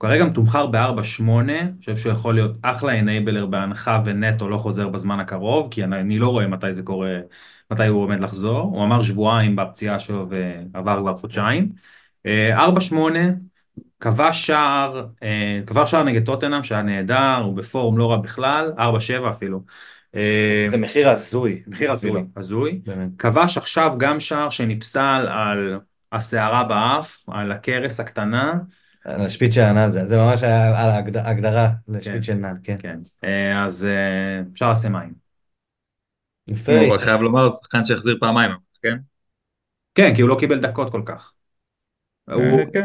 [0.00, 5.20] כרגע מתומחר ב-4-8, אני חושב שהוא יכול להיות אחלה אנייבלר בהנחה ונטו לא חוזר בזמן
[5.20, 7.20] הקרוב, כי אני, אני לא רואה מתי זה קורה,
[7.70, 11.72] מתי הוא עומד לחזור, הוא אמר שבועיים בפציעה שלו ועבר כבר חודשיים.
[12.26, 12.28] 4-8,
[13.16, 13.30] אה,
[14.02, 19.30] כבש שער, אה, כבש שער נגד טוטנאם שהיה נהדר, הוא בפורום לא רע בכלל, 4-7
[19.30, 19.60] אפילו.
[20.14, 21.62] אה, זה מחיר הזוי.
[21.66, 22.80] מחיר הזוי, הזוי.
[23.18, 25.78] כבש עכשיו גם שער שנפסל על
[26.12, 28.52] הסערה באף, על הכרס הקטנה.
[29.04, 32.22] על השפיץ של הנעל זה, זה ממש היה על ההגדרה לשפיץ כן.
[32.22, 32.76] של נעל, כן.
[32.78, 32.98] כן.
[33.24, 35.12] אה, אז אה, אפשר לעשות מים.
[36.48, 36.80] יפה.
[36.80, 38.50] הוא חייב לומר, שחקן שהחזיר פעמיים,
[38.82, 38.96] כן?
[39.94, 41.32] כן, כי הוא לא קיבל דקות כל כך.
[42.30, 42.82] אה, הוא כן,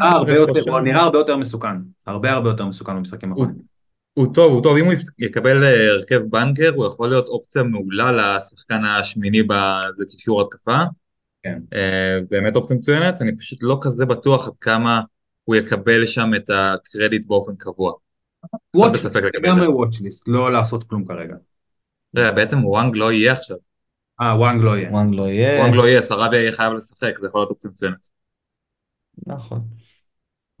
[0.84, 1.76] נראה הרבה יותר מסוכן,
[2.06, 3.78] הרבה הרבה יותר מסוכן במשחקים האחרונים.
[4.14, 8.84] הוא טוב, הוא טוב, אם הוא יקבל הרכב בנקר, הוא יכול להיות אופציה מעולה לשחקן
[8.84, 10.78] השמיני בזה קישור התקפה.
[11.42, 11.58] כן.
[12.30, 15.00] באמת אופציה מצוינת, אני פשוט לא כזה בטוח עד כמה
[15.44, 17.92] הוא יקבל שם את הקרדיט באופן קבוע.
[18.76, 21.34] וואטשליסט, לגמרי וואטשליסט, לא לעשות כלום כרגע.
[22.12, 23.56] בעצם וואנג לא יהיה עכשיו.
[24.20, 24.90] אה, וואנג לא יהיה.
[24.90, 25.60] וואנג לא יהיה.
[25.60, 28.17] וואנג לא יהיה, סרביה יהיה חייב לשחק, זה יכול להיות אופציה מצוינת.
[29.26, 29.60] נכון.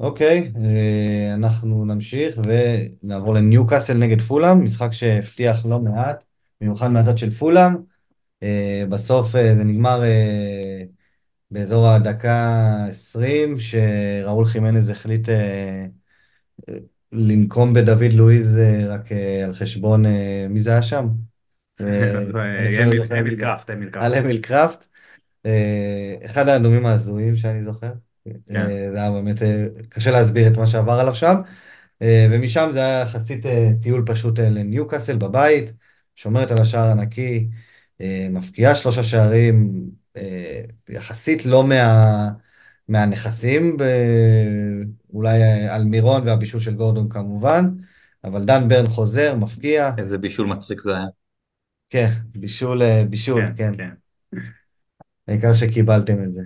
[0.00, 6.24] אוקיי, אה, אנחנו נמשיך ונעבור לניוקאסל נגד פולאם, משחק שהבטיח לא מעט,
[6.60, 7.72] במיוחד מהצד של פולאם.
[8.42, 10.02] אה, בסוף אה, זה נגמר
[11.50, 15.28] באזור הדקה 20, שראול חימנז החליט
[17.12, 19.12] לנקום בדוד לואיז רק
[19.44, 20.04] על חשבון,
[20.48, 21.08] מי זה היה שם?
[23.18, 24.04] אמיל קראפט, אמיל קראפט.
[24.04, 24.88] על אמיל קראפט.
[26.24, 27.92] אחד האדומים ההזויים שאני זוכר.
[28.24, 28.56] כן.
[28.56, 31.34] אה, זה היה באמת אה, קשה להסביר את מה שעבר עליו שם.
[32.02, 33.46] אה, ומשם זה היה יחסית
[33.82, 35.72] טיול פשוט לניוקאסל בבית,
[36.16, 37.48] שומרת על השער הנקי,
[38.30, 39.84] מפקיעה שלושה שערים,
[40.88, 42.28] יחסית לא מה,
[42.88, 43.76] מהנכסים,
[45.12, 47.70] אולי על מירון והבישול של גורדון כמובן,
[48.24, 49.90] אבל דן ברן חוזר, מפקיע.
[49.98, 51.06] איזה בישול מצחיק זה היה.
[51.90, 53.72] כן, בישול, בישול, כן.
[53.76, 53.90] כן.
[55.28, 56.40] העיקר שקיבלתם את זה.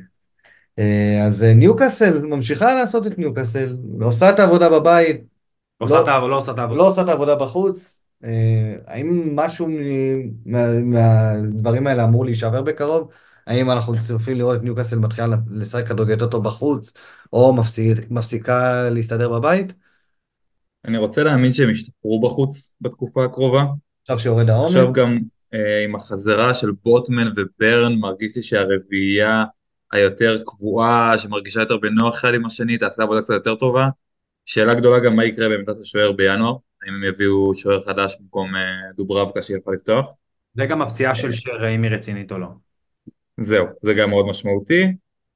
[0.78, 5.20] אה, אז אה, ניוקאסל ממשיכה לעשות את ניוקאסל, עושה את העבודה בבית,
[5.78, 6.78] עושה את העבודה, לא עושה את העבודה.
[6.78, 8.02] לא עושה את העבודה בחוץ.
[8.24, 9.68] אה, האם משהו
[10.46, 13.08] מה- מהדברים האלה אמור להישבר בקרוב?
[13.46, 16.92] האם אנחנו צופים לראות את ניוקאסל מתחילה לשחק כדורגל יותר טוב בחוץ,
[17.32, 19.72] או מפסיק- מפסיקה להסתדר בבית?
[20.84, 23.64] אני רוצה להאמין שהם ישתפרו בחוץ בתקופה הקרובה.
[24.02, 24.66] עכשיו שיורד העומק?
[24.68, 25.18] עכשיו גם
[25.54, 29.44] אה, עם החזרה של בוטמן וברן, מרגיש לי שהרביעייה
[29.92, 33.88] היותר קבועה, שמרגישה יותר בנוח אחד עם השני, תעשה עבודה קצת יותר טובה.
[34.46, 38.62] שאלה גדולה גם מה יקרה בעמדת השוער בינואר, האם הם יביאו שוער חדש במקום אה,
[38.96, 40.14] דוברבקה שיכול לפתוח.
[40.54, 42.46] זה גם הפציעה של שר, אם היא רצינית או לא.
[43.40, 44.92] זהו, זה גם מאוד משמעותי.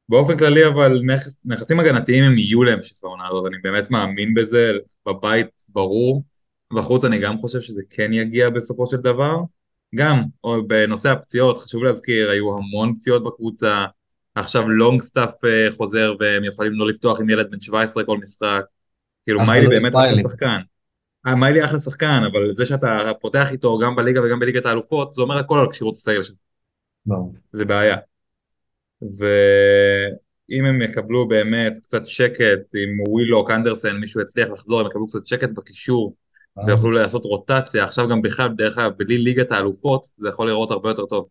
[0.08, 4.72] באופן כללי אבל נכס, נכסים הגנתיים הם יהיו להמשך העונה הזאת, אני באמת מאמין בזה,
[5.06, 6.22] בבית ברור,
[6.72, 9.36] בחוץ אני גם חושב שזה כן יגיע בסופו של דבר.
[9.94, 10.22] גם,
[10.66, 13.84] בנושא הפציעות, חשוב להזכיר, היו המון פציעות בקבוצה,
[14.36, 18.64] עכשיו לונגסטאף אה, חוזר והם יכולים לא לפתוח עם ילד בן 17 כל משחק,
[19.24, 19.92] כאילו מיילי לואי באמת.
[19.94, 20.60] אחלה שחקן.
[21.26, 25.22] אה, מיילי אחלה שחקן, אבל זה שאתה פותח איתו גם בליגה וגם בליגת האלופות, זה
[25.22, 26.36] אומר הכל על כשירות הסגל שלך.
[27.52, 27.96] זה בעיה.
[29.02, 35.26] ואם הם יקבלו באמת קצת שקט, עם ווילוק, אנדרסן, מישהו יצליח לחזור, הם יקבלו קצת
[35.26, 36.14] שקט בקישור,
[36.66, 40.90] ויוכלו לעשות רוטציה, עכשיו גם בכלל, דרך אגב, בלי ליגת האלופות, זה יכול להיראות הרבה
[40.90, 41.28] יותר טוב.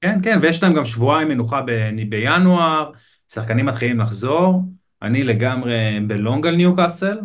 [0.00, 2.92] כן, כן, ויש להם גם שבועיים מנוחה ב- בינואר,
[3.32, 4.62] שחקנים מתחילים לחזור,
[5.02, 7.18] אני לגמרי ב long על ניוקאסל,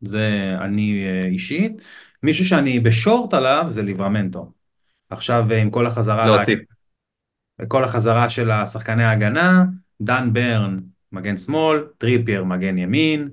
[0.00, 1.72] זה אני אה, אישית,
[2.22, 4.52] מישהו שאני ב short עליו זה ליברמנטו.
[5.10, 6.56] עכשיו אה, עם כל החזרה, להוציא.
[7.68, 9.64] כל החזרה של השחקני ההגנה,
[10.00, 10.78] דן ברן
[11.12, 13.28] מגן שמאל, טריפייר מגן ימין,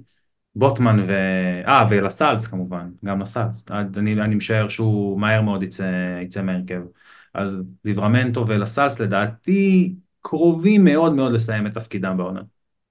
[0.56, 1.14] בוטמן ו...
[1.68, 6.82] אה, ולסלס כמובן, גם לסלס, אני, אני משער שהוא מהר מאוד יצא, יצא מהרכב.
[7.36, 12.42] אז ליברמנטו ולסלס לדעתי קרובים מאוד מאוד לסיים את תפקידם בעונה.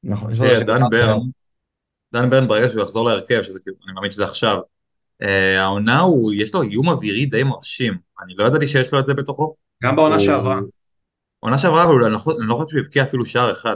[0.04, 0.30] נכון.
[0.66, 1.18] דן ברן,
[2.12, 4.58] דן ברן ברגע שהוא יחזור להרכב, שזה כאילו, אני מאמין שזה עכשיו,
[5.22, 7.94] אה, העונה הוא, יש לו איום אווירי די מרשים,
[8.24, 9.54] אני לא ידעתי שיש לו את זה בתוכו.
[9.82, 10.60] גם בעונה שעברה.
[11.40, 13.74] עונה שעברה, אבל לא אני לא חושב שהוא הבקיע אפילו שער אחד.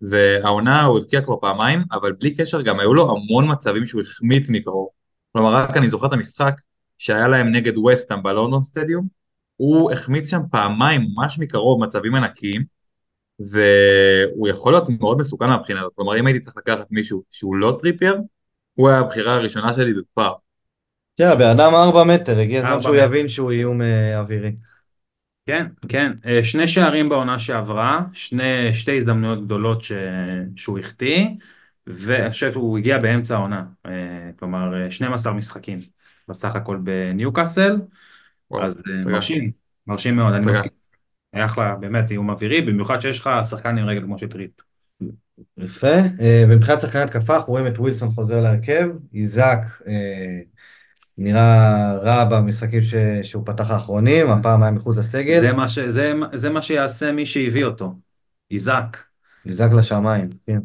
[0.00, 4.50] והעונה הוא הבקיע כבר פעמיים, אבל בלי קשר גם היו לו המון מצבים שהוא החמיץ
[4.50, 4.88] מקרוב.
[5.32, 6.54] כלומר, רק אני זוכר את המשחק
[6.98, 9.06] שהיה להם נגד ווסטהאם בלונדון סטדיום,
[9.60, 12.64] הוא החמיץ שם פעמיים ממש מקרוב מצבים ענקיים,
[13.38, 15.92] והוא יכול להיות מאוד מסוכן מהבחינה הזאת.
[15.94, 18.16] כלומר, אם הייתי צריך לקחת מישהו שהוא לא טריפייר,
[18.74, 20.34] הוא היה הבחירה הראשונה שלי בפער.
[21.16, 23.04] כן, בן אדם 4 מטר, הגיע הזמן ארבע שהוא מטר.
[23.04, 24.52] יבין שהוא איום אה, אווירי.
[25.46, 29.92] כן, כן, אה, שני שערים בעונה שעברה, שני, שתי הזדמנויות גדולות ש...
[30.56, 31.26] שהוא החטיא,
[31.86, 35.78] ואני חושב שהוא הגיע באמצע העונה, אה, כלומר אה, 12 משחקים
[36.28, 37.76] בסך הכל בניוקאסל,
[38.62, 39.12] אז אה.
[39.12, 39.50] מרשים,
[39.86, 40.46] מרשים מאוד, אני.
[40.46, 40.70] מסכים,
[41.32, 44.50] היה אחלה, באמת איום אווירי, במיוחד שיש לך שחקן עם רגל כמו שטריפ.
[45.58, 45.96] יפה.
[46.20, 50.38] אה, ומבחינת שחקני התקפה, אנחנו רואים את ווילסון חוזר להרכב, איזק אה,
[51.18, 52.94] נראה רע במשחקים ש...
[53.22, 55.78] שהוא פתח האחרונים, הפעם היה מחוץ לסגל, זה מה, ש...
[55.78, 56.12] זה...
[56.34, 57.94] זה מה שיעשה מי שהביא אותו,
[58.50, 58.96] איזק.
[59.46, 60.58] איזק לשמיים, כן.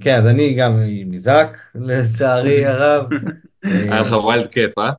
[0.00, 3.06] כן, אז אני גם עם איזק, לצערי הרב.
[3.62, 4.90] היה לך wild card, אה?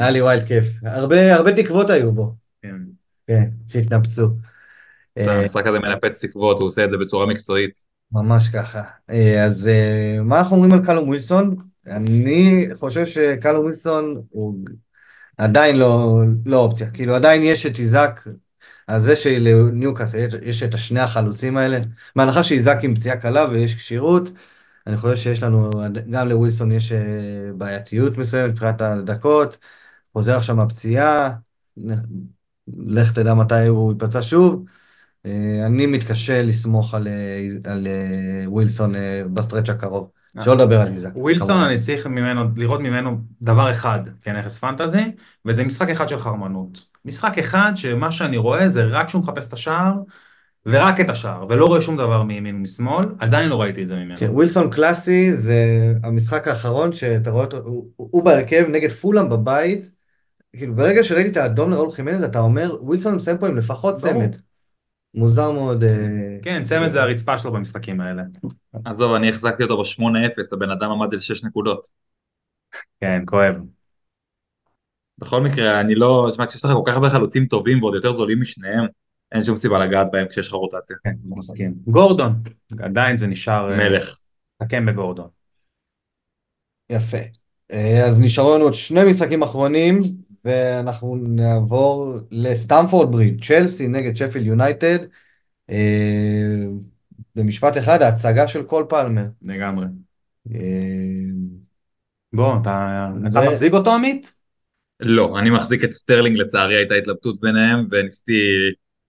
[0.00, 0.66] היה לי wild card.
[0.82, 2.76] הרבה, הרבה תקוות היו בו, כן.
[3.26, 4.28] כן, שהתנפצו.
[5.18, 7.70] אה, המשחק הזה מנפץ תקוות, הוא עושה את זה בצורה מקצועית.
[8.12, 8.82] ממש ככה.
[9.10, 11.56] אה, אז אה, מה אנחנו אומרים על קלום ווילסון?
[11.86, 14.54] אני חושב שקלום ווילסון הוא
[15.36, 16.90] עדיין לא, לא אופציה.
[16.90, 18.20] כאילו עדיין יש את איזק,
[18.88, 21.78] אז זה שלניוקאסל יש- את השני החלוצים האלה,
[22.16, 24.30] בהנחה שאיזק עם פציעה קלה ויש כשירות,
[24.86, 25.70] אני חושב שיש לנו,
[26.10, 26.92] גם לווילסון יש
[27.56, 29.58] בעייתיות מסוימת מבחינת הדקות,
[30.14, 31.30] חוזר עכשיו מהפציעה,
[32.86, 34.64] לך תדע מתי הוא ייפצע שוב.
[35.26, 38.94] אה, אני מתקשה לסמוך על, אה, על אה, ווילסון
[39.32, 40.10] ב stretch הקרוב.
[40.44, 41.10] שלא לדבר על איזק.
[41.14, 41.62] ווילסון.
[41.62, 45.12] אני צריך ממנו, לראות ממנו דבר אחד כנכס פנטזי,
[45.44, 46.84] וזה משחק אחד של חרמנות.
[47.04, 49.92] משחק אחד שמה שאני רואה זה רק שהוא מחפש את השער,
[50.66, 54.18] ורק את השער, ולא רואה שום דבר מימין ומשמאל, עדיין לא ראיתי את זה ממנו.
[54.18, 59.90] כן, ווילסון קלאסי זה המשחק האחרון שאתה רואה אותו, הוא, הוא בהרכב נגד פולאם בבית,
[60.58, 63.94] כאילו ברגע שראיתי את האדום לראול חימנז אתה אומר ווילסון מסיים פה עם לפחות.
[63.94, 64.36] צמד.
[65.14, 65.84] מוזר מאוד.
[65.84, 68.22] אה, כן, צמד זה הרצפה שלו במשחקים האלה.
[68.84, 71.86] עזוב, אני החזקתי אותו ב-8-0, הבן אדם עמד על 6 נקודות.
[73.00, 73.54] כן, כואב.
[75.18, 78.40] בכל מקרה, אני לא, תשמע, כשיש לך כל כך הרבה חלוצים טובים ועוד יותר זולים
[78.40, 78.84] משניהם,
[79.32, 80.96] אין שום סיבה לגעת בהם כשיש לך רוטציה.
[81.04, 81.74] כן, מסכים.
[81.86, 82.42] גורדון,
[82.78, 83.72] עדיין זה נשאר...
[83.72, 84.18] אה, מלך.
[84.62, 85.28] תקם בגורדון.
[86.90, 87.18] יפה.
[87.72, 90.02] אה, אז נשארו לנו עוד שני משחקים אחרונים,
[90.44, 94.98] ואנחנו נעבור לסטמפורד ברידג', צ'לסי נגד שפילד יונייטד.
[95.70, 96.66] אה,
[97.36, 99.26] במשפט אחד, ההצגה של קול פלמר.
[99.42, 99.86] לגמרי.
[100.54, 100.60] אה,
[102.32, 104.34] בוא, אתה מחזיק אותו עמית?
[105.00, 108.40] לא, אני מחזיק את סטרלינג, לצערי הייתה התלבטות ביניהם, וניסיתי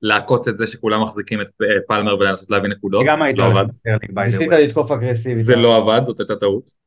[0.01, 1.47] לעקוץ את זה שכולם מחזיקים את
[1.87, 3.05] פלמר ולנסות להביא נקודות.
[3.07, 4.49] גם הייתי לא the ניסית.
[4.51, 5.45] לתקוף אגרסיבית.
[5.45, 6.85] זה לא עבד, זאת הייתה טעות.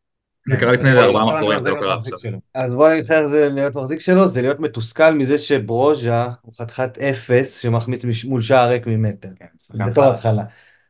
[0.51, 2.31] זה קרה לפני איזה ארבעה מחזורים, זה לא קרה עכשיו.
[2.55, 6.55] אז בוא נגיד לך איך זה להיות מחזיק שלו, זה להיות מתוסכל מזה שברוז'ה הוא
[6.59, 9.29] חתיכת אפס שמחמיץ מול שער ריק ממטר.
[9.37, 10.05] כן, בתור.
[10.05, 10.45] התחלה.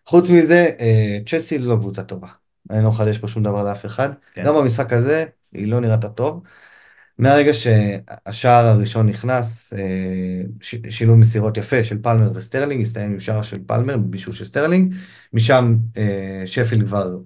[0.07, 2.29] חוץ מזה, אה, צ'לסי לא קבוצה טובה.
[2.71, 4.09] אני לא מחדש פה שום דבר לאף אחד.
[4.35, 4.45] כן.
[4.45, 6.43] גם במשחק הזה, היא לא נראתה טוב.
[7.19, 10.43] מהרגע שהשער הראשון נכנס, אה,
[10.91, 14.95] שילוב מסירות יפה של פלמר וסטרלינג, הסתיים עם שער של פלמר, בישול של סטרלינג.
[15.33, 17.17] משם אה, שפילד כבר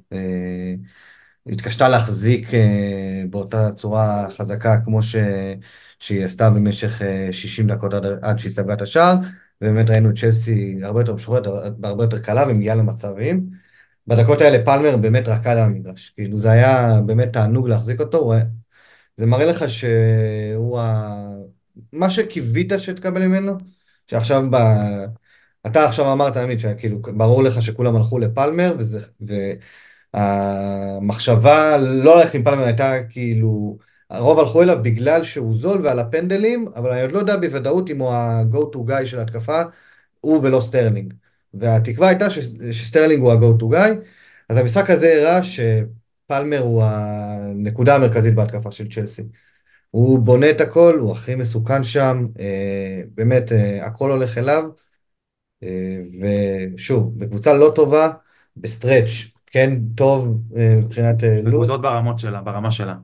[1.47, 5.17] התקשתה להחזיק אה, באותה צורה חזקה כמו ש...
[5.99, 9.15] שהיא עשתה במשך אה, 60 דקות עד, עד שהיא ספגה את השער,
[9.61, 11.47] ובאמת ראינו את צ'לסי הרבה יותר משוחררת,
[11.85, 13.51] הרבה יותר קלה ומגיעה למצבים.
[14.07, 18.33] בדקות האלה פלמר באמת רקד על המגרש, כאילו זה היה באמת תענוג להחזיק אותו,
[19.17, 21.15] זה מראה לך שהוא ה...
[21.93, 23.53] מה שקיווית שתקבל ממנו,
[24.07, 24.57] שעכשיו ב...
[25.67, 29.01] אתה עכשיו אמרת, עמית, שכאילו ברור לך שכולם הלכו לפלמר, וזה...
[30.15, 33.79] והמחשבה לא ללכת עם פלמר הייתה כאילו,
[34.11, 37.99] הרוב הלכו אליו בגלל שהוא זול ועל הפנדלים, אבל אני עוד לא יודע בוודאות אם
[37.99, 39.63] הוא ה-go to guy של התקפה,
[40.21, 41.15] הוא ולא סטרלינג.
[41.55, 42.39] והתקווה הייתה ש...
[42.73, 44.05] שסטרלינג הוא ה-go to guy,
[44.49, 49.23] אז המשחק הזה הראה שפלמר הוא הנקודה המרכזית בהתקפה של צ'לסי.
[49.91, 54.65] הוא בונה את הכל, הוא הכי מסוכן שם, אה, באמת אה, הכל הולך אליו.
[55.63, 55.99] אה,
[56.75, 58.11] ושוב, בקבוצה לא טובה,
[58.57, 62.95] בסטרץ', כן טוב אה, מבחינת אה, לו"ז, קבוצות ברמות שלה, ברמה שלה.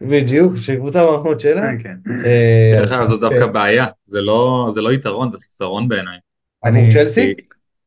[0.00, 1.70] בדיוק, שקבוצה ברמות שלה.
[1.82, 1.96] כן.
[2.26, 6.18] אה, דרך אגב, זאת דווקא בעיה, זה לא זה לא יתרון, זה חיסרון בעיניי.
[6.64, 7.34] אני- צ'לסי?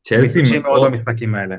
[0.07, 1.55] צ'לסי מאוד מאוד, במשחקים האלה.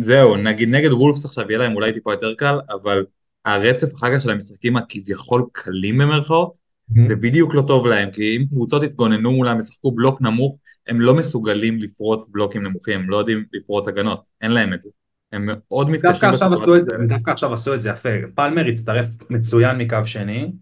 [0.00, 3.04] זהו, נגיד נגד וולפס עכשיו יהיה להם אולי טיפה יותר קל, אבל
[3.44, 6.58] הרצף אחר כך של המשחקים הכביכול קלים במרכאות,
[7.06, 10.58] זה בדיוק לא טוב להם, כי אם קבוצות יתגוננו מולם, ישחקו בלוק נמוך,
[10.88, 14.90] הם לא מסוגלים לפרוץ בלוקים נמוכים, הם לא יודעים לפרוץ הגנות, אין להם את זה.
[15.32, 17.06] הם מאוד מתקשים בסיטואציות האלה.
[17.06, 18.08] דווקא עכשיו עשו את זה יפה.
[18.34, 20.52] פלמר הצטרף מצוין מקו שני.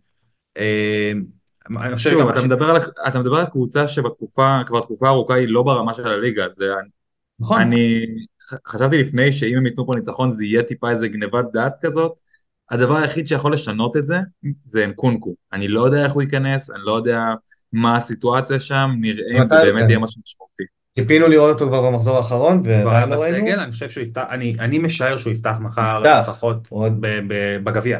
[0.58, 1.12] אה,
[1.96, 2.76] שוב, אתה מדבר, על,
[3.08, 6.64] אתה מדבר על קבוצה שבתקופה, כבר תקופה ארוכה היא לא ברמה של הליגה, זה,
[7.40, 7.60] נכון.
[7.60, 8.06] אני
[8.66, 12.12] חשבתי לפני שאם הם ייתנו פה ניצחון זה יהיה טיפה איזה גניבת דעת כזאת.
[12.70, 14.16] הדבר היחיד שיכול לשנות את זה,
[14.64, 15.34] זה אנקונקו.
[15.52, 17.20] אני לא יודע איך הוא ייכנס, אני לא יודע
[17.72, 19.88] מה הסיטואציה שם, נראה אם זה באמת כן.
[19.88, 20.79] יהיה משהו משמעותי.
[21.00, 23.38] ציפינו לראות אותו כבר במחזור האחרון, ועדיין לא ראינו.
[23.38, 26.02] בסגל, אני חושב שהוא יפתח, אני, אני משער שהוא יפתח מחר.
[26.20, 27.04] לפחות עוד-
[27.64, 27.98] בגביע,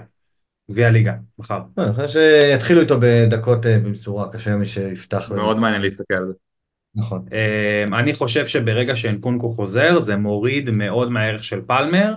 [0.71, 1.61] גביע הליגה, מחר.
[1.77, 5.33] לא, אני חושב שיתחילו איתו בדקות אה, במשורה, קשה מי שיפתח.
[5.35, 6.33] מאוד מעניין להסתכל על זה.
[6.95, 7.25] נכון.
[7.33, 12.15] אה, אני חושב שברגע שאנקונקו חוזר זה מוריד מאוד מהערך של פלמר,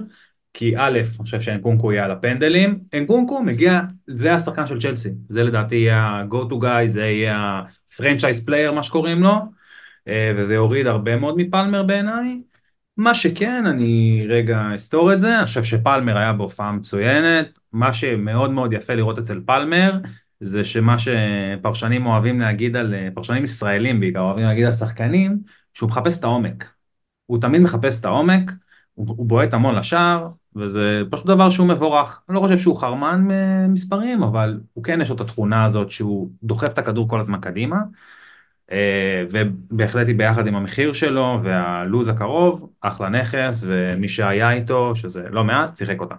[0.53, 5.43] כי א', אני חושב שאנקונקו יהיה על הפנדלים, אנקונקו מגיע, זה השחקן של צ'לסי, זה
[5.43, 9.37] לדעתי יהיה ה-go to guy, זה יהיה ה-franchise player מה שקוראים לו, אה,
[10.09, 12.41] וזה יוריד הרבה מאוד מפלמר בעיניי.
[12.97, 18.51] מה שכן, אני רגע אסתור את זה, אני חושב שפלמר היה בהופעה מצוינת, מה שמאוד
[18.51, 19.99] מאוד יפה לראות אצל פלמר,
[20.39, 25.39] זה שמה שפרשנים אוהבים להגיד על, פרשנים ישראלים בעיקר אוהבים להגיד על שחקנים,
[25.73, 26.73] שהוא מחפש את העומק.
[27.25, 28.51] הוא תמיד מחפש את העומק,
[28.93, 32.21] הוא, הוא בועט המון לשער, וזה פשוט דבר שהוא מבורך.
[32.29, 33.27] אני לא חושב שהוא חרמן
[33.69, 37.39] מספרים, אבל הוא כן יש לו את התכונה הזאת שהוא דוחף את הכדור כל הזמן
[37.41, 37.81] קדימה, אה,
[39.31, 45.43] ובהחלט היא ביחד עם המחיר שלו והלו"ז הקרוב, אחלה נכס, ומי שהיה איתו, שזה לא
[45.43, 46.15] מעט, שיחק אותה.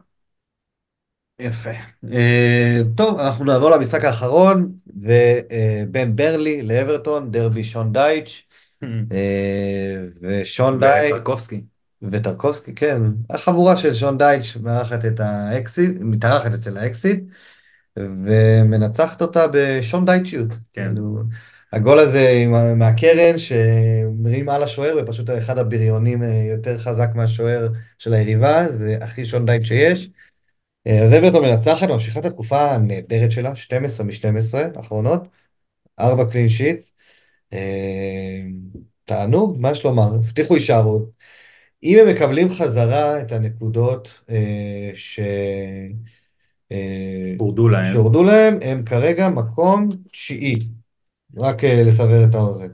[1.38, 1.70] יפה.
[2.12, 8.42] אה, טוב, אנחנו נעבור למשחק האחרון, ובין ברנלי לאברטון, דרבי שון דייץ',
[8.84, 11.60] אה, ושון דייץ' וטרקובסקי.
[12.12, 17.24] וטרקובסקי, כן, החבורה של שון דייץ' מארחת את האקסית, מתארחת אצל האקסית,
[17.98, 20.48] ומנצחת אותה בשון דייטשיות.
[20.72, 20.94] כן.
[21.74, 22.44] הגול הזה
[22.76, 27.68] מהקרן שמרים על השוער, ופשוט אחד הבריונים אה, יותר חזק מהשוער
[27.98, 30.10] של היריבה, זה הכי שון דייט שיש.
[30.86, 35.28] אה, אז אברטון מנצחת, ממשיכה את התקופה הנהדרת שלה, 12 מ-12 האחרונות,
[36.01, 36.96] 4 קלין שיטס.
[39.05, 40.14] תענוג, מה יש לומר?
[40.14, 41.10] הבטיחו הישארות.
[41.82, 45.20] אם הם מקבלים חזרה את הנקודות אה, ש...
[47.38, 47.94] הורדו להם.
[47.94, 50.59] שהורדו להם, הם כרגע מקום תשיעי.
[51.36, 52.69] רק אה, לסבר את האוזן.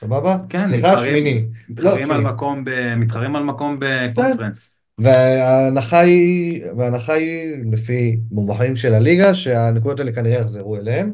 [0.00, 0.38] סבבה?
[0.48, 1.44] כן, סליחה, שמיני.
[1.68, 2.20] מתחרים לא, על.
[2.20, 4.70] מקום, ב- מתחרים על מקום בקונפרנס.
[4.98, 11.12] וההנחה היא, וההנחה היא, לפי מומחים של הליגה, שהנקודות האלה כנראה יחזרו אליהם.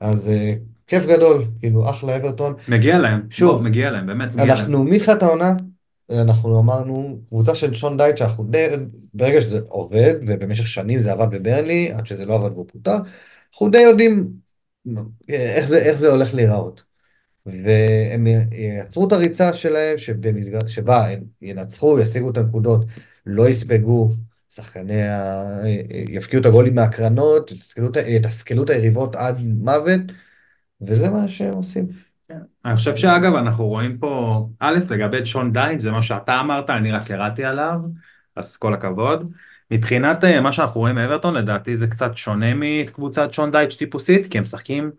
[0.00, 0.54] אז אה,
[0.86, 2.54] כיף גדול, כאילו, אחלה אברטון.
[2.68, 4.58] מגיע להם, שוב, שוב, מגיע להם, באמת מגיע להם.
[4.58, 5.54] אנחנו מתחילת העונה,
[6.10, 8.66] אנחנו אמרנו, קבוצה של שון דייט, שאנחנו די,
[9.14, 12.96] ברגע שזה עובד, ובמשך שנים זה עבד בברנלי, עד שזה לא עבד והוא פוטר,
[13.52, 14.28] אנחנו די יודעים
[15.28, 16.82] איך זה, איך זה הולך להיראות.
[17.46, 20.66] והם יצרו את הריצה שלהם, שבמסגר...
[20.66, 22.86] שבה הם ינצחו, ישיגו את הנקודות,
[23.26, 24.10] לא יספגו,
[24.48, 25.60] שחקני ה...
[26.08, 27.52] יפקיעו את הגולים מהקרנות,
[28.06, 30.00] יתסכלו את היריבות עד מוות,
[30.80, 31.86] וזה מה שהם עושים.
[32.64, 36.92] אני חושב שאגב אנחנו רואים פה, א', לגבי שון דיין, זה מה שאתה אמרת, אני
[36.92, 37.80] רק קראתי עליו,
[38.36, 39.32] אז כל הכבוד.
[39.70, 44.38] מבחינת אה, מה שאנחנו רואים מאברטון, לדעתי זה קצת שונה מקבוצת שון דייץ' טיפוסית, כי
[44.38, 44.90] הם משחקים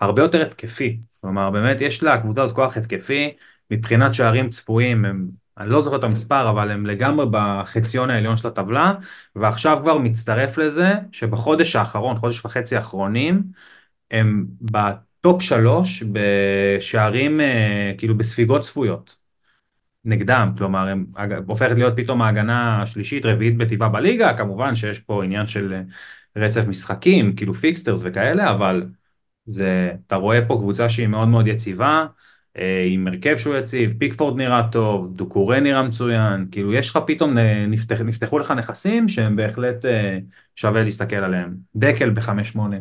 [0.00, 1.00] הרבה יותר התקפי.
[1.20, 3.36] כלומר, באמת יש לקבוצה הזאת כוח התקפי,
[3.70, 5.28] מבחינת שערים צפויים, הם,
[5.58, 8.94] אני לא זוכר את המספר, אבל הם לגמרי בחציון העליון של הטבלה,
[9.36, 13.42] ועכשיו כבר מצטרף לזה שבחודש האחרון, חודש וחצי האחרונים,
[14.10, 19.27] הם בטופ שלוש בשערים, אה, כאילו בספיגות צפויות.
[20.08, 21.06] נגדם, כלומר, הם
[21.46, 25.82] הופכת להיות פתאום ההגנה השלישית, רביעית בטיבה בליגה, כמובן שיש פה עניין של אה,
[26.36, 28.86] רצף משחקים, כאילו fixtures וכאלה, אבל
[29.44, 32.06] זה, אתה רואה פה קבוצה שהיא מאוד מאוד יציבה,
[32.56, 37.38] אה, עם הרכב שהוא יציב, פיקפורד נראה טוב, דוקורי נראה מצוין, כאילו יש לך פתאום,
[37.38, 39.84] אה, נפתח, נפתחו לך נכסים שהם בהחלט
[40.56, 41.54] שווה להסתכל עליהם.
[41.76, 42.76] דוקל בחמש שמונה.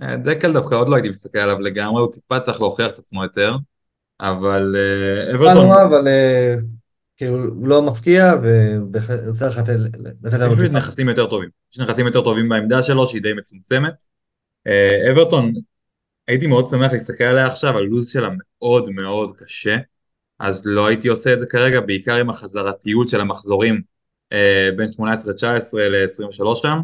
[0.00, 3.56] דוקל דווקא עוד לא הייתי מסתכל עליו לגמרי, הוא טיפה צריך להוכיח את עצמו יותר.
[4.20, 5.66] אבל אה, אברטון...
[5.70, 6.54] אבל אה,
[7.16, 8.32] כאילו הוא לא מפקיע
[9.32, 9.76] וצריך לתת
[10.32, 10.62] לנו...
[10.64, 11.48] יש נכסים יותר טובים.
[11.72, 13.94] יש נכסים יותר טובים בעמדה שלו שהיא די מצומצמת.
[14.66, 15.52] אה, אברטון,
[16.28, 19.76] הייתי מאוד שמח להסתכל עליה עכשיו, הלו"ז שלה מאוד מאוד קשה,
[20.38, 23.80] אז לא הייתי עושה את זה כרגע, בעיקר עם החזרתיות של המחזורים
[24.76, 25.02] בין 18-19
[25.76, 26.80] ל-23 שם.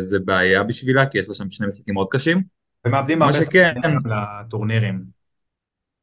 [0.00, 2.42] זה בעיה בשבילה, כי יש לה שם שני משחקים מאוד קשים.
[2.86, 3.74] ומאבדים הרבה שכן
[4.04, 5.19] לטורנירים.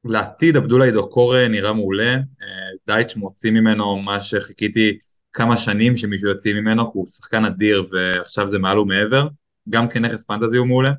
[0.05, 4.97] לעתיד עבדולאי דוקור נראה מעולה, אה, דייטש מוציא ממנו מה שחיכיתי
[5.33, 9.27] כמה שנים שמישהו יוציא ממנו, כי הוא שחקן אדיר ועכשיו זה מעל ומעבר,
[9.69, 10.91] גם כנכס פנטזי הוא מעולה,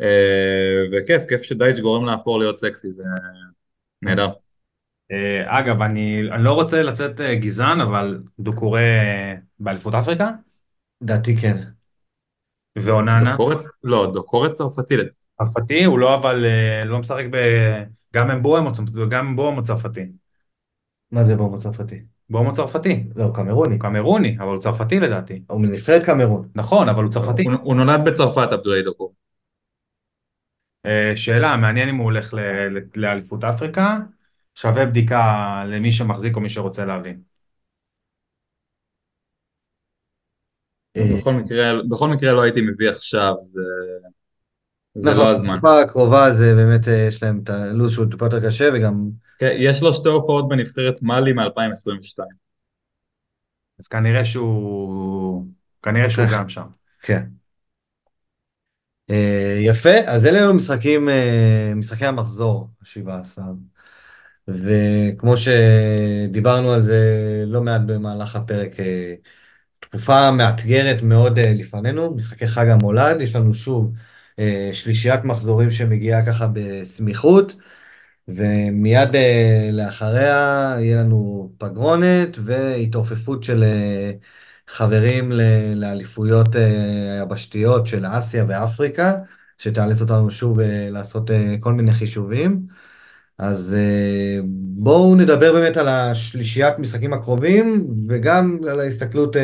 [0.00, 3.04] אה, וכיף, כיף שדייטש גורם להפור להיות סקסי, זה
[4.02, 4.28] נהדר.
[5.12, 8.82] אה, אגב, אני, אני לא רוצה לצאת גזען, אבל דוקורי
[9.58, 10.30] באליפות אפריקה?
[11.02, 11.56] דעתי כן.
[12.78, 13.32] ואוננה?
[13.32, 13.64] דוקורץ?
[13.84, 14.94] לא, דוקורץ צרפתי.
[15.38, 15.84] צרפתי?
[15.84, 16.44] הוא לא אבל,
[16.84, 17.36] לא משחק ב...
[18.14, 18.64] גם הם בוהם
[19.08, 20.06] גם בוהם הוא צרפתי.
[21.12, 22.02] מה זה בוהם צרפתי?
[22.46, 23.04] הוא צרפתי.
[23.16, 23.74] לא, הוא קמרוני.
[23.74, 25.42] הוא קמרוני, אבל הוא צרפתי לדעתי.
[25.46, 26.48] הוא מנפרד קמרון.
[26.54, 27.44] נכון, אבל הוא צרפתי.
[27.44, 29.12] הוא, הוא נולד בצרפת, עבדולאי דוקו.
[30.86, 32.34] אה, שאלה, מעניין אם הוא הולך
[32.96, 33.98] לאליפות אפריקה,
[34.54, 37.20] שווה בדיקה למי שמחזיק או מי שרוצה להבין.
[40.96, 43.60] בכל מקרה, בכל מקרה לא הייתי מביא עכשיו, זה...
[45.00, 45.56] זה נכון, לא הזמן.
[45.56, 49.10] בתקופה הקרובה זה באמת, אה, יש להם את הלו"ז שהוא טיפה יותר קשה וגם...
[49.38, 52.22] כן, יש לו שתי הופעות בנבחרת מאלי מ-2022.
[53.80, 55.46] אז כנראה שהוא...
[55.82, 56.66] כנראה שהוא גם שם.
[57.02, 57.22] כן.
[59.10, 63.42] אה, יפה, אז אלה היו משחקים, אה, משחקי המחזור, ה-17.
[64.48, 67.02] וכמו שדיברנו על זה
[67.46, 68.70] לא מעט במהלך הפרק,
[69.80, 74.02] תקופה מאתגרת מאוד לפנינו, משחקי חג המולד, יש לנו שוב אה,
[74.72, 77.56] שלישיית מחזורים שמגיעה ככה בסמיכות,
[78.28, 84.12] ומיד אה, לאחריה יהיה לנו פגרונת והתעופפות של אה,
[84.68, 85.32] חברים
[85.74, 89.14] לאליפויות היבשתיות של אסיה ואפריקה,
[89.58, 90.60] שתאלץ אותנו שוב
[90.90, 92.66] לעשות כל מיני חישובים.
[93.38, 93.76] אז
[94.78, 99.36] בואו נדבר באמת על השלישיית משחקים הקרובים, וגם על ההסתכלות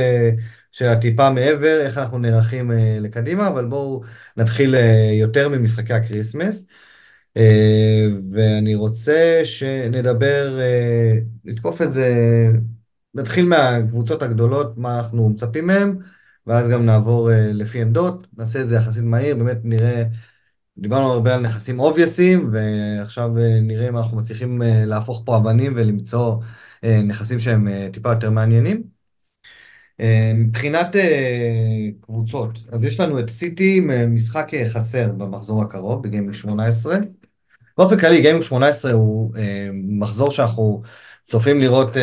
[0.75, 4.03] שהטיפה מעבר, איך אנחנו נערכים אה, לקדימה, אבל בואו
[4.37, 6.67] נתחיל אה, יותר ממשחקי הקריסמס.
[7.37, 10.59] אה, ואני רוצה שנדבר,
[11.45, 12.15] נתקוף את זה,
[13.15, 15.99] נתחיל מהקבוצות הגדולות, מה אנחנו מצפים מהם,
[16.47, 20.05] ואז גם נעבור לפי עמדות, נעשה את זה יחסית מהיר, באמת נראה,
[20.79, 23.31] דיברנו הרבה על נכסים אובייסים, ועכשיו
[23.63, 26.37] נראה אם אנחנו מצליחים להפוך פה אבנים ולמצוא
[26.83, 28.94] נכסים שהם טיפה יותר מעניינים.
[30.01, 36.03] אה, מבחינת אה, קבוצות, אז יש לנו את סיטי עם אה, משחק חסר במחזור הקרוב,
[36.03, 36.99] בגיימינג 18.
[37.79, 39.33] באופן כללי, גיימינג 18 הוא
[39.75, 40.83] מחזור שאנחנו
[41.25, 41.97] צופים לראות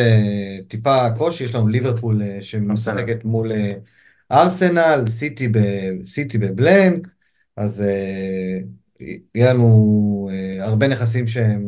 [0.68, 3.52] טיפה קושי, יש לנו ליברפול שמשחקת מול
[4.32, 5.58] ארסנל, סיטי, ב,
[6.06, 7.08] סיטי בבלנק,
[7.56, 7.84] אז
[9.34, 10.28] יהיה לנו
[10.60, 11.66] הרבה נכסים שהם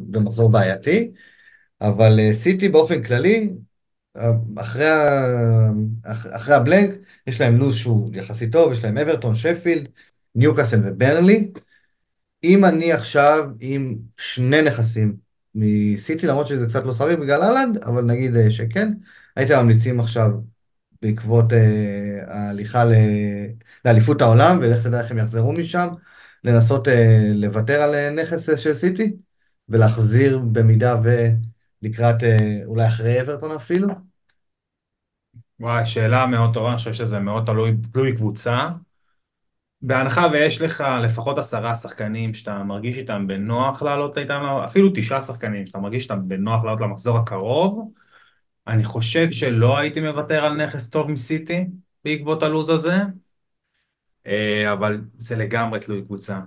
[0.00, 1.10] במחזור בעייתי,
[1.80, 3.50] אבל סיטי באופן כללי,
[4.56, 5.70] אחרי, ה...
[6.06, 6.90] אחרי הבלנק,
[7.26, 9.88] יש להם לו"ז שהוא יחסית טוב, יש להם אברטון, שפילד,
[10.34, 11.50] ניוקאסל וברנלי.
[12.44, 15.16] אם אני עכשיו עם שני נכסים
[15.54, 18.92] מסיטי, למרות שזה קצת לא סביר בגלל אהלנד, אבל נגיד אה, שכן.
[19.36, 20.30] הייתם ממליצים עכשיו,
[21.02, 22.92] בעקבות אה, ההליכה ל...
[23.84, 25.88] לאליפות העולם, ולך תדע איך הם יחזרו משם,
[26.44, 29.16] לנסות אה, לוותר על אה, נכס אה, של סיטי,
[29.68, 31.53] ולהחזיר במידה ולקראת,
[32.22, 33.88] אה, אולי אחרי אברטון אפילו?
[35.60, 38.68] וואי, שאלה מאוד טובה, אני חושב שזה מאוד תלוי, תלוי קבוצה.
[39.82, 45.66] בהנחה ויש לך לפחות עשרה שחקנים שאתה מרגיש איתם בנוח לעלות איתם, אפילו תשעה שחקנים
[45.66, 47.92] שאתה מרגיש איתם בנוח לעלות למחזור הקרוב,
[48.66, 51.66] אני חושב שלא הייתי מוותר על נכס טוב מסיטי
[52.04, 52.96] בעקבות הלו"ז הזה,
[54.26, 56.40] אה, אבל זה לגמרי תלוי קבוצה.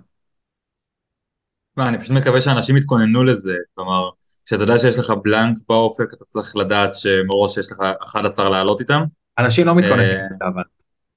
[1.77, 4.09] מה, אני פשוט מקווה שאנשים יתכוננו לזה, כלומר,
[4.48, 9.03] כשאתה יודע שיש לך בלנק באופק, אתה צריך לדעת שמראש יש לך 11 לעלות איתם.
[9.40, 10.64] אנשים לא מתכוננים אה, לזה, אבל.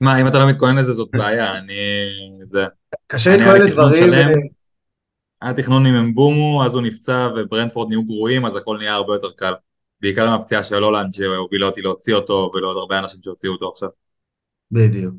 [0.01, 1.75] מה, אם אתה לא מתכונן לזה זאת בעיה, אני...
[2.41, 2.67] זה...
[3.07, 3.95] קשה להתכונן לדברים.
[3.95, 4.35] שלם, אה,
[5.43, 9.31] היה תכנון עם אמבומו, אז הוא נפצע וברנדפורד נהיו גרועים, אז הכל נהיה הרבה יותר
[9.31, 9.53] קל.
[10.01, 13.89] בעיקר עם הפציעה של הולנד שהובילה אותי להוציא אותו, ולעוד הרבה אנשים שהוציאו אותו עכשיו.
[14.71, 15.15] בדיוק.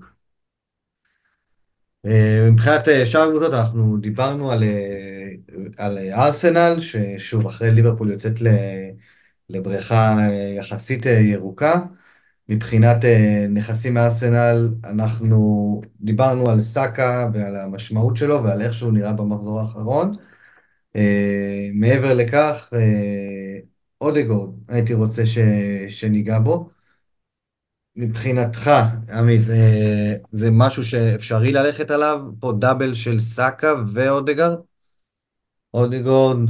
[2.05, 5.31] אה, מבחינת אה, שאר הקבוצות, אנחנו דיברנו על, אה,
[5.77, 8.33] על ארסנל, ששוב, אחרי ליברפול יוצאת
[9.49, 10.17] לבריכה
[10.57, 11.81] יחסית ירוקה.
[12.49, 12.97] מבחינת
[13.49, 20.11] נכסים מארסנל, אנחנו דיברנו על סאקה ועל המשמעות שלו ועל איך שהוא נראה במחזור האחרון.
[21.73, 22.73] מעבר לכך,
[24.01, 25.37] אודגורד, הייתי רוצה ש,
[25.89, 26.69] שניגע בו.
[27.95, 28.71] מבחינתך,
[29.13, 32.19] עמית, אה, זה משהו שאפשרי ללכת עליו?
[32.39, 34.57] פה דאבל של סאקה ואודגרד?
[35.73, 36.49] אודגורד,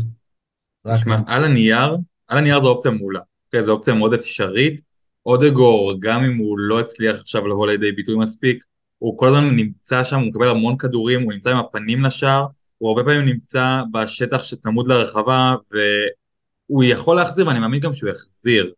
[0.85, 0.99] רק...
[0.99, 1.97] תשמע, על הנייר,
[2.27, 3.19] על הנייר זו אופציה מעולה.
[3.45, 4.81] אוקיי, זו אופציה מאוד אפשרית.
[5.25, 8.63] אודגור, גם אם הוא לא הצליח עכשיו לבוא לידי ביטוי מספיק,
[8.97, 12.45] הוא כל הזמן נמצא שם, הוא מקבל המון כדורים, הוא נמצא עם הפנים לשער,
[12.77, 18.73] הוא הרבה פעמים נמצא בשטח שצמוד לרחבה, והוא יכול להחזיר, ואני מאמין גם שהוא יחזיר.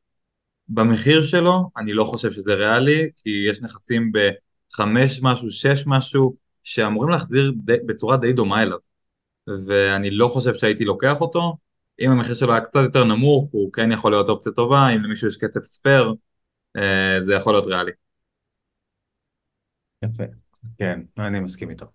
[0.70, 7.10] במחיר שלו, אני לא חושב שזה ריאלי, כי יש נכסים בחמש משהו, שש משהו, שאמורים
[7.10, 8.78] להחזיר די, בצורה די דומה אליו.
[9.66, 11.58] ואני לא חושב שהייתי לוקח אותו.
[12.00, 15.28] אם המחיר שלו היה קצת יותר נמוך, הוא כן יכול להיות אופציה טובה, אם למישהו
[15.28, 16.14] יש כסף ספייר,
[16.78, 17.92] אה, זה יכול להיות ריאלי.
[20.04, 20.24] יפה.
[20.78, 21.86] כן, אני מסכים איתו.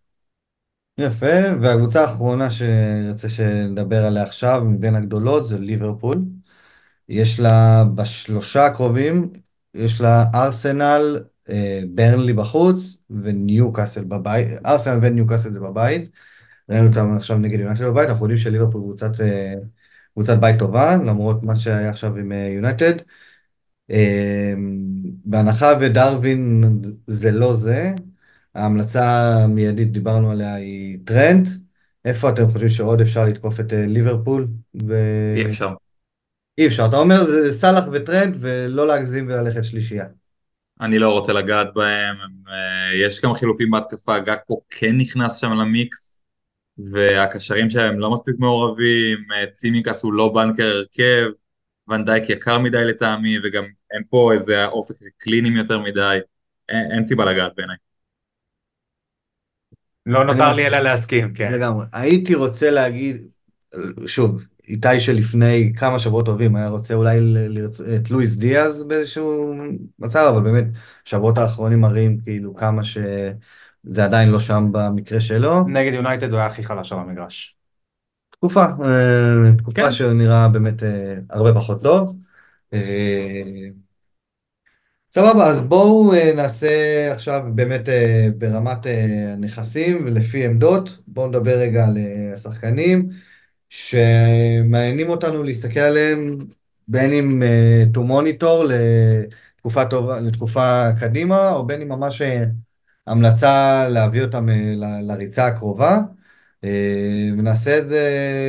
[0.99, 6.19] יפה, והקבוצה האחרונה שרצה שנדבר עליה עכשיו, מבין הגדולות, זה ליברפול.
[7.09, 9.33] יש לה בשלושה הקרובים,
[9.75, 11.21] יש לה ארסנל,
[11.51, 16.11] אה, ברנלי בחוץ וניוקאסל בבית, ארסנל וניוקאסל זה בבית.
[16.69, 19.55] ראינו אותם עכשיו נגד יונייטד בבית, אנחנו יודעים שליברפול קבוצת, אה,
[20.13, 22.93] קבוצת בית טובה, למרות מה שהיה עכשיו עם אה, יונייטד.
[25.25, 26.65] בהנחה ודרווין
[27.07, 27.93] זה לא זה,
[28.55, 31.49] ההמלצה המיידית, דיברנו עליה, היא טרנט.
[32.05, 34.49] איפה אתם חושבים שעוד אפשר לתקוף את ליברפול?
[34.87, 34.95] ו...
[35.37, 35.75] אי אפשר.
[36.59, 40.05] אי אפשר, אתה אומר זה סאלח וטרנט ולא להגזים וללכת שלישייה.
[40.81, 45.53] אני לא רוצה לגעת בהם, הם, אה, יש כמה חילופים בהתקפה, גקפו כן נכנס שם
[45.53, 46.23] למיקס,
[46.93, 51.31] והקשרים שלהם לא מספיק מעורבים, אה, צימיקאס הוא לא בנקר הרכב,
[51.89, 53.65] ונדייק יקר מדי לטעמי, וגם
[53.95, 56.19] אין פה איזה אופק קלינים יותר מדי,
[56.69, 57.77] אין, אין סיבה לגעת בעיניי.
[60.07, 61.53] לא נותר לי אלא להסכים, כן.
[61.53, 61.87] לגמרי.
[61.93, 63.27] הייתי רוצה להגיד,
[64.07, 67.81] שוב, איתי שלפני כמה שבועות טובים היה רוצה אולי לרצ...
[67.81, 69.55] את לואיס דיאז באיזשהו
[69.99, 70.65] מצב, אבל באמת,
[71.07, 75.69] השבועות האחרונים מראים כאילו כמה שזה עדיין לא שם במקרה שלו.
[75.69, 77.57] נגד יונייטד הוא היה הכי חלש על המגרש.
[78.31, 79.93] תקופה, אה, תקופה כן.
[79.93, 82.17] שנראה באמת אה, הרבה פחות טוב.
[82.73, 83.43] אה,
[85.11, 86.69] סבבה, אז בואו נעשה
[87.13, 87.89] עכשיו באמת
[88.39, 90.99] ברמת הנכסים ולפי עמדות.
[91.07, 91.99] בואו נדבר רגע על
[92.33, 93.09] השחקנים
[93.71, 96.47] שמעניינים אותנו להסתכל עליהם
[96.89, 98.65] בין אם אה, to monitor
[99.57, 102.43] לתקופה טובה, לתקופה קדימה, או בין אם ממש אה,
[103.07, 105.99] המלצה להביא אותם ל- לריצה הקרובה,
[106.65, 108.03] אה, ונעשה את זה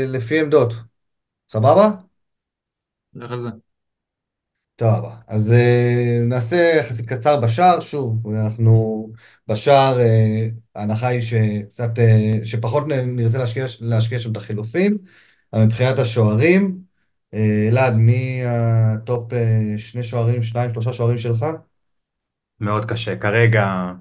[0.08, 0.74] לפי עמדות.
[1.50, 1.92] סבבה?
[3.14, 3.50] לך על זה.
[4.80, 9.10] טוב, אז אה, נעשה יחסית קצר בשער, שוב, אנחנו
[9.48, 14.98] בשער, אה, ההנחה היא שקצת, אה, שפחות נרצה להשקיע, להשקיע שם את החילופים,
[15.54, 16.78] אבל מבחינת השוערים,
[17.34, 21.46] אלעד, מי הטופ אה, שני שוערים, שניים, שלושה שוערים שלך?
[22.60, 23.16] מאוד קשה.
[23.16, 23.92] כרגע,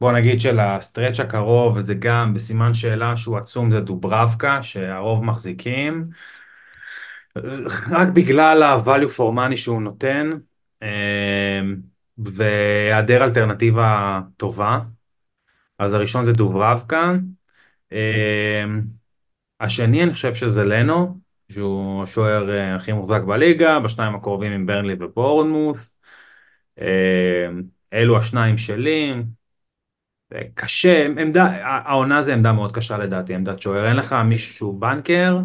[0.00, 6.10] בוא נגיד שלסטרץ' הקרוב, וזה גם בסימן שאלה שהוא עצום, זה דוברבקה, שהרוב מחזיקים.
[7.90, 10.30] רק בגלל ה-value for money שהוא נותן,
[10.82, 11.60] אה,
[12.18, 14.80] והיעדר אלטרנטיבה טובה.
[15.78, 17.14] אז הראשון זה דוברבקה.
[17.92, 18.64] אה,
[19.60, 21.24] השני, אני חושב שזה לנו.
[21.52, 25.96] שהוא השוער אה, הכי מוחזק בליגה, בשניים הקרובים עם ברנלי ובורנמוס.
[26.80, 27.48] אה,
[27.92, 29.14] אלו השניים שלי.
[30.54, 35.38] קשה, עמדה, העונה זה עמדה מאוד קשה לדעתי, עמדת שוער, אין לך מישהו שהוא בנקר,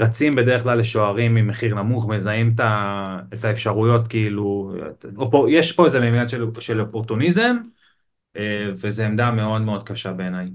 [0.00, 2.54] רצים בדרך כלל לשוערים עם מחיר נמוך, מזהים
[3.34, 4.74] את האפשרויות כאילו,
[5.48, 7.56] יש פה איזה מימד של, של אופורטוניזם,
[8.74, 10.50] וזו עמדה מאוד מאוד קשה בעיניי.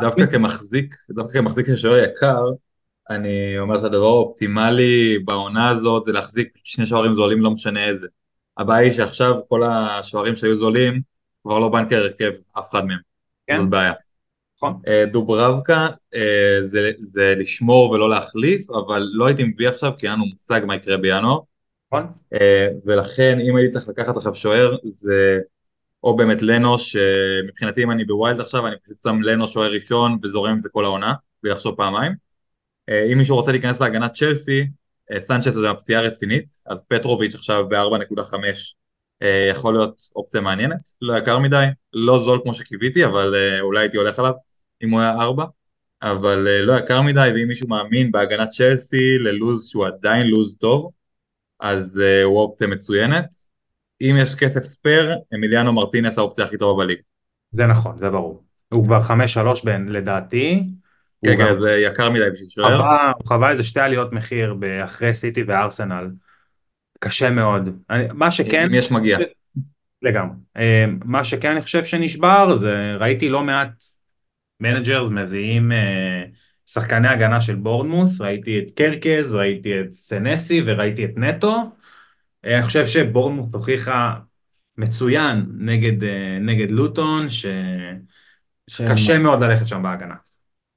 [0.00, 2.42] דווקא כמחזיק, דווקא כמחזיק של שוער יקר,
[3.10, 8.08] אני אומר שהדבר האופטימלי בעונה הזאת זה להחזיק שני שוערים זולים לא משנה איזה.
[8.58, 11.00] הבעיה היא שעכשיו כל השוערים שהיו זולים
[11.42, 12.98] כבר לא בנקר הרכב אף אחד מהם.
[13.46, 13.58] כן.
[13.58, 13.92] זאת בעיה.
[14.56, 14.80] נכון.
[14.88, 20.14] אה, דוברבקה אה, זה, זה לשמור ולא להחליף, אבל לא הייתי מביא עכשיו כי אין
[20.14, 21.38] לנו מושג מה יקרה בינואר.
[21.92, 22.06] נכון.
[22.32, 25.38] אה, ולכן אם הייתי צריך לקחת עכשיו שוער זה
[26.02, 30.50] או באמת לנו, שמבחינתי אם אני בווילד עכשיו, אני פשוט שם לנו שוער ראשון וזורם
[30.50, 32.12] עם זה כל העונה, בלי לחשוב פעמיים.
[33.12, 34.66] אם מישהו רוצה להיכנס להגנת צ'לסי,
[35.18, 38.50] סנצ'ס זה פציעה רצינית, אז פטרוביץ' עכשיו ב-4.5 אה,
[39.50, 44.18] יכול להיות אופציה מעניינת, לא יקר מדי, לא זול כמו שקיוויתי, אבל אולי הייתי הולך
[44.18, 44.32] עליו
[44.82, 45.44] אם הוא היה 4,
[46.02, 50.90] אבל לא יקר מדי, ואם מישהו מאמין בהגנת צ'לסי ללוז שהוא עדיין לוז טוב,
[51.60, 53.26] אז הוא אופציה מצוינת.
[54.00, 57.02] אם יש כסף spare, אמיליאנו מרטינס האופציה הכי טובה בליגה.
[57.50, 58.44] זה נכון, זה ברור.
[58.72, 60.62] הוא כבר חמש שלוש בין, לדעתי.
[61.24, 63.12] כן, כן, זה יקר מדי בשביל שוער.
[63.18, 66.08] הוא חווה איזה שתי עליות מחיר אחרי סיטי וארסנל.
[67.06, 67.68] קשה מאוד.
[68.14, 68.64] מה שכן...
[68.64, 69.18] אם יש מגיע.
[70.02, 70.36] לגמרי.
[70.56, 73.84] אה, מה שכן אני חושב שנשבר זה ראיתי לא מעט
[74.60, 76.24] managers מביאים אה,
[76.66, 81.56] שחקני הגנה של בורנמות', ראיתי את קרקז, ראיתי את סנסי וראיתי את נטו.
[82.44, 84.14] אני חושב שבורנמות' הוכיחה
[84.78, 87.20] מצוין נגד, אה, נגד לוטון,
[88.70, 90.14] שקשה מאוד ללכת שם בהגנה.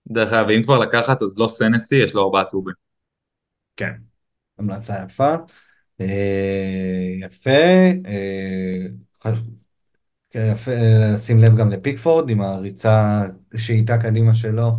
[0.08, 2.74] דרך אגב, אם כבר לקחת אז לא סנסי, יש לו ארבעה צהובים.
[3.78, 3.92] כן.
[4.60, 5.36] המלצה יפה.
[6.02, 7.50] אה, יפה.
[8.06, 9.32] אה,
[10.36, 10.72] יפה
[11.14, 13.22] לשים לב גם לפיקפורד עם הריצה
[13.58, 14.72] שאיתה קדימה שלו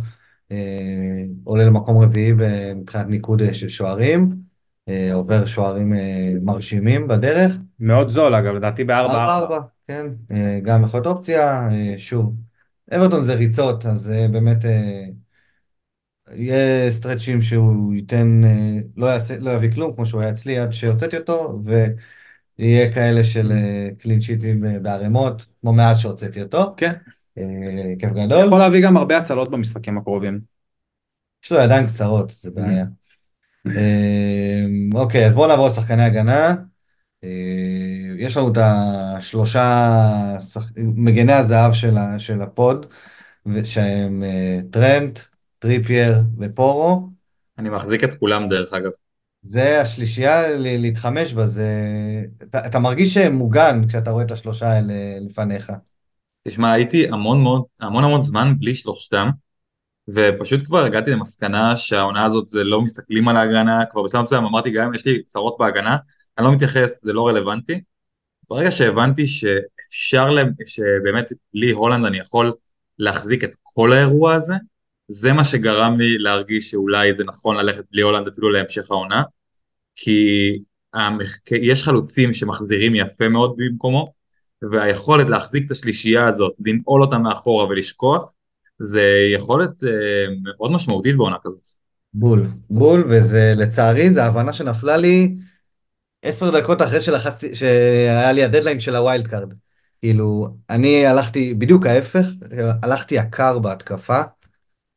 [1.43, 2.33] עולה למקום רביעי
[2.75, 4.41] מבחינת ניקוד של שוערים.
[4.89, 7.55] אה, עובר שוערים אה, מרשימים בדרך.
[7.79, 9.53] מאוד זול אגב, לדעתי ב-4-4.
[9.87, 12.35] כן, אה, גם יכול להיות אופציה, שוב,
[12.95, 14.57] אברטון זה ריצות, אז באמת
[16.33, 18.41] יהיה סטרצ'ים שהוא ייתן,
[18.97, 21.59] לא, יעשה, לא יביא כלום כמו שהוא היה אצלי עד שהוצאתי אותו,
[22.57, 23.51] ויהיה כאלה של
[23.97, 26.73] קלין שיטים בערימות, כמו מאז שהוצאתי אותו.
[26.77, 26.91] כן.
[27.99, 28.47] כיף גדול.
[28.47, 30.39] יכול להביא גם הרבה הצלות במשחקים הקרובים.
[31.43, 32.85] יש לו ידיים קצרות, זה בעיה.
[33.67, 36.55] אמ, אוקיי, אז בואו נעבור לשחקני הגנה.
[37.23, 37.29] אה,
[38.17, 39.89] יש לנו את השלושה
[40.77, 41.73] מגני הזהב
[42.17, 42.85] של ה pod,
[43.63, 45.19] שהם אה, טרנט,
[45.61, 47.09] טריפייר ופורו.
[47.57, 48.91] אני מחזיק את כולם דרך אגב.
[49.41, 51.67] זה השלישייה להתחמש בה, זה...
[52.43, 55.71] אתה, אתה מרגיש מוגן כשאתה רואה את השלושה האלה לפניך.
[56.47, 59.29] תשמע, הייתי המון המון המון המון זמן בלי שלושתם.
[60.13, 64.71] ופשוט כבר הגעתי למסקנה שהעונה הזאת זה לא מסתכלים על ההגנה, כבר בשלב מסוים אמרתי
[64.71, 65.97] גם אם יש לי צרות בהגנה,
[66.37, 67.81] אני לא מתייחס, זה לא רלוונטי.
[68.49, 70.27] ברגע שהבנתי שאפשר,
[70.65, 72.53] שבאמת בלי הולנד אני יכול
[72.99, 74.53] להחזיק את כל האירוע הזה,
[75.11, 79.23] זה מה שגרם לי להרגיש שאולי זה נכון ללכת בלי הולנד אפילו להמשך העונה,
[79.95, 80.59] כי
[81.51, 84.13] יש חלוצים שמחזירים יפה מאוד במקומו,
[84.71, 88.33] והיכולת להחזיק את השלישייה הזאת, לנעול אותה מאחורה ולשכוח,
[88.79, 89.03] זה
[89.35, 91.63] יכולת אה, מאוד משמעותית בעונה כזאת.
[92.13, 95.35] בול, בול, וזה לצערי, זו הבנה שנפלה לי
[96.21, 99.53] עשר דקות אחרי שלחצתי, שהיה לי הדדליין של ה wild card.
[100.01, 102.25] כאילו, אני הלכתי, בדיוק ההפך,
[102.83, 104.21] הלכתי יקר בהתקפה,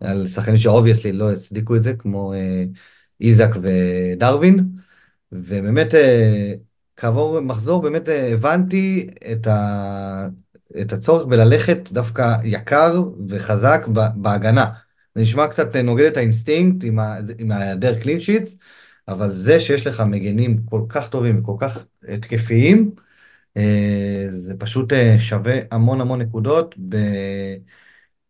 [0.01, 2.65] על שחקנים ש obviously לא הצדיקו את זה, כמו אה,
[3.21, 4.69] איזק ודרווין,
[5.33, 6.55] ובאמת, אה,
[6.97, 10.29] כעבור מחזור, באמת אה, הבנתי את, ה,
[10.81, 14.67] את הצורך בללכת דווקא יקר וחזק בהגנה.
[15.15, 16.85] זה נשמע קצת נוגד את האינסטינקט
[17.39, 18.59] עם ההיעדר clean sheets,
[19.09, 22.91] אבל זה שיש לך מגנים כל כך טובים וכל כך התקפיים,
[23.57, 26.75] אה, זה פשוט אה, שווה המון המון נקודות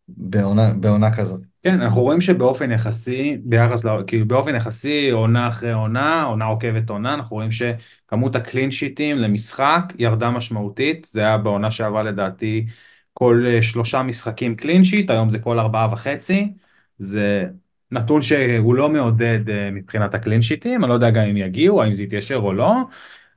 [0.09, 1.54] בעונה, בעונה כזאת.
[1.65, 7.15] כן, אנחנו רואים שבאופן יחסי, ביחס, כאילו באופן יחסי, עונה אחרי עונה, עונה עוקבת עונה,
[7.15, 12.67] אנחנו רואים שכמות הקלין שיטים למשחק ירדה משמעותית, זה היה בעונה שעברה לדעתי
[13.13, 16.53] כל אה, שלושה משחקים קלין שיט, היום זה כל ארבעה וחצי,
[16.99, 17.45] זה
[17.91, 21.95] נתון שהוא לא מעודד אה, מבחינת הקלין שיטים, אני לא יודע גם אם יגיעו, האם
[21.95, 22.75] זה יתיישר או לא,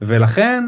[0.01, 0.63] ולכן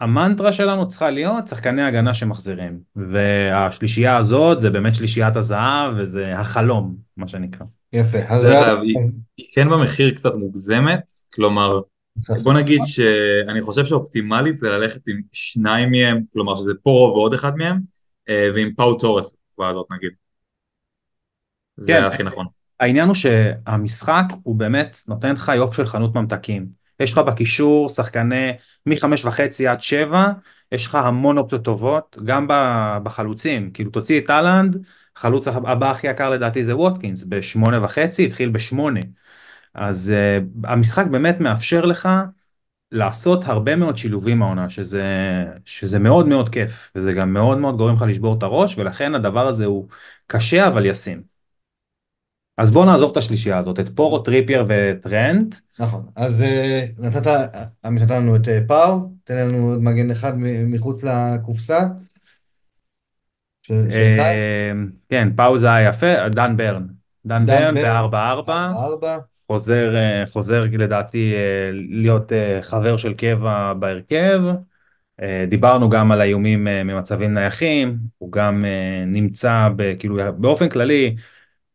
[0.00, 6.96] המנטרה שלנו צריכה להיות שחקני הגנה שמחזירים, והשלישייה הזאת זה באמת שלישיית הזהב וזה החלום,
[7.16, 7.66] מה שנקרא.
[7.92, 8.18] יפה.
[8.28, 8.96] אז היא-
[9.36, 11.02] היא כן במחיר קצת מוגזמת,
[11.34, 11.80] כלומר,
[12.42, 17.56] בוא נגיד שאני חושב שאופטימלית זה ללכת עם שניים מהם, כלומר שזה פורו ועוד אחד
[17.56, 17.80] מהם,
[18.28, 20.10] אה, ועם פאו תורס בתקופה הזאת נגיד.
[21.76, 22.04] זה כן.
[22.04, 22.46] הכי נכון.
[22.80, 26.83] העניין הוא שהמשחק הוא באמת נותן לך יופי של חנות ממתקים.
[27.00, 28.50] יש לך בקישור שחקני
[28.86, 30.28] מחמש וחצי עד שבע,
[30.72, 32.46] יש לך המון אופציות טובות, גם
[33.02, 34.84] בחלוצים, כאילו תוציא את האלנד,
[35.16, 39.00] החלוץ הבא הכי יקר לדעתי זה ווטקינס, בשמונה וחצי, התחיל בשמונה.
[39.74, 42.08] אז אה, המשחק באמת מאפשר לך
[42.92, 45.04] לעשות הרבה מאוד שילובים העונה, שזה,
[45.64, 49.46] שזה מאוד מאוד כיף, וזה גם מאוד מאוד גורם לך לשבור את הראש, ולכן הדבר
[49.46, 49.88] הזה הוא
[50.26, 51.33] קשה אבל ישים.
[52.58, 55.54] אז בוא נעזוב את השלישייה הזאת, את פורו, טריפייר וטרנט.
[55.78, 56.02] נכון.
[56.16, 57.26] אז אה, נתת,
[57.84, 60.32] נתן לנו את אה, פאו, תן לנו עוד מגן אחד
[60.66, 61.80] מחוץ לקופסה.
[63.70, 64.72] אה,
[65.08, 66.86] כן, פאוזה היה יפה, דן ברן.
[67.26, 69.18] דן ברן ברן, בארבע ארבע, ארבע.
[69.46, 69.94] חוזר,
[70.32, 71.34] חוזר לדעתי
[71.72, 72.32] להיות
[72.62, 74.42] חבר של קבע בהרכב.
[75.48, 78.62] דיברנו גם על האיומים ממצבים נייחים, הוא גם
[79.06, 79.68] נמצא
[79.98, 81.16] כאילו באופן כללי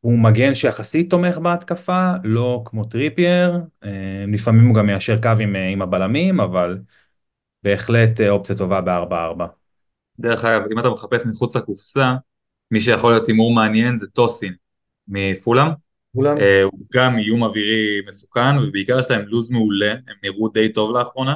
[0.01, 3.89] הוא מגן שיחסית תומך בהתקפה, לא כמו טריפייר, אה,
[4.27, 6.77] לפעמים הוא גם מיישר קו עם, אה, עם הבלמים, אבל
[7.63, 9.45] בהחלט אה, אופציה טובה ב-4-4.
[10.19, 12.15] דרך אגב, אם אתה מחפש מחוץ לקופסה,
[12.71, 14.53] מי שיכול להיות הימור מעניין זה טוסין
[15.07, 15.67] מפולאם.
[16.15, 16.38] כולם?
[16.38, 20.97] אה, הוא גם איום אווירי מסוכן, ובעיקר יש להם לוז מעולה, הם נראו די טוב
[20.97, 21.35] לאחרונה.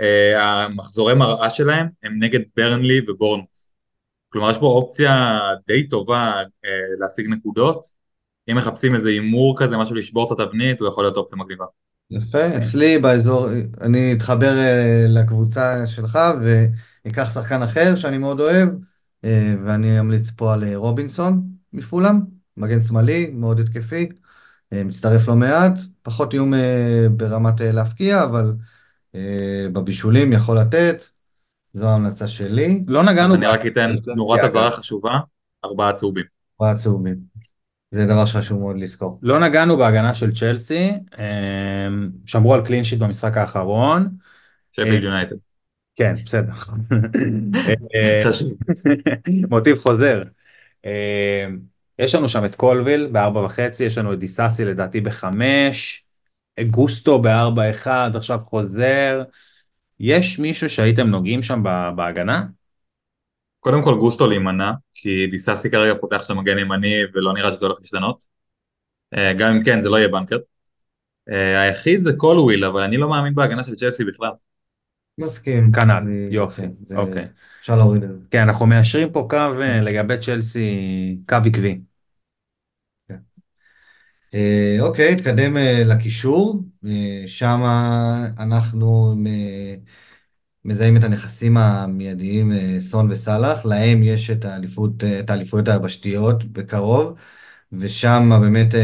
[0.00, 3.49] אה, המחזורי מראה שלהם הם נגד ברנלי ובורנמות'.
[4.32, 5.12] כלומר, יש פה אופציה
[5.66, 6.32] די טובה
[6.64, 6.70] אה,
[7.00, 8.00] להשיג נקודות.
[8.50, 11.64] אם מחפשים איזה הימור כזה, משהו לשבור את התבנית, הוא יכול להיות אופציה מגניבה.
[12.10, 13.48] יפה, אצלי באזור,
[13.80, 18.68] אני אתחבר אה, לקבוצה שלך ואקח שחקן אחר שאני מאוד אוהב,
[19.24, 21.42] אה, ואני אמליץ פה על אה, רובינסון
[21.72, 22.14] מפולאם,
[22.56, 24.08] מגן שמאלי, מאוד התקפי,
[24.72, 28.54] אה, מצטרף לא מעט, פחות איום אה, ברמת אה, להפקיע, אבל
[29.14, 31.02] אה, בבישולים יכול לתת,
[31.72, 33.96] זו ההמלצה שלי, לא נגענו אני רק אתן.
[34.16, 35.18] נורת אזהרה חשובה,
[35.64, 36.24] ארבעה צהובים.
[36.60, 37.16] ארבעה צהובים.
[37.90, 39.18] זה דבר שחשוב מאוד לזכור.
[39.22, 40.90] לא נגענו בהגנה של צ'לסי,
[41.20, 41.88] אה,
[42.26, 44.08] שמרו על clean sheet במשחק האחרון.
[44.72, 45.36] שפילד יונייטד.
[45.94, 46.52] כן, בסדר.
[47.94, 48.48] אה, חשוב.
[49.50, 50.22] מוטיב חוזר.
[50.86, 51.46] אה,
[51.98, 56.04] יש לנו שם את קולוויל בארבע וחצי, יש לנו את דיסאסי לדעתי בחמש,
[56.70, 59.22] גוסטו בארבע אחד, עכשיו חוזר.
[60.00, 62.46] יש מישהו שהייתם נוגעים שם ב- בהגנה?
[63.60, 67.78] קודם כל גוסטו להימנע, כי דיסאסי כרגע פותח שם מגן ימני ולא נראה שזה הולך
[67.80, 68.26] להשתנות.
[69.14, 70.36] אה, גם אם כן, זה לא יהיה בנקר.
[71.30, 74.30] אה, היחיד זה קולוויל, אבל אני לא מאמין בהגנה של צ'לסי בכלל.
[75.18, 75.72] מסכים.
[75.72, 77.26] כנ"ל, אני- יופי, כן, אוקיי.
[77.60, 78.24] אפשר להוריד את זה.
[78.30, 80.60] כן, אנחנו מיישרים פה קו אה, לגבי צ'לסי,
[81.28, 81.80] קו עקבי.
[84.34, 87.60] אה, אוקיי, נתקדם אה, לקישור, אה, שם
[88.38, 89.14] אנחנו
[90.64, 97.14] מזהים את הנכסים המיידיים, סון וסאלח, להם יש את האליפויות היבשתיות בקרוב,
[97.72, 98.74] ושם באמת,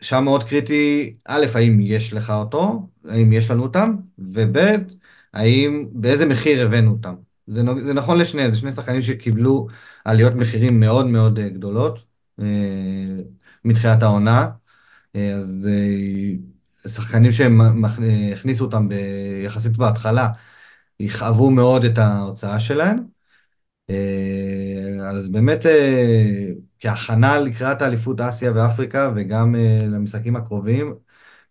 [0.00, 4.56] שם מאוד קריטי, א', האם יש לך אותו, האם יש לנו אותם, וב',
[5.34, 7.14] האם, באיזה מחיר הבאנו אותם.
[7.46, 9.66] זה, זה נכון לשניהם, זה שני שחקנים שקיבלו
[10.04, 12.04] עליות מחירים מאוד מאוד גדולות.
[13.68, 14.50] מתחילת העונה,
[15.16, 18.94] אה, אז אה, שחקנים שהם אה, הכניסו אותם ב-
[19.44, 20.28] יחסית בהתחלה,
[21.00, 22.96] יכאבו מאוד את ההוצאה שלהם.
[25.10, 25.66] אז באמת
[26.80, 30.94] כהכנה לקראת האליפות אסיה ואפריקה וגם למשחקים הקרובים,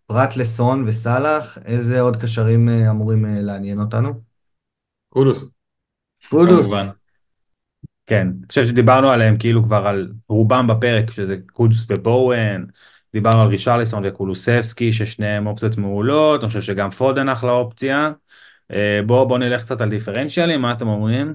[0.06, 4.20] פרט לסון וסאלח, איזה עוד קשרים אמורים לעניין אותנו?
[5.08, 5.54] קודוס,
[6.28, 6.66] קודוס.
[6.66, 6.88] כמובן.
[8.08, 12.64] כן, אני חושב שדיברנו עליהם כאילו כבר על רובם בפרק, שזה קודס ובואן,
[13.12, 18.12] דיברנו על רישרליסון וקולוסבסקי, ששניהם אופציות מעולות, אני חושב שגם פודן אחלה אופציה.
[18.70, 21.34] אה, בואו בוא נלך קצת על דיפרנציאלים, מה אתם אומרים?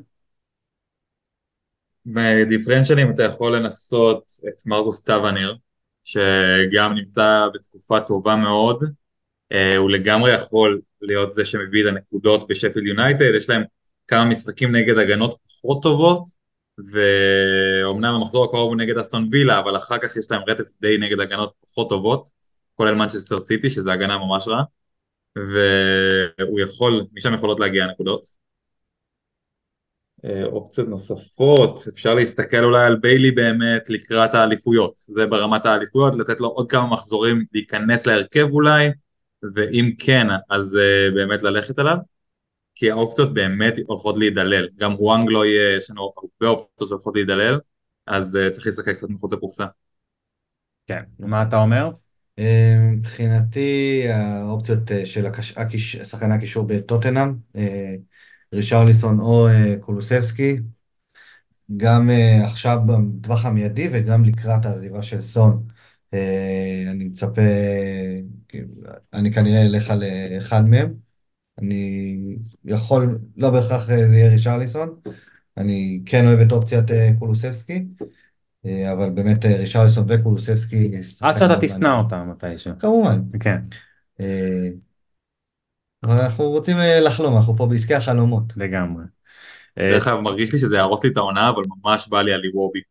[2.05, 5.53] בדיפרנציאלים אתה יכול לנסות את מרגוס טוונר,
[6.03, 8.83] שגם נמצא בתקופה טובה מאוד.
[9.51, 13.63] אה, הוא לגמרי יכול להיות זה שמביא את הנקודות בשפילד יונייטד, יש להם
[14.07, 16.42] כמה משחקים נגד הגנות פחות טובות,
[16.77, 21.19] ואומנם המחזור הקרוב הוא נגד אסטון וילה, אבל אחר כך יש להם רצף די נגד
[21.19, 22.29] הגנות פחות טובות,
[22.75, 24.63] כולל מנצ'סטר סיטי, שזה הגנה ממש רעה,
[25.35, 28.43] והוא יכול, משם יכולות להגיע הנקודות.
[30.25, 36.41] אה, אופציות נוספות, אפשר להסתכל אולי על ביילי באמת לקראת האליפויות, זה ברמת האליפויות, לתת
[36.41, 38.91] לו עוד כמה מחזורים להיכנס להרכב אולי,
[39.55, 41.97] ואם כן, אז uh, באמת ללכת עליו,
[42.75, 44.67] כי האופציות באמת הולכות להידלל.
[44.79, 47.59] גם וואנג לא יהיה, יש לנו הרבה אופציות שהולכות להידלל,
[48.07, 49.65] אז uh, צריך להסתכל קצת מחוץ לקופסה.
[50.87, 51.89] כן, מה אתה אומר?
[52.39, 55.53] אה, מבחינתי האופציות אה, של הקש...
[55.57, 55.95] הקיש...
[55.95, 57.33] שחקני הקישור בטוטנאם,
[58.53, 59.47] רישרליסון או
[59.79, 60.57] קולוסבסקי,
[61.77, 62.09] גם
[62.43, 65.63] עכשיו בטווח המיידי וגם לקראת העזיבה של סון.
[66.91, 67.41] אני מצפה,
[69.13, 70.03] אני כנראה אלך על
[70.37, 71.12] אחד מהם.
[71.59, 72.17] אני
[72.65, 74.95] יכול, לא בהכרח זה יהיה רישרליסון,
[75.57, 76.85] אני כן אוהב את אופציית
[77.19, 77.85] קולוסבסקי.
[78.65, 80.91] אה, אבל באמת אה, רישרליסון וקולוסבסקי...
[81.21, 82.73] עד שאתה תשנא אותם מתישהו.
[82.79, 83.21] כמובן.
[83.39, 83.61] כן.
[84.19, 84.69] אה,
[86.03, 88.43] אבל אנחנו רוצים לחלום, אנחנו פה בעסקי החלומות.
[88.57, 89.03] לגמרי.
[89.79, 92.81] דרך אגב, מרגיש לי שזה יהרוס לי את העונה, אבל ממש בא לי על איוובי.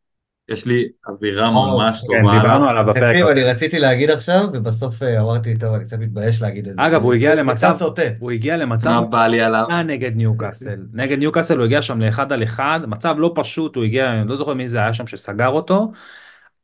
[0.48, 2.38] יש לי אווירה ממש כן, טובה.
[2.38, 3.12] דיברנו עליו בפרק.
[3.12, 6.86] תקשיב, אני רציתי להגיד עכשיו, ובסוף אמרתי, טוב, אני קצת מתבייש להגיד את זה.
[6.86, 8.02] אגב, הוא הגיע למצב, סוטה.
[8.18, 9.66] הוא הגיע למצב, מה בא לי עליו?
[9.86, 10.76] נגד ניוקאסל.
[10.92, 14.36] נגד ניוקאסל הוא הגיע שם לאחד על אחד, מצב לא פשוט, הוא הגיע, אני לא
[14.36, 15.92] זוכר מי זה היה שם שסגר אותו,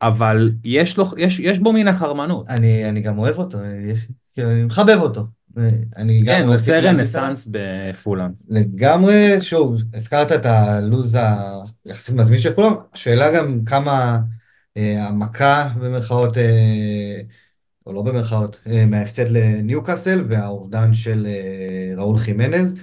[0.03, 2.49] אבל יש לו, יש, יש בו מן החרמנות.
[2.49, 5.38] אני, אני גם אוהב אותו, יש, כאילו, אני מחבב אותו.
[5.97, 8.31] אני כן, הוא עושה רנסאנס בפולאם.
[8.49, 11.19] לגמרי, שוב, הזכרת את הלו"ז
[11.85, 14.19] היחסית מזמין של כולם, השאלה גם כמה
[14.77, 17.21] אה, המכה במרכאות, אה,
[17.87, 22.75] או לא במרכאות, אה, מההפסד לניוקאסל והאובדן של אה, ראול חימנז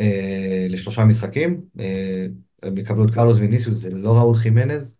[0.00, 1.60] אה, לשלושה משחקים.
[1.80, 2.26] אה,
[2.62, 4.94] הם יקבלו את קרלוס ויניסיוס, זה לא ראול חימנז.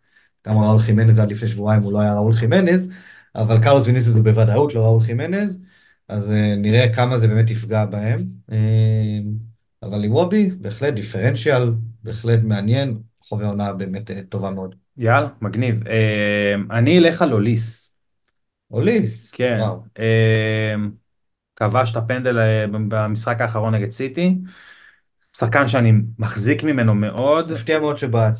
[0.48, 2.90] גם ראול חימנז עד לפני שבועיים הוא לא היה ראול חימנז,
[3.34, 5.62] אבל קרלוס ויניסיוס הוא בוודאות לא ראול חימנז.
[6.08, 8.26] אז uh, נראה כמה זה באמת יפגע בהם.
[8.50, 8.54] Uh,
[9.82, 11.72] אבל ליוובי, בהחלט דיפרנציאל,
[12.02, 14.74] בהחלט מעניין, חווה עונה באמת uh, טובה מאוד.
[14.96, 15.82] יאללה, מגניב.
[16.70, 17.94] אני אלך על אוליס.
[18.70, 19.30] אוליס?
[19.30, 19.60] כן.
[21.56, 24.38] כבש את הפנדל במשחק האחרון נגד סיטי.
[25.36, 27.52] שחקן שאני מחזיק ממנו מאוד.
[27.52, 28.34] מפתיע מאוד שבעט.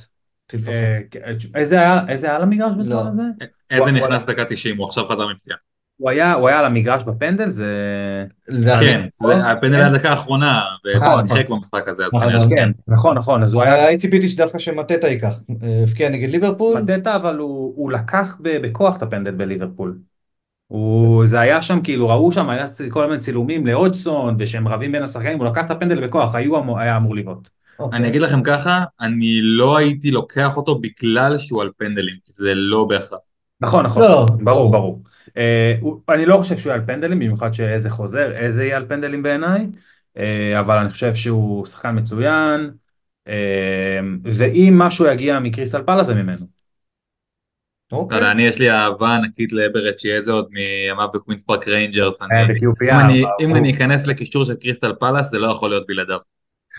[1.55, 1.81] איזה
[2.23, 3.09] היה למגרש בזמן לא.
[3.09, 3.23] הזה?
[3.71, 5.59] איזה נכנס דקה 90, הוא עכשיו חזר מפציעה.
[5.97, 7.67] הוא היה, הוא היה על המגרש בפנדל, זה...
[8.81, 11.57] כן, זה הפנדל היה דקה האחרונה, ושיחק נכון.
[11.57, 12.57] במשחק הזה, אז כנראה שכן.
[12.57, 13.87] כן, נכון, נכון, אז הוא היה...
[13.87, 15.35] הייתי ציפיתי שדווקא שמטטה ייקח,
[15.83, 16.81] הבקיע נגד ליברפול.
[16.81, 19.99] מטטה, אבל הוא לקח בכוח את הפנדל בליברפול.
[21.25, 25.39] זה היה שם, כאילו, ראו שם, היה כל מיני צילומים לאודסון, ושהם רבים בין השחקנים,
[25.39, 27.49] הוא לקח את הפנדל בכוח, היה אמור לבעוט.
[27.93, 32.53] אני אגיד לכם ככה, אני לא הייתי לוקח אותו בגלל שהוא על פנדלים, כי זה
[32.55, 33.19] לא בהכרח.
[33.61, 34.27] נכון, נכון, לא.
[34.43, 35.03] ברור, ברור.
[35.37, 35.75] אה,
[36.09, 39.67] אני לא חושב שהוא יהיה על פנדלים, במיוחד שאזה חוזר, אזה יהיה על פנדלים בעיניי,
[40.17, 42.71] אה, אבל אני חושב שהוא שחקן מצוין,
[43.29, 46.47] אה, ואם משהו יגיע מקריסטל פאלאס זה ממנו.
[47.93, 48.31] אוקיי.
[48.31, 52.23] אני יש לי אהבה ענקית לאברצ'י אזה עוד מימיו בקווינס פארק ריינג'רס.
[53.41, 56.19] אם אני אכנס לקישור של קריסטל פאלאס זה לא יכול להיות בלעדיו.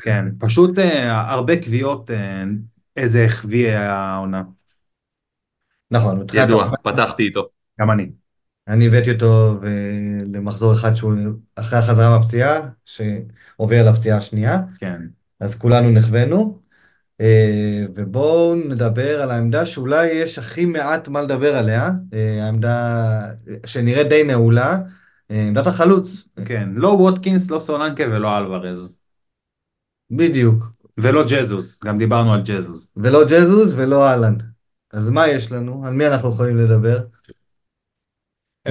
[0.03, 0.79] כן, פשוט
[1.09, 2.09] הרבה קביעות
[2.97, 4.43] איזה החביא העונה.
[5.91, 7.49] נכון, ידוע, פתחתי איתו.
[7.79, 8.09] גם אני.
[8.67, 9.59] אני הבאתי אותו
[10.33, 11.13] למחזור אחד שהוא
[11.55, 14.61] אחרי החזרה מהפציעה, שעובר לפציעה השנייה.
[14.79, 15.01] כן.
[15.39, 16.65] אז כולנו נחווינו.
[17.21, 23.21] אה, ובואו נדבר על העמדה שאולי יש הכי מעט מה לדבר עליה, אה, העמדה
[23.65, 24.77] שנראית די נעולה,
[25.31, 26.27] אה, עמדת החלוץ.
[26.45, 28.95] כן, לא ווטקינס, לא סולנקה ולא אלוורז.
[30.11, 30.65] בדיוק.
[30.97, 32.91] ולא ג'זוס, גם דיברנו על ג'זוס.
[32.97, 34.35] ולא ג'זוס ולא אהלן.
[34.93, 35.85] אז מה יש לנו?
[35.85, 36.97] על מי אנחנו יכולים לדבר?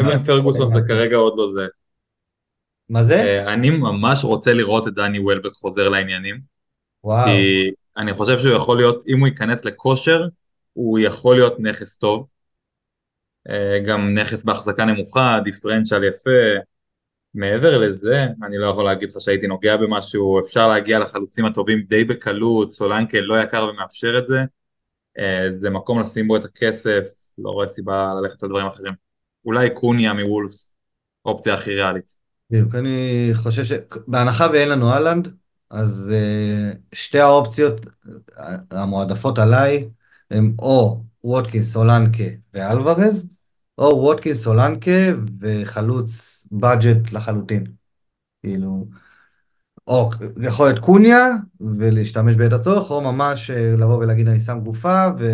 [0.01, 1.67] אבן פרגוסון זה כרגע עוד לא זה.
[2.89, 3.45] מה זה?
[3.47, 6.41] אני ממש רוצה לראות את דני וולבק חוזר לעניינים.
[7.05, 7.27] וואו.
[7.27, 10.27] כי אני חושב שהוא יכול להיות, אם הוא ייכנס לכושר,
[10.73, 12.27] הוא יכול להיות נכס טוב.
[13.51, 16.31] אה, גם נכס בהחזקה נמוכה, דיפרנציאל יפה.
[17.35, 22.05] מעבר לזה, אני לא יכול להגיד לך שהייתי נוגע במשהו, אפשר להגיע לחלוצים הטובים די
[22.05, 24.39] בקלות, סולנקה לא יקר ומאפשר את זה.
[25.19, 27.05] אה, זה מקום לשים בו את הכסף,
[27.39, 28.93] לא רואה סיבה ללכת על דברים אחרים.
[29.45, 30.75] אולי קוניה מוולפס,
[31.25, 32.17] אופציה הכי ריאלית.
[32.51, 35.29] בדיוק, אני חושב שבהנחה ואין לנו אהלנד,
[35.71, 37.87] אז uh, שתי האופציות
[38.71, 39.89] המועדפות עליי
[40.31, 43.35] הם או ווטקינס, סולנקה ואלוורז,
[43.79, 44.91] או ווטקינס, סולנקה
[45.41, 47.67] וחלוץ בדג'ט לחלוטין.
[48.43, 48.87] כאילו,
[49.87, 50.11] או
[50.43, 51.29] יכול להיות קוניה
[51.61, 55.25] ולהשתמש בעת הצורך, או ממש אה, לבוא ולהגיד אני שם גופה ו...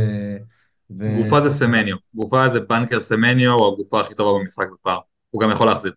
[0.98, 1.16] ו...
[1.22, 4.98] גופה זה סמניו, גופה זה בנקר סמניו, הוא הגופה הכי טובה במשחק בפער,
[5.30, 5.92] הוא גם יכול להחזיר.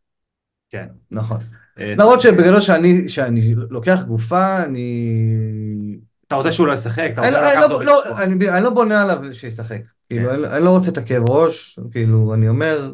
[0.70, 1.38] כן, נכון.
[1.80, 5.98] אה, למרות שבגדול שאני, שאני לוקח גופה, אני...
[6.28, 7.12] אתה רוצה שהוא לא ישחק?
[7.18, 9.82] אני, לא, לא, אני, אני לא בונה עליו שישחק.
[10.10, 10.36] כאילו, כן.
[10.36, 12.94] אני, אני לא רוצה את הכאב ראש, כאילו, אני אומר,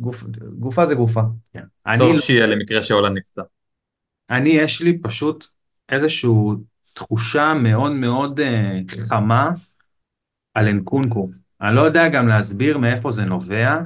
[0.00, 0.24] גוף,
[0.58, 1.20] גופה זה גופה.
[1.52, 1.64] כן.
[1.98, 3.42] טוב לא- שיהיה למקרה שהולנד נפצע.
[4.30, 5.46] אני, יש לי פשוט
[5.88, 6.30] איזושהי
[6.92, 8.78] תחושה מאוד מאוד אה,
[9.08, 9.50] חמה
[10.54, 11.30] על אנקונקו.
[11.62, 13.78] אני לא יודע גם להסביר מאיפה זה נובע,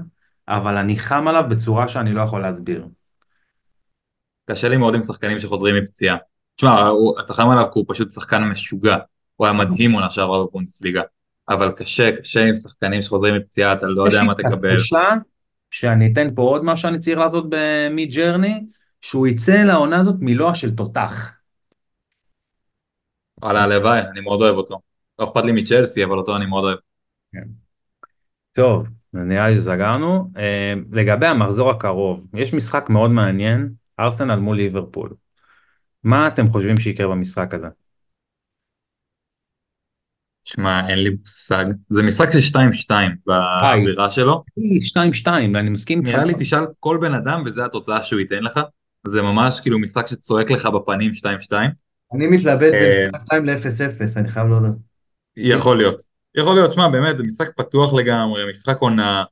[0.48, 2.86] אבל אני חם עליו בצורה שאני לא יכול להסביר.
[4.50, 6.16] קשה לי מאוד עם שחקנים שחוזרים מפציעה.
[6.56, 6.90] תשמע,
[7.20, 8.96] אתה חם עליו כי הוא פשוט שחקן משוגע.
[9.36, 11.02] הוא היה מדהים עונה שעברה בבונדסליגה.
[11.48, 14.76] אבל קשה, קשה עם שחקנים שחוזרים מפציעה, אתה לא יודע מה יש לי תקבל.
[14.76, 15.08] תחושה
[15.70, 17.44] שאני אתן פה עוד מה שאני צריך לעשות
[17.90, 18.64] מג'רני,
[19.00, 21.32] שהוא יצא לעונה הזאת מלוע של תותח.
[23.42, 24.87] וואלה, הלוואי, אני מאוד אוהב אותו.
[25.18, 26.78] לא אכפת לי מצ'לסי, אבל אותו אני מאוד אוהב.
[28.52, 30.30] טוב, נראה לי שסגרנו.
[30.36, 33.68] אה, לגבי המחזור הקרוב, יש משחק מאוד מעניין,
[34.00, 35.14] ארסנל מול ליברפול.
[36.04, 37.66] מה אתם חושבים שיקרה במשחק הזה?
[40.44, 41.64] שמע, אין לי מושג.
[41.88, 42.58] זה משחק של
[42.88, 42.92] 2-2
[43.26, 44.44] באווירה שלו.
[45.24, 46.02] 2-2, אני מסכים.
[46.02, 48.60] נראה לי תשאל כל בן אדם וזה התוצאה שהוא ייתן לך.
[49.06, 51.12] זה ממש כאילו משחק שצועק לך בפנים
[51.50, 51.52] 2-2.
[52.14, 54.87] אני מתלבט אה, בין 2 ל-0-0, אני חייב להודות.
[55.38, 56.02] יכול להיות.
[56.34, 59.24] יכול להיות, שמע, באמת, זה משחק פתוח לגמרי, משחק עונה.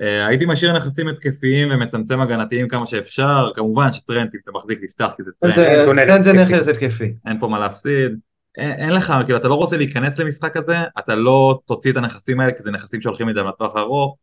[0.00, 3.46] אה, הייתי משאיר נכסים התקפיים ומצמצם הגנתיים כמה שאפשר.
[3.54, 6.32] כמובן שטרנט, אם אתה מחזיק, תפתח, כי זה נתון כן, זה.
[6.32, 7.14] נכס התקפי.
[7.26, 8.12] אין פה מה להפסיד.
[8.56, 12.40] אין, אין לך, כאילו, אתה לא רוצה להיכנס למשחק הזה, אתה לא תוציא את הנכסים
[12.40, 14.16] האלה, כי זה נכסים שהולכים מדי לטווח הארוך.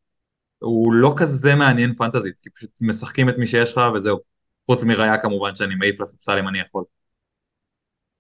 [0.59, 4.19] הוא לא כזה מעניין פנטזית, כי פשוט משחקים את מי שיש לך וזהו.
[4.65, 6.83] חוץ מראיה כמובן שאני מעיף לספסל אם אני יכול.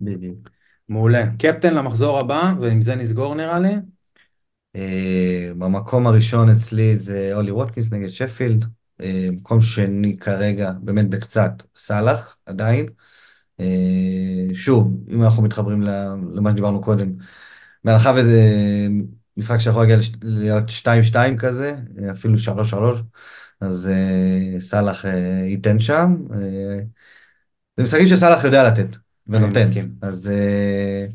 [0.01, 0.49] בדיוק.
[0.89, 1.25] מעולה.
[1.39, 3.75] קפטן למחזור הבא, ועם זה נסגור נראה לי.
[4.75, 8.65] אה, במקום הראשון אצלי זה אולי ווטקינס נגד שפילד.
[9.01, 12.85] אה, מקום שני כרגע, באמת בקצת, סאלח עדיין.
[13.59, 15.81] אה, שוב, אם אנחנו מתחברים
[16.33, 17.11] למה שדיברנו קודם,
[17.83, 18.41] בהנחה וזה
[19.37, 21.75] משחק שיכול להגיע להיות 2-2 כזה,
[22.11, 23.01] אפילו 3-3,
[23.61, 26.15] אז אה, סאלח אה, ייתן שם.
[26.33, 26.77] אה,
[27.77, 29.59] זה משחקים שסאלח יודע לתת ונותן.
[30.01, 31.05] אז אה,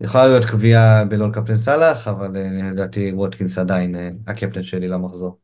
[0.00, 5.38] יכולה להיות קביעה בלא לקפטן סאלח, אבל אה, לדעתי ווטקינס עדיין אה, הקפטן שלי למחזור.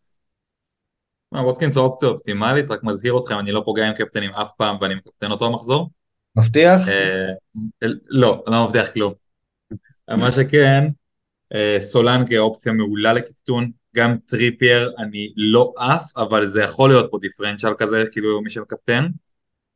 [1.33, 4.77] מה, ווטקינס זו אופציה אופטימלית, רק מזהיר אתכם, אני לא פוגע עם קפטנים אף פעם
[4.81, 5.91] ואני מקפטן אותו המחזור.
[6.37, 6.81] מבטיח?
[8.09, 9.13] לא, לא מבטיח כלום.
[10.09, 10.85] מה שכן,
[11.81, 17.73] סולנקה אופציה מעולה לקפטון, גם טריפייר אני לא עף, אבל זה יכול להיות פה דיפרנציאל
[17.79, 19.07] כזה, כאילו מי שמקפטן.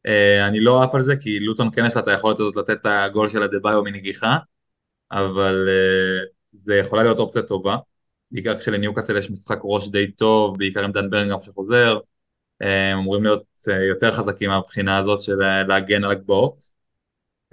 [0.06, 2.80] אה, אני לא עף על זה, כי לוטון כן יש לה את היכולת הזאת לתת
[2.80, 4.36] את הגול של הדה-ביו מנגיחה,
[5.12, 6.24] אבל אה,
[6.62, 7.76] זה יכולה להיות אופציה טובה.
[8.30, 11.98] בעיקר כשלניוקאסל יש משחק ראש די טוב, בעיקר עם דן ברנגהם שחוזר.
[12.62, 13.42] אה, הם אמורים להיות
[13.90, 15.36] יותר חזקים מהבחינה הזאת של
[15.68, 16.70] להגן על הגבעות.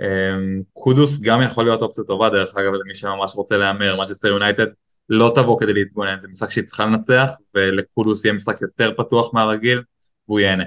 [0.02, 0.36] אה,
[0.74, 4.68] קודוס גם יכול להיות אופציה טובה דרך אגב למי שממש רוצה להמר, מנצ'סטר יונייטד
[5.10, 9.84] לא תבוא כדי להתגונן, זה משחק שהיא צריכה לנצח ולקודוס יהיה משחק יותר פתוח מהרגיל
[10.28, 10.64] והוא ייהנה.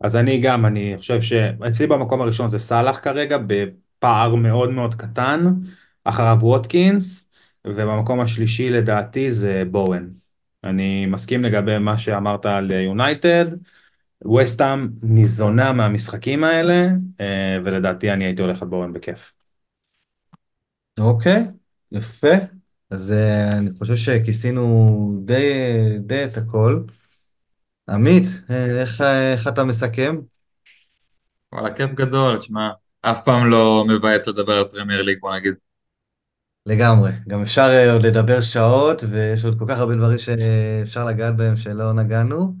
[0.00, 5.54] אז אני גם, אני חושב שאצלי במקום הראשון זה סאלח כרגע, בפער מאוד מאוד קטן,
[6.04, 7.30] אחריו ווטקינס,
[7.66, 10.08] ובמקום השלישי לדעתי זה בואן.
[10.64, 13.44] אני מסכים לגבי מה שאמרת על יונייטד,
[14.36, 16.88] וסטאם ניזונה מהמשחקים האלה,
[17.20, 19.32] אה, ולדעתי אני הייתי הולך על בואן בכיף.
[21.00, 21.44] אוקיי,
[21.92, 22.34] יפה.
[22.90, 25.52] אז אה, אני חושב שכיסינו די,
[26.00, 26.82] די את הכל.
[27.88, 28.24] עמית,
[28.80, 30.16] איך, איך אתה מסכם?
[31.52, 32.70] וואלה כיף גדול, שמע,
[33.02, 35.54] אף פעם לא מבאס לדבר על פרמייר ליג בוא נגיד.
[36.66, 37.10] לגמרי.
[37.28, 41.56] גם אפשר אה, עוד לדבר שעות, ויש עוד כל כך הרבה דברים שאפשר לגעת בהם
[41.56, 42.54] שלא נגענו.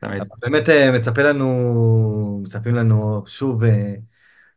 [0.00, 0.20] תמיד.
[0.20, 3.94] אבל באמת אה, מצפה לנו, מצפים לנו שוב אה,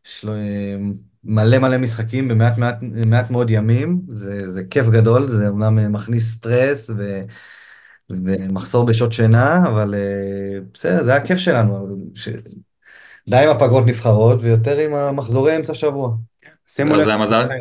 [0.04, 0.30] של...
[0.30, 0.78] אה,
[1.24, 4.02] מלא מלא משחקים במעט מעט, מעט מאוד ימים.
[4.08, 7.22] זה, זה כיף גדול, זה אומנם מכניס סטרס ו...
[8.10, 11.98] ומחסור בשעות שינה, אבל אה, בסדר, זה היה כיף שלנו.
[12.16, 12.30] ש...
[13.30, 16.16] די עם הפגרות נבחרות ויותר עם המחזורי אמצע שבוע.
[16.68, 17.08] שימו לב,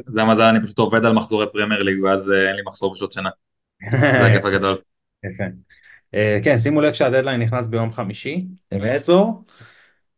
[0.07, 3.13] זה המזל, אני פשוט עובד על מחזורי פרמייר ליג ואז אה, אין לי מחסור בשעות
[3.13, 3.31] שינה.
[3.91, 4.79] זה הכיף הגדול.
[6.15, 8.47] אה, כן, שימו לב שהדדליין נכנס ביום חמישי.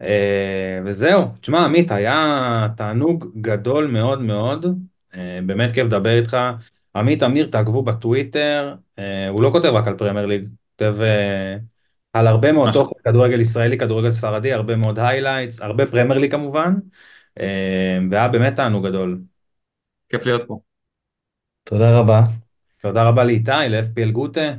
[0.03, 4.67] אה, וזהו, תשמע עמית, היה תענוג גדול מאוד מאוד,
[5.47, 6.37] באמת כיף לדבר איתך.
[6.97, 11.57] עמית אמיר, תעקבו בטוויטר, אה, הוא לא כותב רק על פרמייר ליג, הוא כותב אה,
[12.13, 16.75] על הרבה מאוד תוכן, כדורגל ישראלי, כדורגל ספרדי, הרבה מאוד highlights, הרבה פרמייר ליג כמובן,
[17.41, 19.21] אה, והיה באמת תענוג גדול.
[20.09, 20.61] כיף להיות פה.
[21.65, 22.23] תודה רבה.
[22.83, 24.55] תודה רבה לאיתי, ל-FPL גוטה.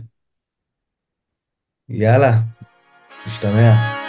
[1.89, 2.31] יאללה,
[3.27, 4.00] נשתמע.